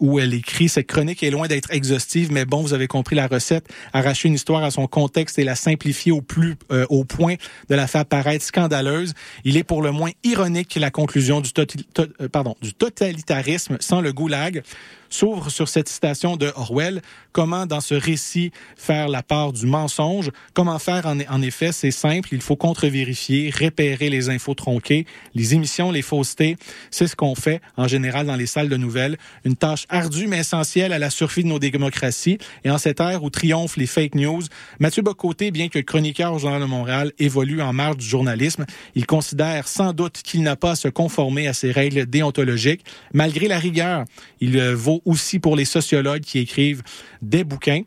où 0.00 0.18
elle 0.18 0.34
écrit. 0.34 0.68
Cette 0.68 0.86
chronique 0.86 1.22
est 1.22 1.30
loin 1.30 1.46
d'être 1.46 1.72
exhaustive, 1.72 2.30
mais 2.30 2.44
bon, 2.44 2.60
vous 2.60 2.74
avez 2.74 2.86
compris 2.86 3.16
la 3.16 3.26
recette. 3.26 3.66
Arracher 3.92 4.28
une 4.28 4.34
histoire 4.34 4.62
à 4.62 4.70
son 4.70 4.86
contexte 4.86 5.38
et 5.38 5.44
la 5.44 5.54
simplifier 5.54 6.12
au 6.12 6.20
plus 6.20 6.56
euh, 6.70 6.86
au 6.88 7.04
point 7.04 7.34
de 7.68 7.74
la 7.74 7.86
faire 7.86 8.04
paraître 8.04 8.44
scandaleuse. 8.44 9.14
Il 9.44 9.56
est 9.56 9.64
pour 9.64 9.82
le 9.82 9.92
moins 9.92 10.10
ironique 10.22 10.74
que 10.74 10.80
la 10.80 10.90
conclusion 10.90 11.42
euh, 11.58 12.54
du 12.62 12.74
totalitarisme 12.74 13.76
sans 13.80 14.00
le 14.00 14.12
goulag 14.12 14.62
s'ouvre 15.10 15.50
sur 15.50 15.68
cette 15.68 15.88
citation 15.88 16.36
de 16.36 16.52
Orwell. 16.56 17.02
Comment, 17.32 17.66
dans 17.66 17.80
ce 17.80 17.94
récit, 17.94 18.52
faire 18.76 19.08
la 19.08 19.22
part 19.22 19.52
du 19.52 19.66
mensonge? 19.66 20.30
Comment 20.52 20.78
faire? 20.78 21.06
En, 21.06 21.18
en 21.28 21.42
effet, 21.42 21.72
c'est 21.72 21.90
simple. 21.90 22.28
Il 22.32 22.40
faut 22.40 22.56
contre-vérifier, 22.56 23.50
repérer 23.50 24.10
les 24.10 24.28
infos 24.28 24.54
tronquées, 24.54 25.06
les 25.34 25.54
émissions, 25.54 25.90
les 25.90 26.02
faussetés. 26.02 26.56
C'est 26.90 27.06
ce 27.06 27.16
qu'on 27.16 27.34
fait, 27.34 27.60
en 27.76 27.88
général, 27.88 28.26
dans 28.26 28.36
les 28.36 28.46
salles 28.46 28.68
de 28.68 28.76
nouvelles. 28.76 29.16
Une 29.44 29.56
tâche 29.56 29.86
ardue, 29.88 30.26
mais 30.26 30.38
essentielle 30.38 30.92
à 30.92 30.98
la 30.98 31.10
survie 31.10 31.42
de 31.42 31.48
nos 31.48 31.58
démocraties. 31.58 32.38
Et 32.64 32.70
en 32.70 32.78
cette 32.78 33.00
ère 33.00 33.22
où 33.22 33.30
triomphent 33.30 33.76
les 33.76 33.86
fake 33.86 34.14
news, 34.14 34.42
Mathieu 34.78 35.02
Bocoté, 35.02 35.50
bien 35.50 35.68
que 35.68 35.78
chroniqueur 35.78 36.32
au 36.32 36.38
Journal 36.38 36.60
de 36.60 36.66
Montréal, 36.66 37.12
évolue 37.18 37.62
en 37.62 37.72
marge 37.72 37.96
du 37.96 38.06
journalisme. 38.06 38.66
Il 38.94 39.06
considère 39.06 39.68
sans 39.68 39.92
doute 39.92 40.22
qu'il 40.22 40.42
n'a 40.42 40.56
pas 40.56 40.72
à 40.72 40.76
se 40.76 40.88
conformer 40.88 41.48
à 41.48 41.52
ces 41.52 41.72
règles 41.72 42.06
déontologiques. 42.06 42.84
Malgré 43.12 43.48
la 43.48 43.58
rigueur, 43.58 44.04
il 44.40 44.58
euh, 44.58 44.74
aussi 45.04 45.38
pour 45.38 45.56
les 45.56 45.64
sociologues 45.64 46.22
qui 46.22 46.38
écrivent 46.38 46.82
des 47.22 47.44
bouquins. 47.44 47.82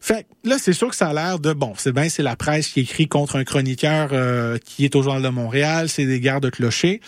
Fait 0.00 0.26
là, 0.44 0.56
c'est 0.58 0.72
sûr 0.72 0.88
que 0.88 0.96
ça 0.96 1.08
a 1.08 1.12
l'air 1.12 1.38
de 1.38 1.52
bon. 1.52 1.74
C'est 1.76 1.92
bien, 1.92 2.08
c'est 2.08 2.22
la 2.22 2.36
presse 2.36 2.68
qui 2.68 2.80
écrit 2.80 3.08
contre 3.08 3.36
un 3.36 3.44
chroniqueur 3.44 4.10
euh, 4.12 4.58
qui 4.58 4.84
est 4.84 4.94
au 4.94 5.02
Journal 5.02 5.22
de 5.22 5.28
Montréal, 5.28 5.88
c'est 5.88 6.06
des 6.06 6.20
gardes 6.20 6.50
clochers. 6.50 7.00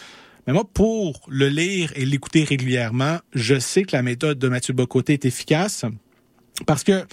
Mais 0.46 0.52
moi, 0.52 0.64
pour 0.64 1.20
le 1.28 1.48
lire 1.48 1.92
et 1.94 2.04
l'écouter 2.04 2.44
régulièrement, 2.44 3.18
je 3.34 3.58
sais 3.58 3.84
que 3.84 3.94
la 3.94 4.02
méthode 4.02 4.38
de 4.38 4.48
Mathieu 4.48 4.74
Bocoté 4.74 5.12
est 5.14 5.24
efficace 5.24 5.84
parce 6.66 6.82
que 6.82 7.04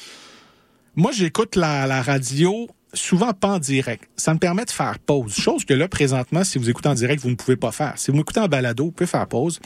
moi, 0.96 1.12
j'écoute 1.12 1.56
la 1.56 2.02
radio 2.02 2.68
souvent 2.94 3.34
pas 3.34 3.50
en 3.50 3.60
direct. 3.60 4.10
Ça 4.16 4.34
me 4.34 4.40
permet 4.40 4.66
de 4.66 4.72
faire 4.72 4.98
pause. 5.00 5.34
Chose 5.34 5.66
que 5.66 5.74
là, 5.74 5.88
présentement, 5.88 6.44
si 6.44 6.58
vous 6.58 6.70
écoutez 6.70 6.90
en 6.90 6.94
direct, 6.94 7.22
vous 7.22 7.30
ne 7.30 7.36
pouvez 7.36 7.58
pas 7.58 7.72
faire. 7.72 7.94
Si 7.98 8.12
vous 8.12 8.18
m'écoutez 8.18 8.40
en 8.40 8.48
balado, 8.48 8.86
vous 8.86 8.92
pouvez 8.92 9.08
faire 9.08 9.28
pause. 9.28 9.60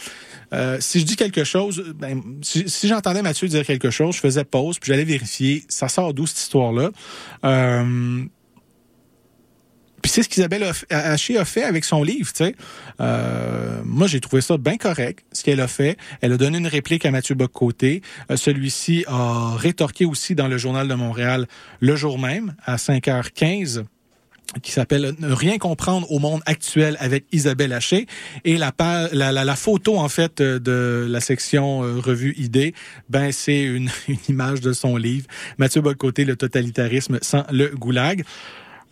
Euh, 0.54 0.78
si 0.80 1.00
je 1.00 1.06
dis 1.06 1.16
quelque 1.16 1.44
chose, 1.44 1.94
ben, 1.96 2.22
si, 2.42 2.88
j'entendais 2.88 3.22
Mathieu 3.22 3.48
dire 3.48 3.66
quelque 3.66 3.90
chose, 3.90 4.16
je 4.16 4.22
faisais 4.22 4.44
pause, 4.44 4.80
puis 4.80 4.92
j'allais 4.92 5.06
vérifier, 5.06 5.64
ça 5.70 5.88
sort 5.88 6.14
d'où 6.14 6.26
cette 6.26 6.40
histoire-là? 6.40 6.92
Euh, 7.46 8.26
puis 10.02 10.12
c'est 10.12 10.24
ce 10.24 10.30
qu'Isabelle 10.30 10.72
Haché 10.90 11.38
a 11.38 11.46
fait 11.46 11.64
avec 11.64 11.86
son 11.86 12.04
livre, 12.04 12.32
tu 12.34 12.46
sais. 12.46 12.56
Euh, 13.00 13.82
moi, 13.86 14.08
j'ai 14.08 14.20
trouvé 14.20 14.42
ça 14.42 14.58
bien 14.58 14.78
correct, 14.78 15.26
ce 15.32 15.44
qu'elle 15.44 15.62
a 15.62 15.68
fait. 15.68 15.98
Elle 16.22 16.34
a 16.34 16.38
donné 16.38 16.58
une 16.58 16.68
réplique 16.68 17.06
à 17.06 17.12
Mathieu 17.12 17.36
Boccoté. 17.36 18.02
Euh, 18.30 18.36
Celui-ci 18.36 19.06
a 19.08 19.56
rétorqué 19.56 20.06
aussi 20.06 20.36
dans 20.36 20.48
le 20.48 20.58
Journal 20.58 20.88
de 20.88 20.96
Montréal 20.96 21.48
le 21.80 21.96
jour 21.96 22.20
même, 22.20 22.56
à 22.66 22.76
5h15 22.76 23.84
qui 24.62 24.72
s'appelle 24.72 25.14
Ne 25.20 25.32
rien 25.32 25.58
comprendre 25.58 26.12
au 26.12 26.20
monde 26.20 26.42
actuel 26.46 26.98
avec 27.00 27.26
Isabelle 27.32 27.74
Haché 27.74 28.08
et 28.44 28.58
la, 28.58 28.74
la, 29.14 29.56
photo 29.56 29.98
en 29.98 30.10
fait 30.10 30.42
euh, 30.42 30.60
de 30.60 31.08
la 31.10 31.22
section 31.22 31.84
euh, 31.84 32.00
revue 32.00 32.34
idée 32.38 32.74
ben 33.10 33.32
c'est 33.32 33.62
une, 33.62 33.90
une 34.08 34.18
image 34.30 34.62
de 34.62 34.74
son 34.74 34.98
livre 34.98 35.28
Mathieu 35.58 35.82
Bocoté 35.82 36.26
le 36.26 36.36
totalitarisme 36.36 37.20
sans 37.22 37.46
le 37.52 37.70
goulag 37.70 38.24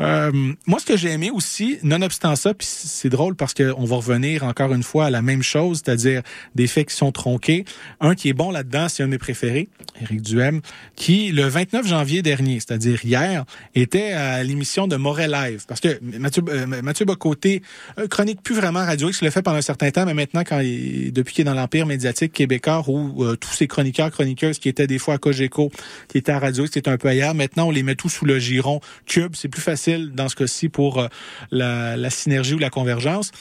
euh, 0.01 0.31
moi, 0.65 0.79
ce 0.79 0.85
que 0.85 0.95
j'ai 0.95 1.09
aimé 1.09 1.29
aussi, 1.29 1.77
nonobstant 1.83 2.35
ça, 2.35 2.53
puis 2.53 2.67
c'est 2.69 3.09
drôle 3.09 3.35
parce 3.35 3.53
qu'on 3.53 3.83
va 3.83 3.95
revenir 3.97 4.43
encore 4.43 4.73
une 4.73 4.83
fois 4.83 5.07
à 5.07 5.09
la 5.09 5.21
même 5.21 5.43
chose, 5.43 5.81
c'est-à-dire 5.83 6.21
des 6.55 6.67
faits 6.67 6.87
qui 6.87 6.95
sont 6.95 7.11
tronqués. 7.11 7.65
Un 7.99 8.15
qui 8.15 8.29
est 8.29 8.33
bon 8.33 8.49
là-dedans, 8.49 8.87
c'est 8.87 9.03
un 9.03 9.07
de 9.07 9.11
mes 9.11 9.17
préférés, 9.17 9.67
Éric 10.01 10.21
Duhem, 10.21 10.61
qui, 10.95 11.31
le 11.31 11.43
29 11.43 11.85
janvier 11.85 12.21
dernier, 12.21 12.59
c'est-à-dire 12.59 13.03
hier, 13.03 13.43
était 13.75 14.13
à 14.13 14.43
l'émission 14.43 14.87
de 14.87 14.95
Moret 14.95 15.27
Live. 15.27 15.65
Parce 15.67 15.81
que 15.81 15.99
Mathieu, 16.01 16.43
euh, 16.47 16.65
Mathieu 16.65 17.05
Bocoté 17.05 17.61
euh, 17.97 18.07
chronique 18.07 18.41
plus 18.41 18.55
vraiment 18.55 18.79
Radio 18.79 19.09
X, 19.09 19.21
l'a 19.21 19.31
fait 19.31 19.41
pendant 19.41 19.57
un 19.57 19.61
certain 19.61 19.91
temps, 19.91 20.05
mais 20.05 20.13
maintenant, 20.13 20.43
quand 20.45 20.59
il, 20.59 21.11
depuis 21.11 21.33
qu'il 21.33 21.41
est 21.41 21.45
dans 21.45 21.53
l'Empire 21.53 21.85
médiatique 21.85 22.31
québécois, 22.31 22.83
où 22.87 23.25
euh, 23.25 23.35
tous 23.35 23.51
ces 23.51 23.67
chroniqueurs, 23.67 24.11
chroniqueuses 24.11 24.59
qui 24.59 24.69
étaient 24.69 24.87
des 24.87 24.97
fois 24.97 25.15
à 25.15 25.17
Cogeco, 25.17 25.71
qui 26.07 26.17
étaient 26.17 26.31
à 26.31 26.39
Radio 26.39 26.65
X, 26.65 26.77
un 26.85 26.97
peu 26.97 27.09
ailleurs, 27.09 27.35
maintenant, 27.35 27.67
on 27.67 27.71
les 27.71 27.83
met 27.83 27.95
tous 27.95 28.09
sous 28.09 28.25
le 28.25 28.39
giron 28.39 28.79
Cube. 29.05 29.33
C'est 29.35 29.49
plus 29.49 29.61
facile 29.61 29.88
dans 29.97 30.29
ce 30.29 30.35
cas-ci 30.35 30.69
pour 30.69 30.99
euh, 30.99 31.07
la, 31.51 32.09
synergie 32.09 32.53
ou 32.53 32.59
la 32.59 32.69
convergence. 32.69 33.31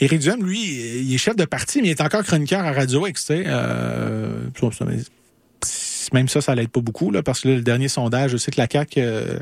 Éric 0.00 0.20
Duhem, 0.20 0.44
lui, 0.44 0.60
il 0.60 1.14
est 1.14 1.18
chef 1.18 1.36
de 1.36 1.44
parti, 1.44 1.80
mais 1.80 1.88
il 1.88 1.90
est 1.92 2.00
encore 2.00 2.24
chroniqueur 2.24 2.64
à 2.64 2.72
Radio 2.72 3.06
X. 3.06 3.28
Euh, 3.30 4.48
même 6.12 6.28
ça, 6.28 6.40
ça 6.40 6.54
l'aide 6.54 6.68
pas 6.68 6.80
beaucoup, 6.80 7.10
là, 7.10 7.22
parce 7.22 7.40
que 7.40 7.48
là, 7.48 7.54
le 7.56 7.62
dernier 7.62 7.88
sondage, 7.88 8.32
je 8.32 8.36
sais 8.36 8.50
que 8.50 8.60
la 8.60 8.68
CAQ, 8.70 9.00
euh, 9.00 9.38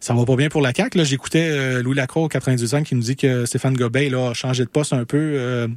ça 0.00 0.14
va 0.14 0.24
pas 0.24 0.36
bien 0.36 0.48
pour 0.48 0.62
la 0.62 0.72
CAQ. 0.74 1.04
J'écoutais 1.04 1.48
euh, 1.50 1.82
Louis 1.82 1.96
Lacroix 1.96 2.22
au 2.22 2.28
98 2.28 2.74
ans 2.74 2.82
qui 2.82 2.94
nous 2.94 3.02
dit 3.02 3.16
que 3.16 3.44
Stéphane 3.46 3.74
Gobet 3.74 4.12
a 4.14 4.32
changé 4.32 4.64
de 4.64 4.70
poste 4.70 4.92
un 4.92 5.04
peu. 5.04 5.68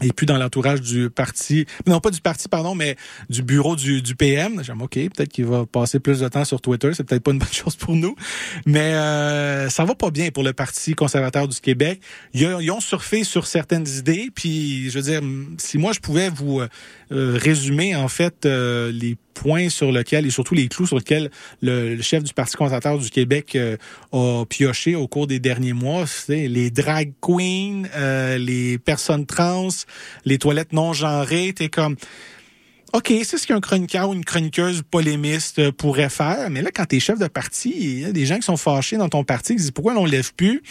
Euh, 0.00 0.06
et 0.06 0.12
puis 0.12 0.26
dans 0.26 0.38
l'entourage 0.38 0.80
du 0.80 1.10
parti, 1.10 1.66
non 1.86 2.00
pas 2.00 2.10
du 2.10 2.20
parti, 2.20 2.48
pardon, 2.48 2.74
mais 2.74 2.96
du 3.28 3.42
bureau 3.42 3.76
du, 3.76 4.02
du 4.02 4.14
PM. 4.14 4.62
J'aime, 4.62 4.82
OK, 4.82 4.94
peut-être 4.94 5.28
qu'il 5.28 5.46
va 5.46 5.66
passer 5.66 6.00
plus 6.00 6.20
de 6.20 6.28
temps 6.28 6.44
sur 6.44 6.60
Twitter, 6.60 6.92
c'est 6.94 7.04
peut-être 7.04 7.22
pas 7.22 7.32
une 7.32 7.38
bonne 7.38 7.48
chose 7.52 7.76
pour 7.76 7.94
nous, 7.94 8.14
mais 8.66 8.94
euh, 8.94 9.68
ça 9.68 9.84
va 9.84 9.94
pas 9.94 10.10
bien 10.10 10.30
pour 10.30 10.42
le 10.42 10.52
Parti 10.52 10.94
conservateur 10.94 11.48
du 11.48 11.60
Québec. 11.60 12.00
Ils, 12.34 12.56
ils 12.60 12.70
ont 12.70 12.80
surfé 12.80 13.24
sur 13.24 13.46
certaines 13.46 13.86
idées, 13.88 14.30
puis 14.34 14.90
je 14.90 14.98
veux 14.98 15.04
dire, 15.04 15.20
si 15.58 15.78
moi 15.78 15.92
je 15.92 16.00
pouvais 16.00 16.28
vous 16.28 16.60
euh, 17.12 17.38
résumer 17.40 17.94
en 17.94 18.08
fait 18.08 18.46
euh, 18.46 18.90
les 18.90 19.16
points 19.34 19.68
sur 19.68 19.92
lesquels 19.92 20.26
et 20.26 20.30
surtout 20.30 20.54
les 20.54 20.68
clous 20.68 20.86
sur 20.86 20.96
lesquels 20.96 21.30
le, 21.60 21.94
le 21.94 22.02
chef 22.02 22.22
du 22.22 22.32
Parti 22.32 22.56
conservateur 22.56 22.98
du 22.98 23.10
Québec 23.10 23.56
euh, 23.56 23.76
a 24.12 24.44
pioché 24.46 24.94
au 24.94 25.06
cours 25.08 25.26
des 25.26 25.38
derniers 25.38 25.72
mois, 25.72 26.06
c'est 26.06 26.48
les 26.48 26.70
drag 26.70 27.12
queens, 27.20 27.84
euh, 27.94 28.38
les 28.38 28.78
personnes 28.78 29.26
trans, 29.26 29.68
les 30.24 30.38
toilettes 30.38 30.72
non 30.72 30.92
genrées. 30.92 31.52
T'es 31.54 31.68
comme, 31.68 31.96
OK, 32.92 33.10
c'est 33.24 33.38
ce 33.38 33.46
qu'un 33.46 33.60
chroniqueur 33.60 34.10
ou 34.10 34.14
une 34.14 34.24
chroniqueuse 34.24 34.82
polémiste 34.90 35.58
euh, 35.58 35.72
pourrait 35.72 36.10
faire, 36.10 36.50
mais 36.50 36.60
là, 36.60 36.70
quand 36.74 36.84
t'es 36.84 37.00
chef 37.00 37.18
de 37.18 37.26
parti, 37.26 37.72
il 37.74 38.00
y 38.00 38.04
a 38.04 38.12
des 38.12 38.26
gens 38.26 38.36
qui 38.36 38.42
sont 38.42 38.58
fâchés 38.58 38.98
dans 38.98 39.08
ton 39.08 39.24
parti, 39.24 39.54
qui 39.54 39.62
disent 39.62 39.70
pourquoi 39.70 39.94
on 39.94 40.04
lève 40.04 40.34
plus. 40.34 40.62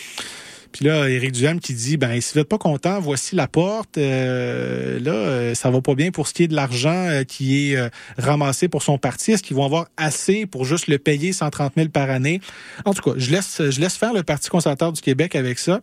Puis 0.71 0.85
là, 0.85 1.09
Éric 1.09 1.33
Duhem 1.33 1.59
qui 1.59 1.73
dit, 1.73 1.97
ben, 1.97 2.19
si 2.21 2.33
vous 2.33 2.39
n'êtes 2.39 2.47
pas 2.47 2.57
content, 2.57 2.99
voici 2.99 3.35
la 3.35 3.47
porte. 3.47 3.97
Euh, 3.97 4.99
là, 4.99 5.11
euh, 5.11 5.53
ça 5.53 5.69
va 5.69 5.81
pas 5.81 5.95
bien 5.95 6.11
pour 6.11 6.27
ce 6.27 6.33
qui 6.33 6.43
est 6.43 6.47
de 6.47 6.55
l'argent 6.55 7.07
euh, 7.07 7.23
qui 7.23 7.71
est 7.71 7.91
ramassé 8.17 8.67
pour 8.67 8.81
son 8.81 8.97
parti. 8.97 9.31
Est-ce 9.31 9.43
qu'ils 9.43 9.57
vont 9.57 9.65
avoir 9.65 9.87
assez 9.97 10.45
pour 10.45 10.65
juste 10.65 10.87
le 10.87 10.97
payer 10.97 11.33
130 11.33 11.73
000 11.75 11.89
par 11.89 12.09
année? 12.09 12.41
En 12.85 12.93
tout 12.93 13.01
cas, 13.01 13.17
je 13.17 13.31
laisse, 13.31 13.61
je 13.69 13.79
laisse 13.79 13.97
faire 13.97 14.13
le 14.13 14.23
Parti 14.23 14.49
conservateur 14.49 14.93
du 14.93 15.01
Québec 15.01 15.35
avec 15.35 15.59
ça. 15.59 15.81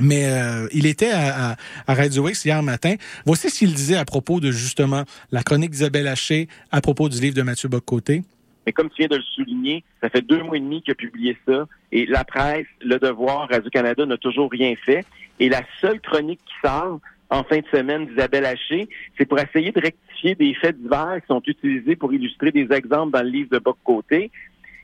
Mais 0.00 0.26
il 0.72 0.86
était 0.86 1.10
à, 1.10 1.50
à, 1.50 1.56
à 1.86 1.94
Radio 1.94 2.26
hier 2.26 2.62
matin. 2.62 2.94
Voici 3.26 3.50
ce 3.50 3.58
qu'il 3.58 3.74
disait 3.74 3.96
à 3.96 4.06
propos 4.06 4.40
de 4.40 4.50
justement 4.50 5.04
la 5.32 5.42
chronique 5.42 5.70
d'Isabelle 5.70 6.08
Haché 6.08 6.48
à 6.70 6.80
propos 6.80 7.10
du 7.10 7.20
livre 7.20 7.34
de 7.36 7.42
Mathieu 7.42 7.68
Boccoté. 7.68 8.22
Mais 8.66 8.72
comme 8.72 8.88
tu 8.90 8.96
viens 8.98 9.08
de 9.08 9.16
le 9.16 9.22
souligner, 9.22 9.84
ça 10.02 10.08
fait 10.08 10.22
deux 10.22 10.42
mois 10.42 10.56
et 10.56 10.60
demi 10.60 10.82
qu'il 10.82 10.92
a 10.92 10.94
publié 10.94 11.36
ça. 11.46 11.66
Et 11.90 12.06
la 12.06 12.24
presse, 12.24 12.66
Le 12.80 12.98
Devoir, 12.98 13.48
Radio-Canada 13.48 14.06
n'a 14.06 14.16
toujours 14.16 14.50
rien 14.50 14.74
fait. 14.84 15.04
Et 15.40 15.48
la 15.48 15.62
seule 15.80 16.00
chronique 16.00 16.40
qui 16.44 16.68
sort 16.68 17.00
en 17.30 17.44
fin 17.44 17.58
de 17.58 17.66
semaine 17.72 18.06
d'Isabelle 18.06 18.44
Haché, 18.44 18.88
c'est 19.16 19.24
pour 19.24 19.38
essayer 19.38 19.72
de 19.72 19.80
rectifier 19.80 20.34
des 20.34 20.54
faits 20.54 20.78
divers 20.80 21.18
qui 21.22 21.26
sont 21.28 21.42
utilisés 21.46 21.96
pour 21.96 22.12
illustrer 22.12 22.52
des 22.52 22.68
exemples 22.70 23.12
dans 23.12 23.22
le 23.22 23.30
livre 23.30 23.48
de 23.50 23.58
Boc-Côté. 23.58 24.30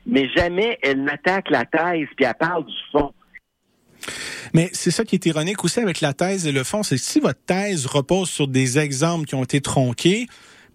Mais 0.05 0.27
jamais 0.29 0.79
elle 0.81 1.03
n'attaque 1.03 1.51
la 1.51 1.65
thèse, 1.65 2.07
puis 2.15 2.25
elle 2.25 2.33
parle 2.33 2.65
du 2.65 2.73
fond. 2.91 3.13
Mais 4.53 4.69
c'est 4.73 4.89
ça 4.89 5.05
qui 5.05 5.15
est 5.15 5.25
ironique 5.27 5.63
aussi 5.63 5.79
avec 5.79 6.01
la 6.01 6.13
thèse 6.13 6.47
et 6.47 6.51
le 6.51 6.63
fond, 6.63 6.81
c'est 6.81 6.95
que 6.95 7.01
si 7.01 7.19
votre 7.19 7.39
thèse 7.45 7.85
repose 7.85 8.29
sur 8.29 8.47
des 8.47 8.79
exemples 8.79 9.25
qui 9.25 9.35
ont 9.35 9.43
été 9.43 9.61
tronqués, 9.61 10.27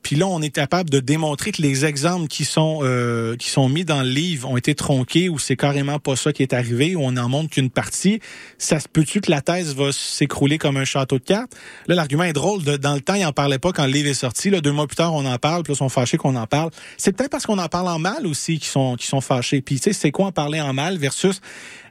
puis 0.05 0.17
là, 0.17 0.27
on 0.27 0.43
est 0.43 0.51
capable 0.51 0.91
de 0.91 1.01
démontrer 1.01 1.51
que 1.51 1.63
les 1.63 1.87
exemples 1.87 2.29
qui 2.29 2.45
sont 2.45 2.81
euh, 2.83 3.37
qui 3.37 3.49
sont 3.49 3.71
mis 3.71 3.87
dans 3.87 4.03
le 4.03 4.09
livre 4.09 4.51
ont 4.51 4.59
été 4.59 4.75
tronqués 4.75 5.31
ou 5.31 5.39
c'est 5.39 5.57
carrément 5.57 5.99
pas 5.99 6.15
ça 6.15 6.31
qui 6.31 6.43
est 6.43 6.53
arrivé 6.53 6.95
ou 6.95 7.01
on 7.03 7.17
en 7.17 7.29
montre 7.31 7.49
qu'une 7.49 7.71
partie. 7.71 8.21
Ça 8.59 8.81
se 8.81 8.87
peut-tu 8.87 9.23
que 9.23 9.31
la 9.31 9.41
thèse 9.41 9.75
va 9.75 9.93
s'écrouler 9.93 10.59
comme 10.59 10.77
un 10.77 10.85
château 10.85 11.19
de 11.19 11.25
cartes? 11.25 11.57
Là, 11.89 11.95
l'argument 11.95 12.25
est 12.25 12.35
drôle. 12.35 12.63
Dans 12.63 12.95
le 12.95 13.01
temps, 13.01 13.15
il 13.15 13.25
en 13.25 13.33
parlait 13.33 13.59
pas 13.59 13.73
quand 13.73 13.87
le 13.87 13.93
livre 13.93 14.11
est 14.11 14.15
sorti. 14.15 14.51
Là, 14.51 14.61
deux 14.61 14.73
mois 14.73 14.87
plus 14.87 14.97
tard, 14.97 15.15
on 15.15 15.25
en 15.25 15.39
parle. 15.39 15.63
Puis 15.63 15.73
là, 15.73 15.75
ils 15.75 15.79
sont 15.79 15.89
fâchés 15.89 16.19
qu'on 16.19 16.37
en 16.37 16.47
parle. 16.47 16.71
C'est 16.99 17.17
peut-être 17.17 17.31
parce 17.31 17.47
qu'on 17.47 17.59
en 17.59 17.69
parle 17.69 17.89
en 17.89 17.99
mal 17.99 18.27
aussi 18.27 18.59
qu'ils 18.59 18.69
sont 18.69 18.97
qui 18.97 19.07
sont 19.07 19.23
fâchés. 19.23 19.63
Puis 19.63 19.77
tu 19.77 19.85
sais, 19.85 19.93
c'est 19.95 20.11
quoi 20.11 20.27
en 20.27 20.33
parler 20.33 20.61
en 20.61 20.75
mal 20.75 20.99
versus 20.99 21.41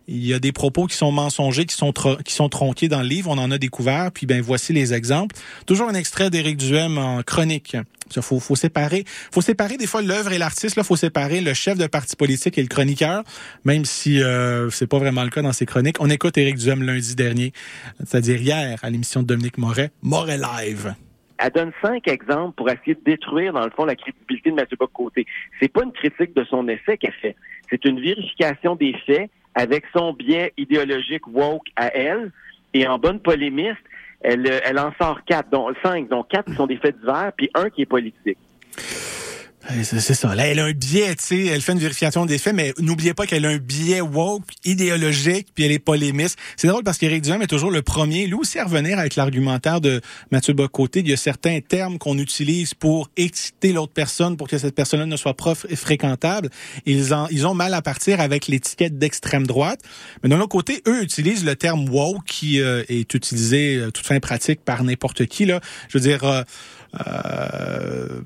il 0.08 0.26
y 0.26 0.34
a 0.34 0.40
des 0.40 0.52
propos 0.52 0.86
qui 0.88 0.96
sont 0.96 1.12
mensongers, 1.12 1.66
qui 1.66 1.76
sont 1.76 1.94
qui 2.26 2.38
tronqués 2.50 2.88
dans 2.88 3.02
le 3.02 3.08
livre. 3.08 3.30
On 3.30 3.38
en 3.38 3.52
a 3.52 3.58
découvert. 3.58 4.12
Puis 4.12 4.26
ben 4.26 4.42
voici 4.42 4.74
les 4.74 4.94
exemples. 4.94 5.36
Toujours 5.66 5.88
un 5.88 5.94
extrait 5.94 6.30
d'Éric 6.30 6.58
Duhem 6.58 6.98
en 6.98 7.24
chronique. 7.24 7.78
Il 8.16 8.22
faut, 8.22 8.40
faut 8.40 8.56
séparer, 8.56 9.06
faut 9.08 9.42
séparer 9.42 9.78
des 9.78 9.88
fois 9.88 10.02
l'œuvre 10.02 10.34
et 10.34 10.38
l'artiste. 10.38 10.76
Là, 10.76 10.84
faut 10.84 10.96
séparer 10.96 11.42
le 11.42 11.54
chef 11.54 11.78
de 11.78 11.88
parti 11.88 12.16
politique 12.16 12.58
et 12.58 12.62
le 12.62 12.68
chroniqueur, 12.68 13.24
même 13.64 13.86
si 13.86 14.22
euh, 14.22 14.70
c'est 14.70 14.88
pas 14.88 15.00
vraiment 15.00 15.24
le 15.24 15.30
cas 15.30 15.42
dans 15.42 15.54
ses 15.54 15.66
chroniques. 15.66 15.98
On 16.00 16.10
écoute 16.10 16.38
Éric 16.38 16.58
Duhem 16.58 16.84
lundi 16.84 17.16
dernier, 17.16 17.54
c'est-à-dire 18.00 18.42
hier 18.42 18.80
à 18.84 18.90
l'émission 18.90 19.22
de 19.22 19.28
Dominique 19.28 19.58
Moret, 19.58 19.92
Moret 20.02 20.38
Live. 20.38 20.94
Elle 21.40 21.52
donne 21.52 21.72
cinq 21.82 22.08
exemples 22.08 22.54
pour 22.56 22.70
essayer 22.70 22.94
de 22.94 23.04
détruire, 23.04 23.54
dans 23.54 23.66
le 23.66 23.72
fond, 23.72 23.86
la 23.86 23.96
crédibilité 23.96 24.52
de 24.52 24.56
Mathieu 24.56 24.78
Bock-Côté. 24.78 25.26
C'est 25.60 25.68
pas 25.68 25.84
une 25.84 25.92
critique 25.92 26.36
de 26.36 26.44
son 26.46 26.68
essai 26.68 26.98
qu'elle 26.98 27.14
fait. 27.22 27.36
C'est 27.70 27.84
une 27.86 28.00
vérification 28.00 28.76
des 28.76 28.94
faits 29.06 29.32
avec 29.56 29.84
son 29.96 30.14
biais 30.14 30.54
idéologique 30.58 31.28
woke 31.28 31.68
à 31.76 31.88
elle. 31.96 32.32
Et 32.74 32.88
en 32.88 32.98
bonne 32.98 33.20
polémiste, 33.20 33.84
elle, 34.22 34.62
elle 34.66 34.80
en 34.80 34.94
sort 35.00 35.24
quatre, 35.26 35.50
dont 35.50 35.72
cinq, 35.84 36.10
dont 36.10 36.24
quatre 36.24 36.46
qui 36.46 36.56
sont 36.56 36.68
des 36.68 36.78
faits 36.78 37.00
divers, 37.00 37.32
puis 37.36 37.50
un 37.54 37.70
qui 37.70 37.84
est 37.84 37.86
politique. 37.86 38.38
C'est 39.84 40.14
ça. 40.14 40.36
Là, 40.36 40.48
elle 40.48 40.60
a 40.60 40.66
un 40.66 40.74
biais, 40.74 41.16
tu 41.16 41.24
sais, 41.24 41.46
elle 41.46 41.62
fait 41.62 41.72
une 41.72 41.80
vérification 41.80 42.26
des 42.26 42.38
faits, 42.38 42.54
mais 42.54 42.74
n'oubliez 42.80 43.14
pas 43.14 43.26
qu'elle 43.26 43.46
a 43.46 43.50
un 43.50 43.58
biais 43.58 44.02
woke, 44.02 44.44
idéologique, 44.66 45.48
puis 45.56 45.64
elle 45.64 45.72
est 45.72 45.80
polémiste. 45.80 46.38
C'est 46.58 46.68
drôle 46.68 46.84
parce 46.84 46.98
qu'Éric 46.98 47.24
Duhem 47.24 47.42
est 47.42 47.48
toujours 47.48 47.72
le 47.72 47.82
premier, 47.82 48.28
lui 48.28 48.34
aussi, 48.34 48.60
à 48.60 48.66
revenir 48.66 49.00
avec 49.00 49.16
l'argumentaire 49.16 49.80
de 49.80 50.02
Mathieu 50.32 50.54
Bocoté. 50.54 51.00
Il 51.00 51.08
y 51.08 51.14
a 51.14 51.18
certains 51.18 51.62
termes 51.62 51.98
qu'on 51.98 52.18
utilise 52.18 52.74
pour 52.74 53.10
exciter 53.16 53.72
l'autre 53.72 53.94
personne, 53.94 54.36
pour 54.36 54.50
que 54.50 54.58
cette 54.58 54.76
personne-là 54.76 55.06
ne 55.06 55.16
soit 55.16 55.34
pas 55.34 55.54
fr- 55.54 55.74
fréquentable. 55.78 56.50
Ils, 56.86 57.14
en, 57.14 57.28
ils 57.30 57.48
ont 57.48 57.54
mal 57.54 57.74
à 57.74 57.82
partir 57.82 58.20
avec 58.20 58.48
l'étiquette 58.48 58.98
d'extrême 58.98 59.48
droite. 59.48 59.80
Mais 60.24 60.30
d'un 60.30 60.40
autre 60.40 60.50
côté, 60.50 60.82
eux 60.90 61.02
utilisent 61.02 61.46
le 61.46 61.56
terme 61.56 61.88
woke 61.88 62.26
qui 62.26 62.60
euh, 62.62 62.84
est 62.90 63.14
utilisé 63.14 63.78
euh, 63.78 63.92
toute 63.92 64.06
fin 64.06 64.20
pratique 64.20 64.60
par 64.66 64.84
n'importe 64.84 65.26
qui. 65.26 65.46
Là. 65.46 65.62
Je 65.88 65.98
veux 65.98 66.04
dire... 66.04 66.26
euh, 66.26 66.44
euh, 67.08 68.22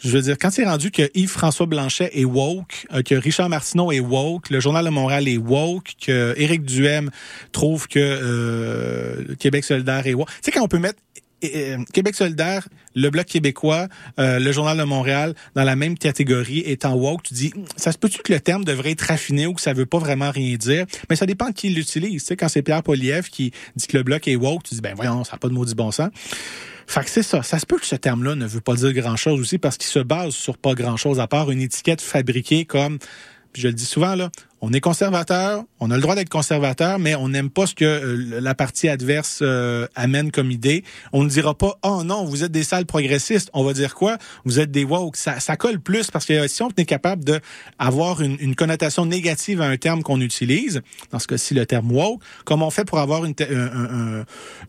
je 0.00 0.10
veux 0.10 0.22
dire, 0.22 0.36
quand 0.38 0.50
c'est 0.50 0.64
rendu 0.64 0.90
que 0.90 1.10
Yves-François 1.14 1.66
Blanchet 1.66 2.10
est 2.14 2.24
woke, 2.24 2.86
euh, 2.92 3.02
que 3.02 3.14
Richard 3.14 3.48
Martineau 3.48 3.92
est 3.92 4.00
woke, 4.00 4.50
le 4.50 4.60
Journal 4.60 4.84
de 4.84 4.90
Montréal 4.90 5.28
est 5.28 5.38
woke, 5.38 5.92
que 6.00 6.34
Éric 6.36 6.64
Duhem 6.64 7.10
trouve 7.52 7.88
que 7.88 7.98
euh, 7.98 9.34
Québec 9.38 9.64
solidaire 9.64 10.06
est 10.06 10.14
woke. 10.14 10.28
Tu 10.28 10.36
sais, 10.42 10.50
quand 10.50 10.62
on 10.62 10.68
peut 10.68 10.78
mettre 10.78 11.00
euh, 11.44 11.78
Québec 11.92 12.16
solidaire, 12.16 12.68
le 12.96 13.10
Bloc 13.10 13.26
québécois, 13.26 13.86
euh, 14.18 14.40
le 14.40 14.50
Journal 14.50 14.76
de 14.76 14.82
Montréal 14.82 15.34
dans 15.54 15.62
la 15.62 15.76
même 15.76 15.96
catégorie 15.96 16.60
étant 16.66 16.94
woke, 16.94 17.22
tu 17.22 17.34
dis, 17.34 17.52
ça 17.76 17.92
se 17.92 17.98
peut-tu 17.98 18.22
que 18.22 18.32
le 18.32 18.40
terme 18.40 18.64
devrait 18.64 18.90
être 18.90 19.02
raffiné 19.02 19.46
ou 19.46 19.54
que 19.54 19.60
ça 19.60 19.72
veut 19.72 19.86
pas 19.86 19.98
vraiment 19.98 20.32
rien 20.32 20.56
dire? 20.56 20.84
Mais 21.08 21.14
ça 21.14 21.26
dépend 21.26 21.50
de 21.50 21.54
qui 21.54 21.70
l'utilise. 21.70 22.22
Tu 22.22 22.28
sais, 22.28 22.36
quand 22.36 22.48
c'est 22.48 22.62
Pierre 22.62 22.82
Poliev 22.82 23.28
qui 23.28 23.52
dit 23.76 23.86
que 23.86 23.96
le 23.96 24.02
Bloc 24.02 24.26
est 24.26 24.34
woke, 24.34 24.64
tu 24.64 24.74
dis, 24.74 24.80
ben 24.80 24.94
voyons, 24.96 25.22
ça 25.22 25.32
n'a 25.32 25.38
pas 25.38 25.48
de 25.48 25.54
maudit 25.54 25.76
bon 25.76 25.92
sens. 25.92 26.10
Fait 26.88 27.04
que 27.04 27.10
c'est 27.10 27.22
ça. 27.22 27.42
Ça 27.42 27.58
se 27.58 27.66
peut 27.66 27.78
que 27.78 27.84
ce 27.84 27.96
terme-là 27.96 28.34
ne 28.34 28.46
veut 28.46 28.62
pas 28.62 28.74
dire 28.74 28.94
grand-chose 28.94 29.38
aussi 29.38 29.58
parce 29.58 29.76
qu'il 29.76 29.90
se 29.90 29.98
base 29.98 30.32
sur 30.34 30.56
pas 30.56 30.72
grand-chose 30.72 31.20
à 31.20 31.26
part 31.26 31.50
une 31.50 31.60
étiquette 31.60 32.00
fabriquée 32.00 32.64
comme, 32.64 32.98
je 33.52 33.68
le 33.68 33.74
dis 33.74 33.84
souvent 33.84 34.14
là, 34.14 34.30
on 34.60 34.72
est 34.72 34.80
conservateur, 34.80 35.64
on 35.80 35.90
a 35.90 35.96
le 35.96 36.02
droit 36.02 36.14
d'être 36.14 36.28
conservateur, 36.28 36.98
mais 36.98 37.14
on 37.14 37.28
n'aime 37.28 37.50
pas 37.50 37.66
ce 37.66 37.74
que 37.74 37.84
euh, 37.84 38.40
la 38.40 38.54
partie 38.54 38.88
adverse 38.88 39.40
euh, 39.42 39.86
amène 39.94 40.30
comme 40.30 40.50
idée. 40.50 40.84
On 41.12 41.22
ne 41.22 41.28
dira 41.28 41.56
pas, 41.56 41.78
oh 41.82 42.02
non, 42.04 42.24
vous 42.24 42.44
êtes 42.44 42.52
des 42.52 42.64
sales 42.64 42.86
progressistes. 42.86 43.50
On 43.52 43.64
va 43.64 43.72
dire 43.72 43.94
quoi? 43.94 44.18
Vous 44.44 44.58
êtes 44.58 44.70
des 44.70 44.84
woke. 44.84 45.16
Ça, 45.16 45.40
ça 45.40 45.56
colle 45.56 45.80
plus 45.80 46.10
parce 46.10 46.24
que 46.24 46.48
si 46.48 46.62
on 46.62 46.70
est 46.76 46.84
capable 46.84 47.24
de 47.24 47.40
avoir 47.78 48.20
une, 48.20 48.54
connotation 48.56 49.06
négative 49.06 49.60
à 49.60 49.66
un 49.66 49.76
terme 49.76 50.02
qu'on 50.02 50.20
utilise, 50.20 50.82
dans 51.12 51.18
ce 51.18 51.28
cas-ci 51.28 51.54
le 51.54 51.64
terme 51.64 51.92
woke, 51.92 52.20
comme 52.44 52.62
on 52.62 52.70
fait 52.70 52.84
pour 52.84 52.98
avoir 52.98 53.24
une, 53.24 53.34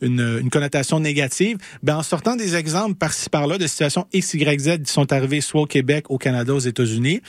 une 0.02 0.50
connotation 0.52 1.00
négative, 1.00 1.58
ben 1.82 1.98
en 1.98 2.04
sortant 2.04 2.36
des 2.36 2.56
exemples 2.56 2.96
par-ci 2.96 3.30
par-là 3.30 3.58
de 3.58 3.68
situations 3.68 4.08
X, 4.14 4.34
Y, 4.34 4.60
Z 4.60 4.84
qui 4.84 4.92
sont 4.92 5.12
arrivées 5.12 5.42
soit 5.42 5.62
au 5.62 5.66
Québec, 5.66 6.06
au 6.10 6.18
Canada, 6.18 6.54
aux 6.54 6.60
États-Unis, 6.60 7.22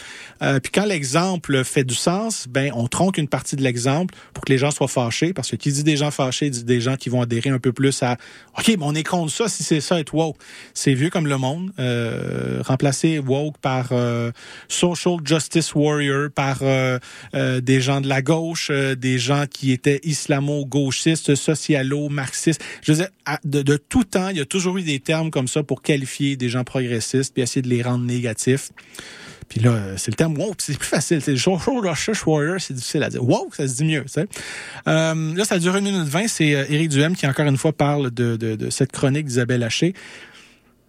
euh, 0.43 0.61
puis 0.61 0.73
quand 0.73 0.85
l'exemple 0.85 1.65
fait 1.65 1.85
du 1.85 1.95
sens, 1.95 2.49
ben 2.51 2.73
on 2.75 2.89
tronque 2.89 3.19
une 3.19 3.29
partie 3.29 3.57
de 3.57 3.63
l'exemple 3.63 4.15
pour 4.35 4.45
que 4.45 4.53
les 4.53 4.59
gens 4.59 4.71
soient 4.71 4.89
fâchés, 4.89 5.33
parce 5.33 5.51
que 5.51 5.57
qui 5.57 5.73
dit 5.73 5.85
des 5.85 5.97
gens 5.97 6.11
fâchés 6.11 6.51
dit 6.51 6.65
des 6.65 6.81
gens 6.81 6.97
qui 6.97 7.09
vont 7.09 7.23
adhérer 7.23 7.51
un 7.51 7.59
peu 7.59 7.73
plus 7.73 8.03
à 8.03 8.17
OK, 8.59 8.69
mais 8.69 8.77
on 8.81 8.95
est 8.95 9.05
contre 9.05 9.33
ça 9.33 9.49
si 9.49 9.63
c'est 9.63 9.81
ça 9.81 10.01
être 10.01 10.15
woke. 10.15 10.37
C'est 10.75 10.95
vieux 10.95 11.11
comme 11.11 11.27
le 11.27 11.39
monde. 11.39 11.73
Euh, 11.79 12.63
remplacer 12.65 13.19
woke 13.19 13.59
par 13.59 13.89
euh, 13.93 14.33
social 14.69 15.17
justice 15.25 15.75
warrior, 15.75 16.31
par 16.31 16.59
euh, 16.63 16.99
euh, 17.35 17.61
des 17.61 17.81
gens 17.81 18.01
de 18.01 18.09
la 18.09 18.23
gauche, 18.23 18.69
euh, 18.71 18.95
des 18.95 19.19
gens 19.19 19.45
qui 19.51 19.73
étaient 19.73 20.01
islamo-gauchistes, 20.05 21.35
socialo-marxistes. 21.35 22.63
Je 22.83 22.93
veux 22.93 22.99
dire, 22.99 23.09
de, 23.45 23.63
de 23.63 23.77
tout 23.77 24.05
temps, 24.05 24.29
il 24.29 24.39
y 24.39 24.41
a 24.41 24.45
toujours 24.45 24.79
eu 24.79 24.83
des 24.83 25.01
termes 25.01 25.31
comme 25.31 25.49
ça 25.49 25.63
pour 25.63 25.83
qualifier 25.83 26.37
des 26.37 26.49
gens 26.49 26.65
progressistes 26.65 27.33
puis 27.33 27.43
essayer 27.43 27.63
de 27.63 27.69
les 27.69 27.83
rendre 27.83 28.05
négatifs. 28.05 28.71
Puis 29.51 29.59
là, 29.59 29.73
euh, 29.73 29.95
c'est 29.97 30.13
le 30.13 30.17
terme 30.17 30.39
woke, 30.39 30.61
c'est 30.61 30.79
plus 30.79 30.89
facile. 30.89 31.21
C'est 31.21 31.37
social 31.37 31.83
justice 31.83 32.25
warrior, 32.25 32.61
c'est 32.61 32.73
difficile 32.73 33.03
à 33.03 33.11
dire. 33.11 33.23
Woke, 33.23 33.57
ça 33.57 33.67
se 33.67 33.77
dit 33.77 33.85
mieux, 33.85 34.05
tu. 34.05 34.21
Euh, 34.21 35.35
là, 35.35 35.45
ça 35.45 35.59
dure 35.59 35.77
une 35.77 35.85
minute 35.85 36.07
vingt. 36.07 36.29
C'est 36.29 36.55
euh, 36.55 36.65
Éric 36.71 36.91
Duhem 36.91 37.17
qui, 37.17 37.27
encore 37.27 37.47
une 37.47 37.57
fois, 37.57 37.73
parle 37.73 38.13
de, 38.13 38.71
cette 38.71 38.93
chronique 38.93 39.27
d'Isabelle 39.27 39.65
Haché. 39.65 39.93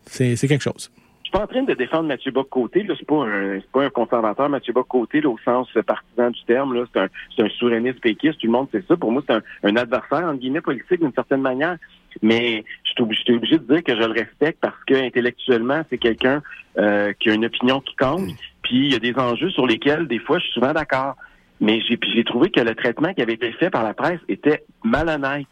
C'est 0.05 0.35
quelque 0.47 0.61
chose. 0.61 0.91
Je 1.23 1.29
suis 1.29 1.31
pas 1.31 1.43
en 1.43 1.47
train 1.47 1.63
de 1.63 1.73
défendre 1.73 2.03
Mathieu 2.03 2.31
Bock-Côté. 2.31 2.85
C'est 2.87 3.07
pas 3.07 3.25
un, 3.25 3.61
pas 3.73 3.85
un 3.85 3.89
conservateur, 3.89 4.47
Mathieu 4.47 4.73
Bock-Côté, 4.73 5.25
au 5.25 5.37
sens 5.43 5.67
partisan 5.87 6.29
du 6.29 6.43
terme. 6.45 6.85
C'est 6.93 6.99
un, 6.99 7.45
un 7.45 7.49
souverainiste 7.57 7.99
péquiste. 7.99 8.39
Tout 8.39 8.47
le 8.47 8.51
monde 8.51 8.67
sait 8.71 8.83
ça. 8.87 8.95
Pour 8.95 9.11
moi, 9.11 9.23
c'est 9.27 9.41
un, 9.63 9.75
adversaire, 9.75 10.25
entre 10.25 10.39
guillemets, 10.39 10.61
politique 10.61 10.99
d'une 10.99 11.13
certaine 11.13 11.41
manière. 11.41 11.77
Mais 12.21 12.63
je 12.83 12.91
suis 12.91 13.31
obligé, 13.31 13.57
de 13.57 13.73
dire 13.73 13.83
que 13.83 13.95
je 13.95 14.05
le 14.05 14.11
respecte 14.11 14.59
parce 14.59 14.83
que 14.85 14.93
intellectuellement, 14.93 15.81
c'est 15.89 15.97
quelqu'un 15.97 16.43
qui 16.75 17.29
a 17.29 17.33
une 17.33 17.45
opinion 17.45 17.79
qui 17.79 17.95
compte. 17.95 18.29
Puis 18.71 18.85
il 18.85 18.93
y 18.93 18.95
a 18.95 18.99
des 18.99 19.13
enjeux 19.19 19.49
sur 19.49 19.67
lesquels, 19.67 20.07
des 20.07 20.19
fois, 20.19 20.39
je 20.39 20.45
suis 20.45 20.53
souvent 20.53 20.71
d'accord. 20.71 21.17
Mais 21.59 21.81
j'ai, 21.81 21.99
j'ai 22.15 22.23
trouvé 22.23 22.49
que 22.49 22.61
le 22.61 22.73
traitement 22.73 23.13
qui 23.13 23.21
avait 23.21 23.33
été 23.33 23.51
fait 23.51 23.69
par 23.69 23.83
la 23.83 23.93
presse 23.93 24.21
était 24.29 24.63
malhonnête. 24.81 25.45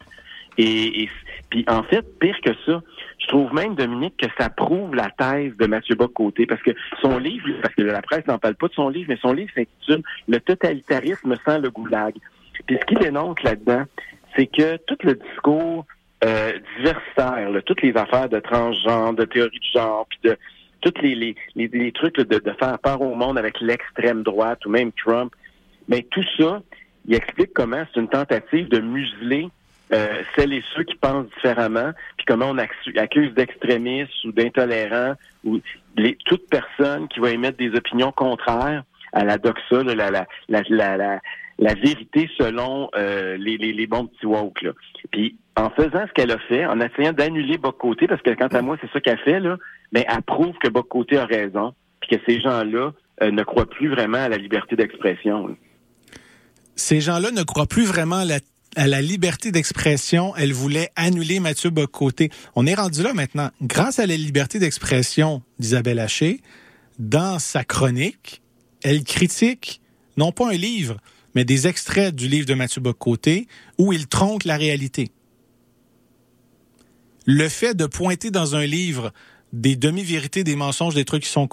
Et, 0.56 1.02
et 1.02 1.10
puis 1.50 1.66
en 1.68 1.82
fait, 1.82 2.00
pire 2.18 2.40
que 2.42 2.52
ça, 2.64 2.80
je 3.18 3.26
trouve 3.26 3.52
même, 3.52 3.74
Dominique, 3.74 4.16
que 4.16 4.26
ça 4.38 4.48
prouve 4.48 4.94
la 4.94 5.10
thèse 5.10 5.54
de 5.58 5.66
Mathieu 5.66 5.96
Bock-Côté, 5.96 6.46
parce 6.46 6.62
que 6.62 6.70
son 7.02 7.18
livre, 7.18 7.46
parce 7.60 7.74
que 7.74 7.82
la 7.82 8.00
presse 8.00 8.26
n'en 8.26 8.38
parle 8.38 8.54
pas 8.54 8.68
de 8.68 8.72
son 8.72 8.88
livre, 8.88 9.08
mais 9.10 9.18
son 9.20 9.34
livre 9.34 9.50
s'intitule 9.54 10.02
Le 10.26 10.40
totalitarisme 10.40 11.36
sans 11.44 11.58
le 11.58 11.68
goulag. 11.68 12.14
Puis 12.66 12.78
ce 12.80 12.86
qu'il 12.86 13.00
dénonce 13.00 13.42
là-dedans, 13.42 13.84
c'est 14.34 14.46
que 14.46 14.78
tout 14.86 14.96
le 15.02 15.14
discours 15.14 15.84
euh, 16.24 16.52
diversitaire, 16.78 17.50
là, 17.50 17.60
toutes 17.60 17.82
les 17.82 17.94
affaires 17.98 18.30
de 18.30 18.40
transgenre, 18.40 19.12
de 19.12 19.26
théorie 19.26 19.58
du 19.58 19.68
genre, 19.74 20.06
puis 20.08 20.18
de 20.24 20.38
tous 20.80 21.00
les, 21.02 21.14
les, 21.14 21.34
les, 21.54 21.68
les 21.68 21.92
trucs 21.92 22.16
de, 22.16 22.38
de 22.38 22.52
faire 22.58 22.78
peur 22.78 23.00
au 23.00 23.14
monde 23.14 23.38
avec 23.38 23.60
l'extrême 23.60 24.22
droite 24.22 24.64
ou 24.66 24.70
même 24.70 24.92
Trump, 24.92 25.32
mais 25.88 26.06
tout 26.10 26.24
ça, 26.38 26.62
il 27.06 27.14
explique 27.14 27.52
comment 27.54 27.82
c'est 27.92 28.00
une 28.00 28.08
tentative 28.08 28.68
de 28.68 28.80
museler 28.80 29.48
euh, 29.92 30.22
celles 30.36 30.52
et 30.52 30.62
ceux 30.74 30.84
qui 30.84 30.94
pensent 30.94 31.26
différemment, 31.34 31.90
puis 32.16 32.24
comment 32.26 32.50
on 32.50 32.56
accu- 32.58 32.96
accuse 32.96 33.34
d'extrémistes 33.34 34.24
ou 34.24 34.32
d'intolérants 34.32 35.14
ou 35.44 35.60
les, 35.96 36.16
toute 36.26 36.48
personne 36.48 37.08
qui 37.08 37.18
va 37.18 37.30
émettre 37.30 37.58
des 37.58 37.74
opinions 37.74 38.12
contraires 38.12 38.84
à 39.12 39.24
la 39.24 39.38
doxa, 39.38 39.82
la, 39.82 40.10
la, 40.10 40.26
la, 40.48 41.20
la 41.58 41.74
vérité 41.74 42.30
selon 42.38 42.88
euh, 42.96 43.36
les, 43.36 43.56
les, 43.56 43.72
les 43.72 43.86
bons 43.88 44.06
petits 44.06 44.26
woke. 44.26 44.62
Là. 44.62 44.72
Puis 45.10 45.36
en 45.56 45.70
faisant 45.70 46.06
ce 46.06 46.12
qu'elle 46.12 46.30
a 46.30 46.38
fait, 46.38 46.64
en 46.64 46.80
essayant 46.80 47.12
d'annuler 47.12 47.58
Bocoté, 47.58 48.06
parce 48.06 48.22
que 48.22 48.30
quant 48.30 48.46
à 48.46 48.62
moi, 48.62 48.76
c'est 48.80 48.90
ça 48.92 49.00
qu'elle 49.00 49.18
fait, 49.18 49.40
là, 49.40 49.56
mais 49.92 50.04
elle 50.08 50.22
prouve 50.22 50.54
que 50.62 50.68
Bocoté 50.68 51.18
a 51.18 51.26
raison, 51.26 51.74
puis 52.00 52.16
que 52.16 52.22
ces 52.26 52.40
gens-là 52.40 52.92
euh, 53.22 53.30
ne 53.30 53.42
croient 53.42 53.68
plus 53.68 53.88
vraiment 53.88 54.18
à 54.18 54.28
la 54.28 54.36
liberté 54.36 54.76
d'expression. 54.76 55.56
Ces 56.76 57.00
gens-là 57.00 57.30
ne 57.30 57.42
croient 57.42 57.66
plus 57.66 57.84
vraiment 57.84 58.16
à 58.16 58.24
la 58.24 58.38
à 58.76 58.86
la 58.86 59.02
liberté 59.02 59.50
d'expression, 59.50 60.34
elle 60.36 60.52
voulait 60.52 60.90
annuler 60.94 61.40
Mathieu 61.40 61.70
Bocoté. 61.70 62.30
On 62.54 62.66
est 62.66 62.74
rendu 62.74 63.02
là 63.02 63.12
maintenant. 63.12 63.50
Grâce 63.60 63.98
à 63.98 64.06
la 64.06 64.16
liberté 64.16 64.58
d'expression 64.58 65.42
d'Isabelle 65.58 65.98
Haché, 65.98 66.40
dans 66.98 67.38
sa 67.38 67.64
chronique, 67.64 68.42
elle 68.82 69.02
critique 69.02 69.80
non 70.16 70.32
pas 70.32 70.50
un 70.50 70.56
livre, 70.56 70.98
mais 71.34 71.44
des 71.44 71.66
extraits 71.66 72.14
du 72.14 72.28
livre 72.28 72.46
de 72.46 72.54
Mathieu 72.54 72.80
Bocoté 72.80 73.46
où 73.78 73.92
il 73.92 74.06
tronque 74.06 74.44
la 74.44 74.56
réalité. 74.56 75.10
Le 77.26 77.48
fait 77.48 77.74
de 77.74 77.86
pointer 77.86 78.30
dans 78.30 78.56
un 78.56 78.66
livre 78.66 79.12
des 79.52 79.74
demi-vérités, 79.76 80.44
des 80.44 80.56
mensonges, 80.56 80.94
des 80.94 81.04
trucs 81.04 81.24
qui 81.24 81.28
sont 81.28 81.48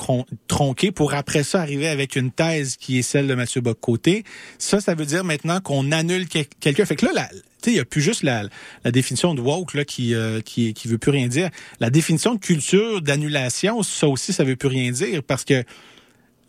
tronqués 0.47 0.91
pour 0.91 1.13
après 1.13 1.43
ça 1.43 1.61
arriver 1.61 1.87
avec 1.87 2.15
une 2.15 2.31
thèse 2.31 2.77
qui 2.77 2.99
est 2.99 3.01
celle 3.01 3.27
de 3.27 3.33
Mathieu 3.33 3.61
Bock-Côté. 3.61 4.23
Ça, 4.59 4.79
ça 4.79 4.93
veut 4.93 5.05
dire 5.05 5.23
maintenant 5.23 5.59
qu'on 5.61 5.91
annule 5.91 6.27
quel- 6.27 6.45
quelqu'un. 6.59 6.85
Fait 6.85 6.95
que 6.95 7.05
là, 7.05 7.11
la- 7.13 7.29
il 7.65 7.73
n'y 7.73 7.79
a 7.79 7.85
plus 7.85 8.01
juste 8.01 8.23
la, 8.23 8.43
la 8.85 8.91
définition 8.91 9.33
de 9.33 9.41
woke 9.41 9.73
là, 9.73 9.83
qui, 9.83 10.13
euh, 10.13 10.39
qui, 10.41 10.73
veut 10.85 10.97
plus 10.97 11.11
rien 11.11 11.27
dire. 11.27 11.49
La 11.81 11.89
définition 11.89 12.33
de 12.35 12.39
culture 12.39 13.01
d'annulation, 13.01 13.83
ça 13.83 14.07
aussi, 14.07 14.31
ça 14.31 14.45
veut 14.45 14.55
plus 14.55 14.69
rien 14.69 14.91
dire 14.91 15.21
parce 15.21 15.43
que 15.43 15.63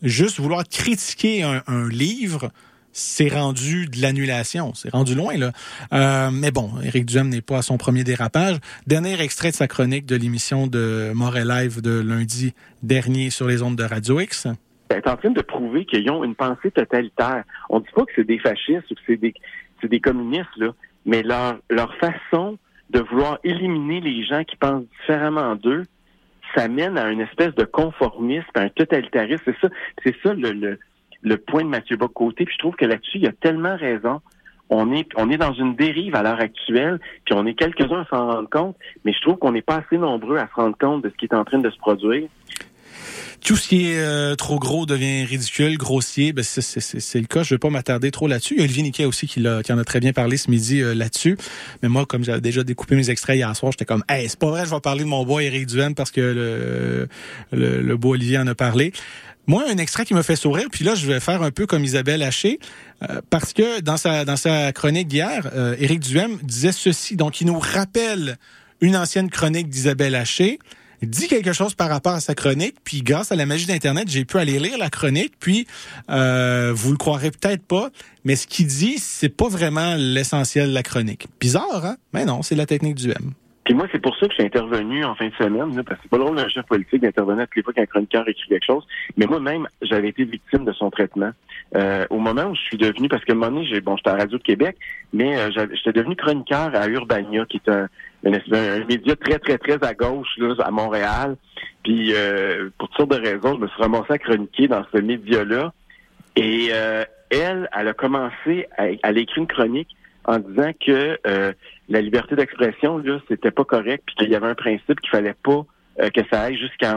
juste 0.03 0.39
vouloir 0.39 0.63
critiquer 0.69 1.43
un 1.43 1.89
livre, 1.89 2.53
c'est 2.99 3.29
rendu 3.29 3.87
de 3.87 4.03
l'annulation. 4.03 4.75
C'est 4.75 4.91
rendu 4.91 5.15
loin, 5.15 5.37
là. 5.37 5.53
Euh, 5.93 6.31
mais 6.33 6.51
bon, 6.51 6.71
Éric 6.83 7.07
Duhem 7.07 7.29
n'est 7.29 7.41
pas 7.41 7.59
à 7.59 7.63
son 7.63 7.79
premier 7.79 8.05
dérapage. 8.05 8.57
Dernier 8.87 9.21
extrait 9.21 9.51
de 9.51 9.55
sa 9.55 9.69
chronique 9.69 10.05
de 10.05 10.17
l'émission 10.17 10.67
de 10.67 11.13
Montréal 11.15 11.49
Live 11.49 11.81
de 11.81 12.01
lundi 12.01 12.55
dernier 12.83 13.31
sur 13.31 13.47
les 13.47 13.63
ondes 13.63 13.77
de 13.77 13.85
Radio 13.85 14.21
X. 14.21 14.49
est 14.91 15.07
en 15.07 15.17
train 15.17 15.31
de 15.31 15.43
prouver 15.43 15.85
qu'ils 15.85 16.11
ont 16.11 16.25
une 16.25 16.35
pensée 16.35 16.71
totalitaire. 16.73 17.45
On 17.71 17.81
dit 17.81 17.89
pas 17.95 18.05
que 18.05 18.13
c'est 18.17 18.27
des 18.27 18.39
fascistes 18.39 18.91
ou 18.91 18.95
que 18.95 19.01
c'est 19.07 19.89
des, 19.89 20.01
communistes, 20.01 20.57
là, 20.57 20.73
mais 21.07 21.23
leur, 21.23 21.95
façon 22.01 22.59
de 22.91 23.01
vouloir 23.01 23.39
éliminer 23.45 24.01
les 24.01 24.25
gens 24.25 24.43
qui 24.43 24.57
pensent 24.57 24.85
différemment 25.01 25.55
d'eux, 25.55 25.85
ça 26.55 26.67
mène 26.67 26.99
à 26.99 27.11
une 27.11 27.21
espèce 27.21 27.55
de 27.55 27.65
conformisme, 27.65 28.47
à 28.55 28.63
un 28.63 28.69
totalitarisme. 28.71 29.43
C'est 29.45 29.61
ça, 29.61 29.69
c'est 30.03 30.17
ça 30.23 30.35
le, 30.35 30.79
le 31.23 31.37
point 31.37 31.65
de 31.65 31.69
Mathieu 31.69 31.97
Bock-Côté. 31.97 32.45
Puis 32.45 32.55
je 32.55 32.59
trouve 32.59 32.77
que 32.77 32.85
là-dessus, 32.85 33.19
il 33.19 33.27
a 33.27 33.33
tellement 33.33 33.77
raison. 33.77 34.21
On 34.71 34.93
est, 34.93 35.09
on 35.17 35.31
est 35.31 35.39
dans 35.39 35.55
une 35.55 35.75
dérive 35.77 36.15
à 36.15 36.23
l'heure 36.23 36.41
actuelle, 36.41 37.01
puis 37.25 37.35
on 37.35 37.47
est 37.47 37.55
quelques-uns 37.55 38.03
à 38.03 38.07
s'en 38.11 38.27
rendre 38.31 38.51
compte, 38.51 38.77
mais 39.05 39.15
je 39.15 39.21
trouve 39.23 39.37
qu'on 39.37 39.53
n'est 39.53 39.63
pas 39.63 39.77
assez 39.77 39.97
nombreux 39.97 40.37
à 40.37 40.47
se 40.47 40.55
rendre 40.55 40.77
compte 40.77 41.03
de 41.03 41.09
ce 41.09 41.15
qui 41.15 41.25
est 41.25 41.35
en 41.35 41.45
train 41.45 41.59
de 41.59 41.71
se 41.71 41.79
produire. 41.79 42.29
Tout 43.45 43.57
ce 43.57 43.69
qui 43.69 43.91
est 43.91 43.99
euh, 43.99 44.35
trop 44.35 44.59
gros 44.59 44.87
devient 44.87 45.25
ridicule, 45.25 45.77
grossier. 45.79 46.33
Ben 46.33 46.45
c'est, 46.45 47.21
le 47.21 47.27
cas. 47.27 47.43
Je 47.43 47.55
vais 47.55 47.59
pas 47.59 47.71
m'attarder 47.71 48.11
trop 48.11 48.27
là-dessus. 48.27 48.55
Il 48.55 48.59
y 48.59 48.61
a 48.61 48.65
Olivier 48.65 48.83
Niquet 48.83 49.05
aussi 49.05 49.27
qui, 49.27 49.41
l'a, 49.41 49.63
qui 49.63 49.73
en 49.73 49.79
a 49.79 49.85
très 49.85 50.01
bien 50.01 50.13
parlé 50.13 50.37
ce 50.37 50.51
midi 50.51 50.81
euh, 50.81 50.95
là-dessus. 50.95 51.37
Mais 51.83 51.89
moi, 51.89 52.07
comme 52.07 52.25
j'avais 52.25 52.41
déjà 52.41 52.65
découpé 52.65 52.97
mes 52.97 53.11
extraits 53.11 53.37
hier 53.37 53.55
soir, 53.57 53.73
j'étais 53.73 53.85
comme, 53.85 54.05
hey, 54.09 54.29
c'est 54.29 54.39
pas 54.39 54.49
vrai, 54.49 54.65
je 54.65 54.71
vais 54.71 54.81
parler 54.81 55.05
de 55.05 55.09
mon 55.09 55.25
bois 55.25 55.43
Éric 55.43 55.67
Duhem 55.67 55.95
parce 55.95 56.11
que 56.11 56.21
le, 56.21 57.09
le, 57.53 57.83
le 57.83 57.97
beau 57.97 58.15
Olivier 58.15 58.39
en 58.39 58.47
a 58.47 58.55
parlé. 58.55 58.93
Moi, 59.49 59.65
un 59.67 59.79
extrait 59.79 60.05
qui 60.05 60.13
me 60.13 60.21
fait 60.21 60.37
sourire, 60.37 60.67
puis 60.71 60.85
là, 60.85 60.95
je 60.95 61.07
vais 61.07 61.21
faire 61.21 61.43
un 61.43 61.51
peu 61.51 61.65
comme 61.65 61.83
Isabelle 61.83 62.23
Haché, 62.23 62.61
euh, 63.09 63.23
parce 63.31 63.55
que 63.55 63.81
dans 63.81 63.97
sa, 63.97 64.27
dans 64.27 64.37
sa 64.37 64.73
chronique 64.73 65.09
d'hier, 65.09 65.49
euh, 65.55 65.75
Éric 65.79 66.01
Duhem 66.01 66.39
disait 66.43 66.71
ceci. 66.71 67.17
Donc, 67.17 67.41
il 67.41 67.47
nous 67.47 67.59
rappelle 67.59 68.37
une 68.83 68.95
ancienne 68.95 69.31
chronique 69.31 69.71
d'Isabelle 69.71 70.17
Haché 70.17 70.59
dit 71.07 71.29
quelque 71.29 71.53
chose 71.53 71.75
par 71.75 71.89
rapport 71.89 72.13
à 72.13 72.21
sa 72.21 72.35
chronique, 72.35 72.77
puis 72.85 73.03
grâce 73.03 73.33
à 73.33 73.37
la 73.37 73.47
magie 73.47 73.67
d'Internet, 73.67 74.09
j'ai 74.09 74.25
pu 74.25 74.39
aller 74.39 74.59
lire 74.59 74.79
la 74.79 74.91
chronique, 74.91 75.35
puis 75.39 75.67
euh, 76.11 76.73
vous 76.75 76.91
le 76.91 76.97
croirez 76.97 77.31
peut-être 77.31 77.65
pas, 77.65 77.91
mais 78.25 78.37
ce 78.37 78.47
qu'il 78.47 78.67
dit, 78.67 78.99
c'est 78.99 79.29
pas 79.29 79.49
vraiment 79.49 79.95
l'essentiel 79.97 80.71
de 80.71 80.75
la 80.75 80.83
chronique. 80.83 81.27
Bizarre, 81.41 81.85
hein? 81.85 81.97
Mais 82.13 82.25
non, 82.25 82.43
c'est 82.43 82.57
la 82.57 82.67
technique 82.67 82.97
du 82.97 83.11
M. 83.11 83.33
Puis 83.69 83.75
moi, 83.75 83.87
c'est 83.93 84.01
pour 84.01 84.17
ça 84.17 84.27
que 84.27 84.33
suis 84.33 84.45
intervenu 84.45 85.05
en 85.05 85.15
fin 85.15 85.29
de 85.29 85.35
semaine, 85.35 85.77
là, 85.77 85.83
parce 85.83 85.99
que 85.99 86.05
c'est 86.05 86.11
pas 86.11 86.17
drôle 86.17 86.37
d'un 86.37 86.49
chef 86.49 86.65
politique 86.65 87.03
d'intervenir 87.03 87.45
toutes 87.45 87.57
les 87.57 87.63
fois 87.63 87.75
qu'un 87.75 87.85
chroniqueur 87.85 88.27
écrit 88.27 88.49
quelque 88.49 88.65
chose. 88.65 88.83
Mais 89.19 89.27
moi-même, 89.27 89.69
j'avais 89.83 90.09
été 90.09 90.25
victime 90.25 90.65
de 90.65 90.73
son 90.73 90.89
traitement. 90.91 91.33
Euh, 91.77 92.07
au 92.09 92.19
moment 92.19 92.45
où 92.45 92.55
je 92.55 92.63
suis 92.63 92.79
devenu, 92.79 93.11
parce 93.11 93.23
que 93.27 93.33
un 93.33 93.35
moment 93.35 93.51
donné, 93.51 93.67
j'ai, 93.67 93.83
bon, 93.83 93.95
j'étais 93.99 94.09
à 94.09 94.17
Radio 94.17 94.39
de 94.39 94.43
Québec, 94.43 94.79
mais 95.13 95.37
euh, 95.37 95.51
j'étais 95.75 95.93
devenu 95.93 96.17
chroniqueur 96.17 96.75
à 96.75 96.89
Urbania, 96.89 97.45
qui 97.45 97.59
est 97.59 97.71
un, 97.71 97.89
un, 98.25 98.33
un 98.33 98.85
média 98.85 99.17
très, 99.17 99.39
très, 99.39 99.59
très 99.59 99.83
à 99.87 99.95
gauche, 99.95 100.29
là, 100.39 100.55
à 100.65 100.71
Montréal. 100.71 101.37
Puis, 101.85 102.13
euh, 102.15 102.71
pour 102.79 102.89
toutes 102.89 102.99
sortes 102.99 103.11
de 103.13 103.29
raisons, 103.29 103.55
je 103.57 103.61
me 103.61 103.69
suis 103.69 103.83
ramassé 103.83 104.13
à 104.13 104.19
chroniquer 104.19 104.69
dans 104.69 104.85
ce 104.93 104.99
média-là. 104.99 105.73
Et 106.37 106.69
euh, 106.73 107.05
elle, 107.31 107.69
elle 107.77 107.89
a 107.89 107.95
commencé 107.95 108.67
à, 108.77 108.85
à 109.03 109.13
écrire 109.13 109.39
une 109.39 109.47
chronique 109.47 109.89
en 110.25 110.39
disant 110.39 110.73
que 110.79 111.19
euh, 111.27 111.53
la 111.89 112.01
liberté 112.01 112.37
d'expression, 112.37 112.99
là, 112.99 113.19
c'était 113.29 113.51
pas 113.51 113.65
correct, 113.65 114.05
puis 114.07 114.15
qu'il 114.17 114.31
y 114.31 114.35
avait 114.35 114.47
un 114.47 114.55
principe 114.55 115.01
qu'il 115.01 115.11
fallait 115.11 115.35
pas 115.43 115.65
euh, 116.01 116.11
que 116.11 116.21
ça 116.31 116.43
aille 116.43 116.59
jusqu'à 116.59 116.95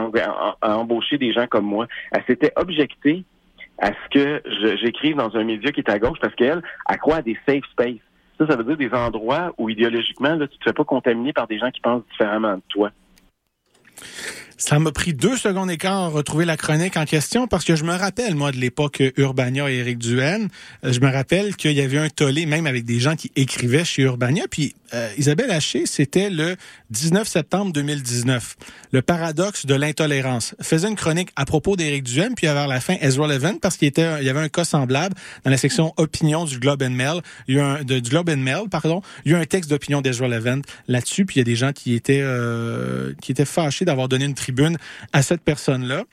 embaucher 0.62 1.18
des 1.18 1.32
gens 1.32 1.46
comme 1.46 1.64
moi. 1.64 1.86
Elle 2.12 2.22
s'était 2.26 2.52
objectée 2.56 3.24
à 3.78 3.88
ce 3.88 4.08
que 4.10 4.42
j'écrive 4.76 5.16
dans 5.16 5.34
un 5.34 5.44
média 5.44 5.72
qui 5.72 5.80
est 5.80 5.90
à 5.90 5.98
gauche 5.98 6.18
parce 6.20 6.34
qu'elle, 6.34 6.62
elle 6.88 6.98
croit 6.98 7.16
à 7.16 7.22
des 7.22 7.38
safe 7.46 7.64
spaces. 7.72 8.04
Ça, 8.46 8.52
ça 8.52 8.56
veut 8.56 8.64
dire 8.64 8.76
des 8.76 8.94
endroits 8.96 9.52
où 9.58 9.68
idéologiquement, 9.68 10.34
là, 10.34 10.46
tu 10.46 10.58
te 10.58 10.64
fais 10.64 10.72
pas 10.72 10.84
contaminer 10.84 11.32
par 11.32 11.46
des 11.46 11.58
gens 11.58 11.70
qui 11.70 11.80
pensent 11.80 12.02
différemment 12.10 12.56
de 12.56 12.62
toi. 12.68 12.90
Ça 14.56 14.78
m'a 14.78 14.92
pris 14.92 15.12
deux 15.12 15.36
secondes 15.36 15.70
et 15.72 15.76
quart 15.76 15.98
à 15.98 16.08
retrouver 16.08 16.44
la 16.44 16.56
chronique 16.56 16.96
en 16.96 17.04
question 17.04 17.48
parce 17.48 17.64
que 17.64 17.74
je 17.74 17.82
me 17.82 17.94
rappelle, 17.94 18.36
moi, 18.36 18.52
de 18.52 18.58
l'époque 18.58 19.02
Urbania 19.16 19.68
et 19.68 19.78
Éric 19.78 19.98
Duhaine. 19.98 20.48
Euh, 20.84 20.92
Je 20.92 21.00
me 21.00 21.10
rappelle 21.10 21.56
qu'il 21.56 21.72
y 21.72 21.80
avait 21.80 21.98
un 21.98 22.08
tollé, 22.08 22.46
même 22.46 22.66
avec 22.66 22.84
des 22.84 23.00
gens 23.00 23.16
qui 23.16 23.32
écrivaient 23.34 23.84
chez 23.84 24.02
Urbania. 24.02 24.44
Puis 24.48 24.74
euh, 24.94 25.10
Isabelle 25.16 25.50
Haché, 25.50 25.86
c'était 25.86 26.30
le 26.30 26.56
19 26.90 27.26
septembre 27.26 27.72
2019. 27.72 28.56
Le 28.92 29.02
paradoxe 29.02 29.66
de 29.66 29.74
l'intolérance. 29.74 30.54
Faisait 30.60 30.88
une 30.88 30.96
chronique 30.96 31.30
à 31.36 31.44
propos 31.44 31.76
d'Éric 31.76 32.04
Duhaime, 32.04 32.34
puis 32.34 32.46
vers 32.46 32.68
la 32.68 32.80
fin, 32.80 32.96
Ezra 33.00 33.26
Levin, 33.26 33.56
parce 33.60 33.76
qu'il 33.76 33.92
il 33.96 34.24
y 34.24 34.28
avait 34.28 34.40
un 34.40 34.48
cas 34.48 34.64
semblable 34.64 35.14
dans 35.44 35.50
la 35.50 35.56
section 35.56 35.92
opinion 35.96 36.44
du 36.44 36.58
Globe 36.58 36.82
and 36.82 36.90
Mail. 36.90 37.20
Il 37.48 37.56
y 37.56 37.60
a 37.60 37.66
un, 37.66 37.82
du 37.84 38.00
Globe 38.00 38.30
and 38.30 38.38
Mail, 38.38 38.68
pardon. 38.70 39.02
Il 39.24 39.32
y 39.32 39.34
a 39.34 39.38
un 39.38 39.44
texte 39.44 39.70
d'opinion 39.70 40.00
d'Ezra 40.00 40.28
Levin 40.28 40.60
là-dessus, 40.88 41.24
puis 41.24 41.36
il 41.36 41.38
y 41.38 41.42
a 41.42 41.44
des 41.44 41.56
gens 41.56 41.72
qui 41.72 41.94
étaient, 41.94 42.22
euh, 42.22 43.12
qui 43.20 43.32
étaient 43.32 43.44
fâchés 43.44 43.84
d'avoir 43.84 44.08
donné 44.08 44.24
une 44.24 44.34
tribune 44.34 44.76
à 45.12 45.22
cette 45.22 45.42
personne-là. 45.42 46.04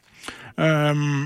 Euh, 0.60 1.26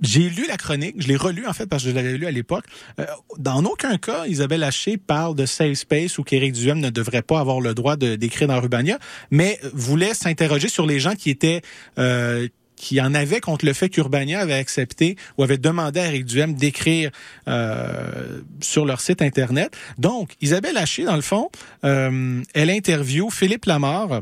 j'ai 0.00 0.28
lu 0.28 0.46
la 0.48 0.56
chronique, 0.56 0.96
je 0.98 1.08
l'ai 1.08 1.16
relu 1.16 1.46
en 1.46 1.52
fait 1.52 1.66
parce 1.66 1.84
que 1.84 1.90
je 1.90 1.94
l'avais 1.94 2.16
lu 2.16 2.26
à 2.26 2.30
l'époque. 2.30 2.64
Euh, 3.00 3.06
dans 3.38 3.62
aucun 3.64 3.98
cas, 3.98 4.26
Isabelle 4.26 4.62
Haché 4.62 4.96
parle 4.96 5.34
de 5.34 5.46
safe 5.46 5.74
space 5.74 6.18
ou 6.18 6.24
qu'Éric 6.24 6.52
Duhem 6.52 6.78
ne 6.80 6.90
devrait 6.90 7.22
pas 7.22 7.40
avoir 7.40 7.60
le 7.60 7.74
droit 7.74 7.96
d'écrire 7.96 8.48
dans 8.48 8.60
Rubania, 8.60 8.98
mais 9.30 9.58
voulait 9.72 10.14
s'interroger 10.14 10.68
sur 10.68 10.86
les 10.86 11.00
gens 11.00 11.14
qui 11.14 11.30
étaient 11.30 11.62
euh, 11.98 12.48
qui 12.76 13.00
en 13.00 13.14
avaient 13.14 13.40
contre 13.40 13.64
le 13.64 13.72
fait 13.72 13.88
qu'Urbania 13.88 14.40
avait 14.40 14.54
accepté 14.54 15.16
ou 15.36 15.42
avait 15.42 15.58
demandé 15.58 16.00
à 16.00 16.06
Eric 16.06 16.26
Duhem 16.26 16.54
d'écrire 16.54 17.10
euh, 17.48 18.40
sur 18.60 18.84
leur 18.84 19.00
site 19.00 19.22
internet. 19.22 19.76
Donc, 19.98 20.34
Isabelle 20.40 20.76
Haché, 20.76 21.04
dans 21.04 21.16
le 21.16 21.22
fond, 21.22 21.48
euh, 21.84 22.42
elle 22.54 22.70
interview 22.70 23.30
Philippe 23.30 23.64
Lamarre 23.64 24.20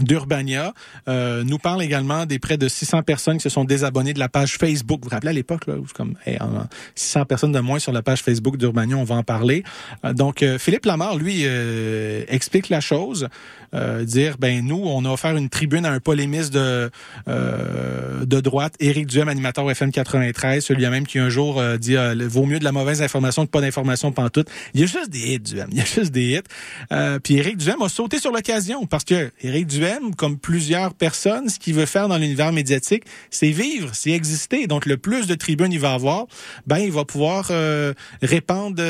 d'Urbania, 0.00 0.72
euh, 1.08 1.42
nous 1.44 1.58
parle 1.58 1.82
également 1.82 2.26
des 2.26 2.38
près 2.38 2.56
de 2.58 2.68
600 2.68 3.02
personnes 3.02 3.36
qui 3.38 3.42
se 3.42 3.48
sont 3.48 3.64
désabonnées 3.64 4.12
de 4.14 4.18
la 4.18 4.28
page 4.28 4.56
Facebook. 4.58 5.00
Vous 5.02 5.08
vous 5.08 5.14
rappelez 5.14 5.30
à 5.30 5.34
l'époque, 5.34 5.66
là, 5.66 5.74
où 5.76 5.86
comme 5.94 6.16
hey, 6.26 6.36
en- 6.40 6.66
600 6.94 7.24
personnes 7.24 7.52
de 7.52 7.60
moins 7.60 7.78
sur 7.78 7.92
la 7.92 8.02
page 8.02 8.22
Facebook 8.22 8.56
d'Urbania, 8.56 8.96
on 8.96 9.04
va 9.04 9.14
en 9.16 9.22
parler. 9.22 9.64
Euh, 10.04 10.12
donc, 10.12 10.42
euh, 10.42 10.58
Philippe 10.58 10.84
Lamar, 10.86 11.16
lui, 11.16 11.42
euh, 11.44 12.24
explique 12.28 12.68
la 12.68 12.80
chose, 12.80 13.28
euh, 13.76 14.04
dire, 14.04 14.36
ben 14.38 14.64
nous, 14.64 14.82
on 14.84 15.04
a 15.04 15.10
offert 15.10 15.36
une 15.36 15.48
tribune 15.48 15.84
à 15.84 15.92
un 15.92 16.00
polémiste 16.00 16.52
de 16.52 16.90
euh, 17.28 18.24
de 18.24 18.40
droite, 18.40 18.74
Éric 18.80 19.06
Duhem, 19.06 19.28
animateur 19.28 19.70
FM 19.70 19.92
93, 19.92 20.64
celui 20.64 20.86
même 20.90 21.06
qui 21.06 21.18
un 21.18 21.28
jour 21.28 21.60
euh, 21.60 21.76
dit, 21.76 21.96
euh, 21.96 22.14
vaut 22.28 22.46
mieux 22.46 22.58
de 22.58 22.64
la 22.64 22.72
mauvaise 22.72 23.02
information 23.02 23.46
que 23.46 23.50
pas 23.50 23.60
d'information 23.60 24.12
pantoute. 24.12 24.48
Il 24.74 24.80
y 24.80 24.84
a 24.84 24.86
juste 24.86 25.10
des 25.10 25.34
hits, 25.34 25.40
Duhem, 25.40 25.68
il 25.70 25.78
y 25.78 25.80
a 25.80 25.84
juste 25.84 26.12
des 26.12 26.34
hits. 26.34 26.42
Euh, 26.92 27.18
puis 27.18 27.36
Éric 27.36 27.56
Duhem 27.56 27.82
a 27.82 27.88
sauté 27.88 28.18
sur 28.18 28.32
l'occasion 28.32 28.86
parce 28.86 29.04
que 29.04 29.30
Éric 29.42 29.66
Duhem, 29.66 30.14
comme 30.14 30.38
plusieurs 30.38 30.94
personnes, 30.94 31.48
ce 31.48 31.58
qu'il 31.58 31.74
veut 31.74 31.86
faire 31.86 32.08
dans 32.08 32.18
l'univers 32.18 32.52
médiatique, 32.52 33.04
c'est 33.30 33.50
vivre, 33.50 33.90
c'est 33.92 34.10
exister. 34.10 34.66
Donc 34.66 34.86
le 34.86 34.96
plus 34.96 35.26
de 35.26 35.34
tribunes 35.34 35.72
il 35.72 35.80
va 35.80 35.92
avoir, 35.92 36.26
ben 36.66 36.78
il 36.78 36.92
va 36.92 37.04
pouvoir 37.04 37.48
euh, 37.50 37.92
répandre 38.22 38.82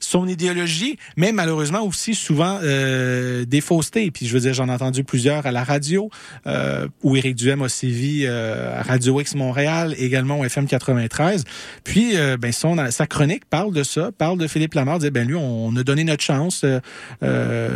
son 0.00 0.28
idéologie, 0.28 0.98
mais 1.16 1.32
malheureusement 1.32 1.82
aussi 1.82 2.14
souvent 2.14 2.58
euh, 2.62 3.44
des 3.44 3.60
faussetés. 3.60 4.10
Puis 4.16 4.26
je 4.26 4.32
veux 4.32 4.40
dire, 4.40 4.54
j'en 4.54 4.68
ai 4.68 4.72
entendu 4.72 5.04
plusieurs 5.04 5.44
à 5.44 5.52
la 5.52 5.62
radio, 5.62 6.08
euh, 6.46 6.88
où 7.02 7.16
Éric 7.16 7.36
Duhem 7.36 7.60
a 7.60 7.68
sévi 7.68 8.24
euh, 8.24 8.80
à 8.80 8.82
Radio 8.82 9.20
X 9.20 9.34
Montréal, 9.34 9.94
également 9.98 10.40
au 10.40 10.44
FM 10.44 10.66
93. 10.66 11.44
Puis 11.84 12.16
euh, 12.16 12.38
ben 12.38 12.50
son 12.50 12.76
sa 12.90 13.06
chronique 13.06 13.44
parle 13.44 13.74
de 13.74 13.82
ça, 13.82 14.12
parle 14.16 14.38
de 14.38 14.46
Philippe 14.46 14.72
Lamar, 14.72 15.00
dit 15.00 15.10
ben 15.10 15.28
lui 15.28 15.34
on, 15.34 15.76
a 15.76 15.82
donné 15.82 16.02
notre 16.02 16.22
chance, 16.22 16.62
euh, 16.64 16.80
euh, 17.22 17.68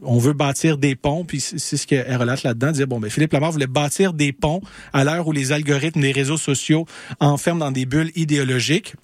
on 0.00 0.16
veut 0.16 0.32
bâtir 0.32 0.78
des 0.78 0.94
ponts, 0.94 1.26
puis 1.26 1.40
c'est 1.40 1.76
ce 1.76 1.86
qu'elle 1.86 2.16
relate 2.16 2.44
là-dedans, 2.44 2.72
dire 2.72 2.86
bon 2.86 2.98
ben 2.98 3.10
Philippe 3.10 3.34
Lamar 3.34 3.52
voulait 3.52 3.66
bâtir 3.66 4.14
des 4.14 4.32
ponts 4.32 4.62
à 4.94 5.04
l'heure 5.04 5.28
où 5.28 5.32
les 5.32 5.52
algorithmes 5.52 6.00
des 6.00 6.12
réseaux 6.12 6.38
sociaux 6.38 6.86
enferment 7.20 7.60
dans 7.60 7.72
des 7.72 7.84
bulles 7.84 8.10
idéologiques. 8.16 8.94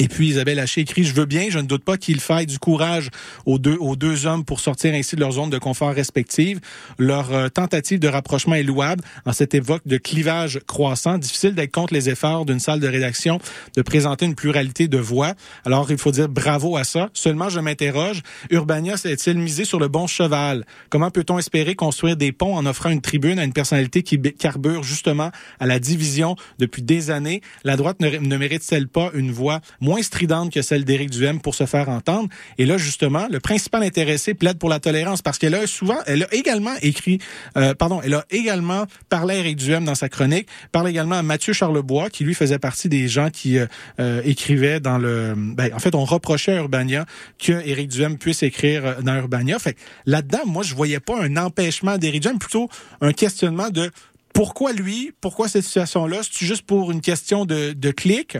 Et 0.00 0.08
puis 0.08 0.28
Isabelle 0.28 0.58
Haché 0.58 0.80
écrit 0.80 1.04
Je 1.04 1.12
veux 1.12 1.26
bien, 1.26 1.48
je 1.50 1.58
ne 1.58 1.66
doute 1.66 1.84
pas 1.84 1.98
qu'il 1.98 2.20
faille 2.20 2.46
du 2.46 2.58
courage 2.58 3.10
aux 3.44 3.58
deux, 3.58 3.76
aux 3.80 3.96
deux 3.96 4.24
hommes 4.24 4.46
pour 4.46 4.60
sortir 4.60 4.94
ainsi 4.94 5.14
de 5.14 5.20
leur 5.20 5.32
zone 5.32 5.50
de 5.50 5.58
confort 5.58 5.92
respective. 5.92 6.58
Leur 6.96 7.34
euh, 7.34 7.48
tentative 7.50 7.98
de 7.98 8.08
rapprochement 8.08 8.54
est 8.54 8.62
louable 8.62 9.04
en 9.26 9.34
cette 9.34 9.52
époque 9.52 9.82
de 9.84 9.98
clivage 9.98 10.60
croissant. 10.66 11.18
Difficile 11.18 11.54
d'être 11.54 11.70
contre 11.70 11.92
les 11.92 12.08
efforts 12.08 12.46
d'une 12.46 12.60
salle 12.60 12.80
de 12.80 12.88
rédaction 12.88 13.40
de 13.76 13.82
présenter 13.82 14.24
une 14.24 14.34
pluralité 14.34 14.88
de 14.88 14.96
voix. 14.96 15.34
Alors 15.66 15.90
il 15.90 15.98
faut 15.98 16.12
dire 16.12 16.30
bravo 16.30 16.78
à 16.78 16.84
ça. 16.84 17.10
Seulement 17.12 17.50
je 17.50 17.60
m'interroge, 17.60 18.22
Urbania 18.48 18.96
s'est-il 18.96 19.36
misé 19.36 19.66
sur 19.66 19.78
le 19.78 19.88
bon 19.88 20.06
cheval? 20.06 20.64
Comment 20.88 21.10
peut-on 21.10 21.38
espérer 21.38 21.74
construire 21.74 22.16
des 22.16 22.32
ponts 22.32 22.56
en 22.56 22.64
offrant 22.64 22.88
une 22.88 23.02
tribune 23.02 23.38
à 23.38 23.44
une 23.44 23.52
personnalité 23.52 24.02
qui 24.02 24.18
carbure 24.18 24.82
justement 24.82 25.30
à 25.58 25.66
la 25.66 25.78
division 25.78 26.36
depuis 26.58 26.80
des 26.80 27.10
années? 27.10 27.42
La 27.64 27.76
droite 27.76 28.00
ne, 28.00 28.36
mérite-t-elle 28.38 28.88
pas 28.88 29.10
une 29.12 29.30
voix 29.30 29.60
moins 29.90 30.02
stridente 30.02 30.52
que 30.52 30.62
celle 30.62 30.84
d'Éric 30.84 31.10
Duhem 31.10 31.40
pour 31.40 31.56
se 31.56 31.66
faire 31.66 31.88
entendre. 31.88 32.28
Et 32.58 32.64
là, 32.64 32.78
justement, 32.78 33.26
le 33.28 33.40
principal 33.40 33.82
intéressé 33.82 34.34
plaide 34.34 34.56
pour 34.56 34.68
la 34.68 34.78
tolérance 34.78 35.20
parce 35.20 35.36
qu'elle 35.36 35.56
a 35.56 35.66
souvent, 35.66 35.98
elle 36.06 36.22
a 36.22 36.32
également 36.32 36.74
écrit, 36.80 37.18
euh, 37.56 37.74
pardon, 37.74 38.00
elle 38.04 38.14
a 38.14 38.24
également 38.30 38.84
parlé 39.08 39.34
à 39.34 39.38
Éric 39.38 39.56
Duhem 39.56 39.84
dans 39.84 39.96
sa 39.96 40.08
chronique, 40.08 40.46
parle 40.70 40.88
également 40.88 41.16
à 41.16 41.24
Mathieu 41.24 41.52
Charlebois, 41.52 42.08
qui 42.08 42.22
lui 42.22 42.34
faisait 42.34 42.60
partie 42.60 42.88
des 42.88 43.08
gens 43.08 43.30
qui 43.30 43.58
euh, 43.58 43.66
euh, 43.98 44.22
écrivaient 44.24 44.78
dans 44.78 44.96
le... 44.96 45.34
Ben, 45.36 45.74
en 45.74 45.80
fait, 45.80 45.96
on 45.96 46.04
reprochait 46.04 46.52
à 46.52 46.58
Urbania 46.58 47.04
que 47.38 47.52
Éric 47.66 47.88
Duhem 47.88 48.16
puisse 48.16 48.44
écrire 48.44 48.86
euh, 48.86 49.02
dans 49.02 49.16
Urbania. 49.16 49.58
Fait 49.58 49.76
là-dedans, 50.06 50.46
moi, 50.46 50.62
je 50.62 50.72
voyais 50.76 51.00
pas 51.00 51.20
un 51.20 51.36
empêchement 51.36 51.98
d'Éric 51.98 52.22
Duhem, 52.22 52.38
plutôt 52.38 52.68
un 53.00 53.12
questionnement 53.12 53.70
de 53.70 53.90
pourquoi 54.32 54.72
lui, 54.72 55.10
pourquoi 55.20 55.48
cette 55.48 55.64
situation-là, 55.64 56.18
c'est 56.22 56.46
juste 56.46 56.62
pour 56.62 56.92
une 56.92 57.00
question 57.00 57.44
de 57.44 57.90
clic. 57.90 58.38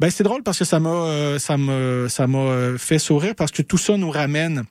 Ben 0.00 0.10
c'est 0.10 0.24
drôle 0.24 0.42
parce 0.42 0.58
que 0.58 0.64
ça 0.64 0.80
m'a 0.80 0.90
euh, 0.90 1.38
ça 1.38 1.56
me 1.56 2.06
ça 2.08 2.26
m'a 2.26 2.38
euh, 2.38 2.78
fait 2.78 2.98
sourire 2.98 3.34
parce 3.36 3.52
que 3.52 3.62
tout 3.62 3.78
ça 3.78 3.96
nous 3.96 4.10
ramène 4.10 4.64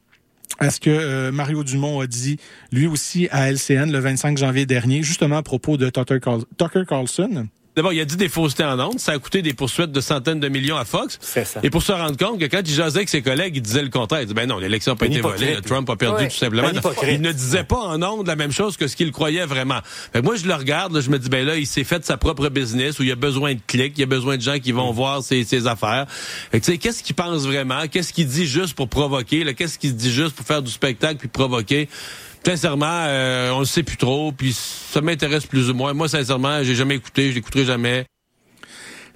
à 0.59 0.69
ce 0.69 0.79
que 0.79 0.89
euh, 0.89 1.31
Mario 1.31 1.63
Dumont 1.63 2.01
a 2.01 2.07
dit 2.07 2.37
lui 2.71 2.87
aussi 2.87 3.27
à 3.31 3.49
LCN 3.51 3.89
le 3.91 3.99
25 3.99 4.37
janvier 4.37 4.65
dernier, 4.65 5.01
justement 5.01 5.37
à 5.37 5.43
propos 5.43 5.77
de 5.77 5.89
Tucker, 5.89 6.19
Carl- 6.19 6.43
Tucker 6.57 6.83
Carlson. 6.87 7.47
D'abord, 7.75 7.91
il 7.93 7.99
a 8.01 8.05
dit 8.05 8.17
des 8.17 8.29
faussetés 8.29 8.63
en 8.63 8.79
ondes. 8.79 8.99
Ça 8.99 9.13
a 9.13 9.17
coûté 9.17 9.41
des 9.41 9.53
poursuites 9.53 9.91
de 9.91 9.99
centaines 9.99 10.39
de 10.39 10.47
millions 10.47 10.77
à 10.77 10.85
Fox. 10.85 11.17
C'est 11.21 11.43
ça. 11.45 11.59
Et 11.63 11.71
pour 11.71 11.81
se 11.81 11.91
rendre 11.91 12.15
compte 12.17 12.39
que 12.39 12.45
quand 12.45 12.61
il 12.63 12.73
jasait 12.73 12.97
avec 12.99 13.09
ses 13.09 13.23
collègues, 13.23 13.55
il 13.55 13.61
disait 13.63 13.81
le 13.81 13.89
contraire. 13.89 14.21
Il 14.21 14.27
dit, 14.27 14.33
ben 14.35 14.47
non, 14.47 14.59
l'élection 14.59 14.91
n'a 14.91 14.95
pas 14.95 15.07
été 15.07 15.21
volée. 15.21 15.57
Trump 15.65 15.89
a 15.89 15.95
perdu 15.95 16.23
Ouais. 16.23 16.29
tout 16.29 16.35
simplement. 16.37 16.69
Hypocrite. 16.69 17.09
Il 17.13 17.21
ne 17.21 17.31
disait 17.31 17.63
pas 17.63 17.79
en 17.79 18.01
ondes 18.03 18.27
la 18.27 18.35
même 18.35 18.51
chose 18.51 18.77
que 18.77 18.87
ce 18.87 18.95
qu'il 18.95 19.11
croyait 19.11 19.45
vraiment. 19.47 19.79
Fait 20.11 20.19
que 20.19 20.23
moi, 20.25 20.35
je 20.35 20.45
le 20.45 20.53
regarde, 20.53 20.93
là, 20.93 21.01
je 21.01 21.09
me 21.09 21.17
dis, 21.17 21.29
ben 21.29 21.45
là, 21.45 21.55
il 21.57 21.65
s'est 21.65 21.83
fait 21.83 22.05
sa 22.05 22.15
propre 22.17 22.49
business 22.49 22.99
où 22.99 23.03
il 23.03 23.09
y 23.09 23.11
a 23.11 23.15
besoin 23.15 23.55
de 23.55 23.59
clics, 23.65 23.93
il 23.97 24.01
y 24.01 24.03
a 24.03 24.07
besoin 24.07 24.37
de 24.37 24.41
gens 24.43 24.59
qui 24.59 24.71
vont 24.71 24.91
voir 24.91 25.23
ses, 25.23 25.43
ses 25.43 25.65
affaires. 25.65 26.05
Fait 26.51 26.59
que, 26.59 26.65
tu 26.65 26.71
sais, 26.73 26.77
qu'est-ce 26.77 27.01
qu'il 27.01 27.15
pense 27.15 27.43
vraiment? 27.47 27.87
Qu'est-ce 27.91 28.13
qu'il 28.13 28.27
dit 28.27 28.45
juste 28.45 28.75
pour 28.75 28.87
provoquer? 28.87 29.43
là? 29.43 29.53
Qu'est-ce 29.53 29.79
qu'il 29.79 29.95
dit 29.95 30.11
juste 30.13 30.35
pour 30.35 30.45
faire 30.45 30.61
du 30.61 30.71
spectacle 30.71 31.17
puis 31.17 31.27
provoquer? 31.27 31.89
Sincèrement, 32.45 33.05
euh, 33.05 33.51
on 33.51 33.59
le 33.59 33.65
sait 33.65 33.83
plus 33.83 33.95
trop, 33.95 34.33
puis 34.33 34.51
ça 34.53 34.99
m'intéresse 34.99 35.45
plus 35.45 35.69
ou 35.69 35.73
moins. 35.73 35.93
Moi, 35.93 36.09
sincèrement, 36.09 36.61
j'ai 36.61 36.75
jamais 36.75 36.95
écouté, 36.95 37.29
je 37.29 37.35
l'écouterai 37.35 37.63
jamais. 37.63 38.05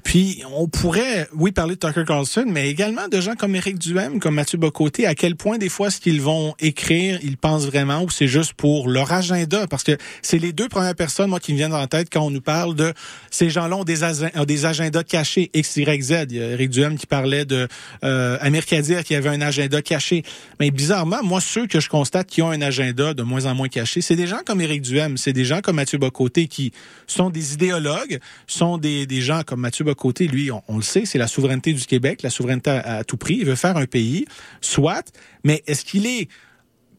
Puis 0.04 0.44
on 0.56 0.68
pourrait, 0.68 1.28
oui, 1.34 1.52
parler 1.52 1.76
de 1.76 1.80
Tucker 1.80 2.06
Carlson, 2.06 2.46
mais 2.48 2.70
également 2.70 3.08
de 3.08 3.20
gens 3.20 3.36
comme 3.36 3.56
Éric 3.56 3.78
Duhem, 3.78 4.20
comme 4.20 4.36
Mathieu 4.36 4.58
Bocoté, 4.58 5.06
à 5.06 5.16
quel 5.16 5.36
point 5.36 5.58
des 5.58 5.70
fois 5.70 5.92
ce 5.92 6.00
qu'ils 6.00 6.22
vont 6.22 6.56
écrire, 6.60 7.20
ils 7.24 7.38
pensent 7.38 7.66
vraiment 7.66 8.04
ou 8.04 8.10
c'est 8.10 8.28
juste 8.28 8.54
pour 8.54 8.88
leur 8.90 9.12
agenda? 9.12 9.68
Parce 9.68 9.84
que 9.84 9.98
c'est 10.22 10.38
les 10.38 10.54
deux 10.54 10.70
premières 10.70 10.96
personnes, 10.96 11.30
moi, 11.30 11.40
qui 11.40 11.52
me 11.52 11.58
viennent 11.58 11.74
en 11.74 11.88
tête 11.88 12.08
quand 12.12 12.22
on 12.22 12.30
nous 12.30 12.42
parle 12.42 12.76
de 12.76 12.94
ces 13.32 13.50
gens-là 13.50 13.78
ont 13.78 13.84
des, 13.84 14.66
agendas 14.66 15.04
cachés, 15.04 15.50
X, 15.54 15.78
Y, 15.78 16.02
Z. 16.02 16.28
Il 16.30 16.38
y 16.38 16.42
a 16.42 16.52
Éric 16.52 16.70
Duhem 16.70 16.98
qui 16.98 17.08
parlait 17.08 17.46
de 17.46 17.68
euh, 18.04 18.38
Amir 18.42 18.66
Kadir 18.66 19.04
qui 19.04 19.16
avait 19.16 19.30
un 19.30 19.42
agenda 19.42 19.82
caché. 19.82 20.24
Mais 20.60 20.72
bizarrement, 20.72 21.24
moi, 21.24 21.42
ceux 21.42 21.68
que 21.68 21.80
je 21.80 21.90
constate 21.90 22.28
qui 22.28 22.42
ont 22.42 22.52
un 22.52 22.62
agenda 22.62 23.14
de 23.14 23.24
moins 23.24 23.46
en 23.46 23.56
moins 23.56 23.68
caché, 23.68 24.02
c'est 24.02 24.16
des 24.16 24.28
gens 24.28 24.40
comme 24.46 24.62
Éric 24.62 24.84
Duhem, 24.84 25.18
c'est 25.18 25.34
des 25.34 25.46
gens 25.46 25.62
comme 25.62 25.76
Mathieu 25.76 25.98
Bocoté 25.98 26.48
qui 26.48 26.72
sont 27.08 27.30
des 27.30 27.54
idéologues, 27.54 28.20
sont 28.48 28.78
des, 28.78 29.06
des 29.06 29.22
gens 29.22 29.42
comme 29.46 29.60
Mathieu 29.60 29.84
Bocoté, 29.88 30.28
lui, 30.28 30.52
on, 30.52 30.76
le 30.76 30.84
sait, 30.84 31.06
c'est 31.06 31.18
la 31.18 31.28
souveraineté 31.28 31.72
du 31.74 31.86
Québec, 31.86 32.22
la 32.22 32.30
souveraineté 32.30 32.72
à, 32.72 33.04
tout 33.04 33.16
prix. 33.16 33.36
Il 33.36 33.46
veut 33.46 33.56
faire 33.56 33.78
un 33.78 33.86
pays, 33.86 34.26
soit, 34.60 35.12
mais 35.44 35.64
est-ce 35.66 35.86
qu'il 35.86 36.06
est 36.06 36.28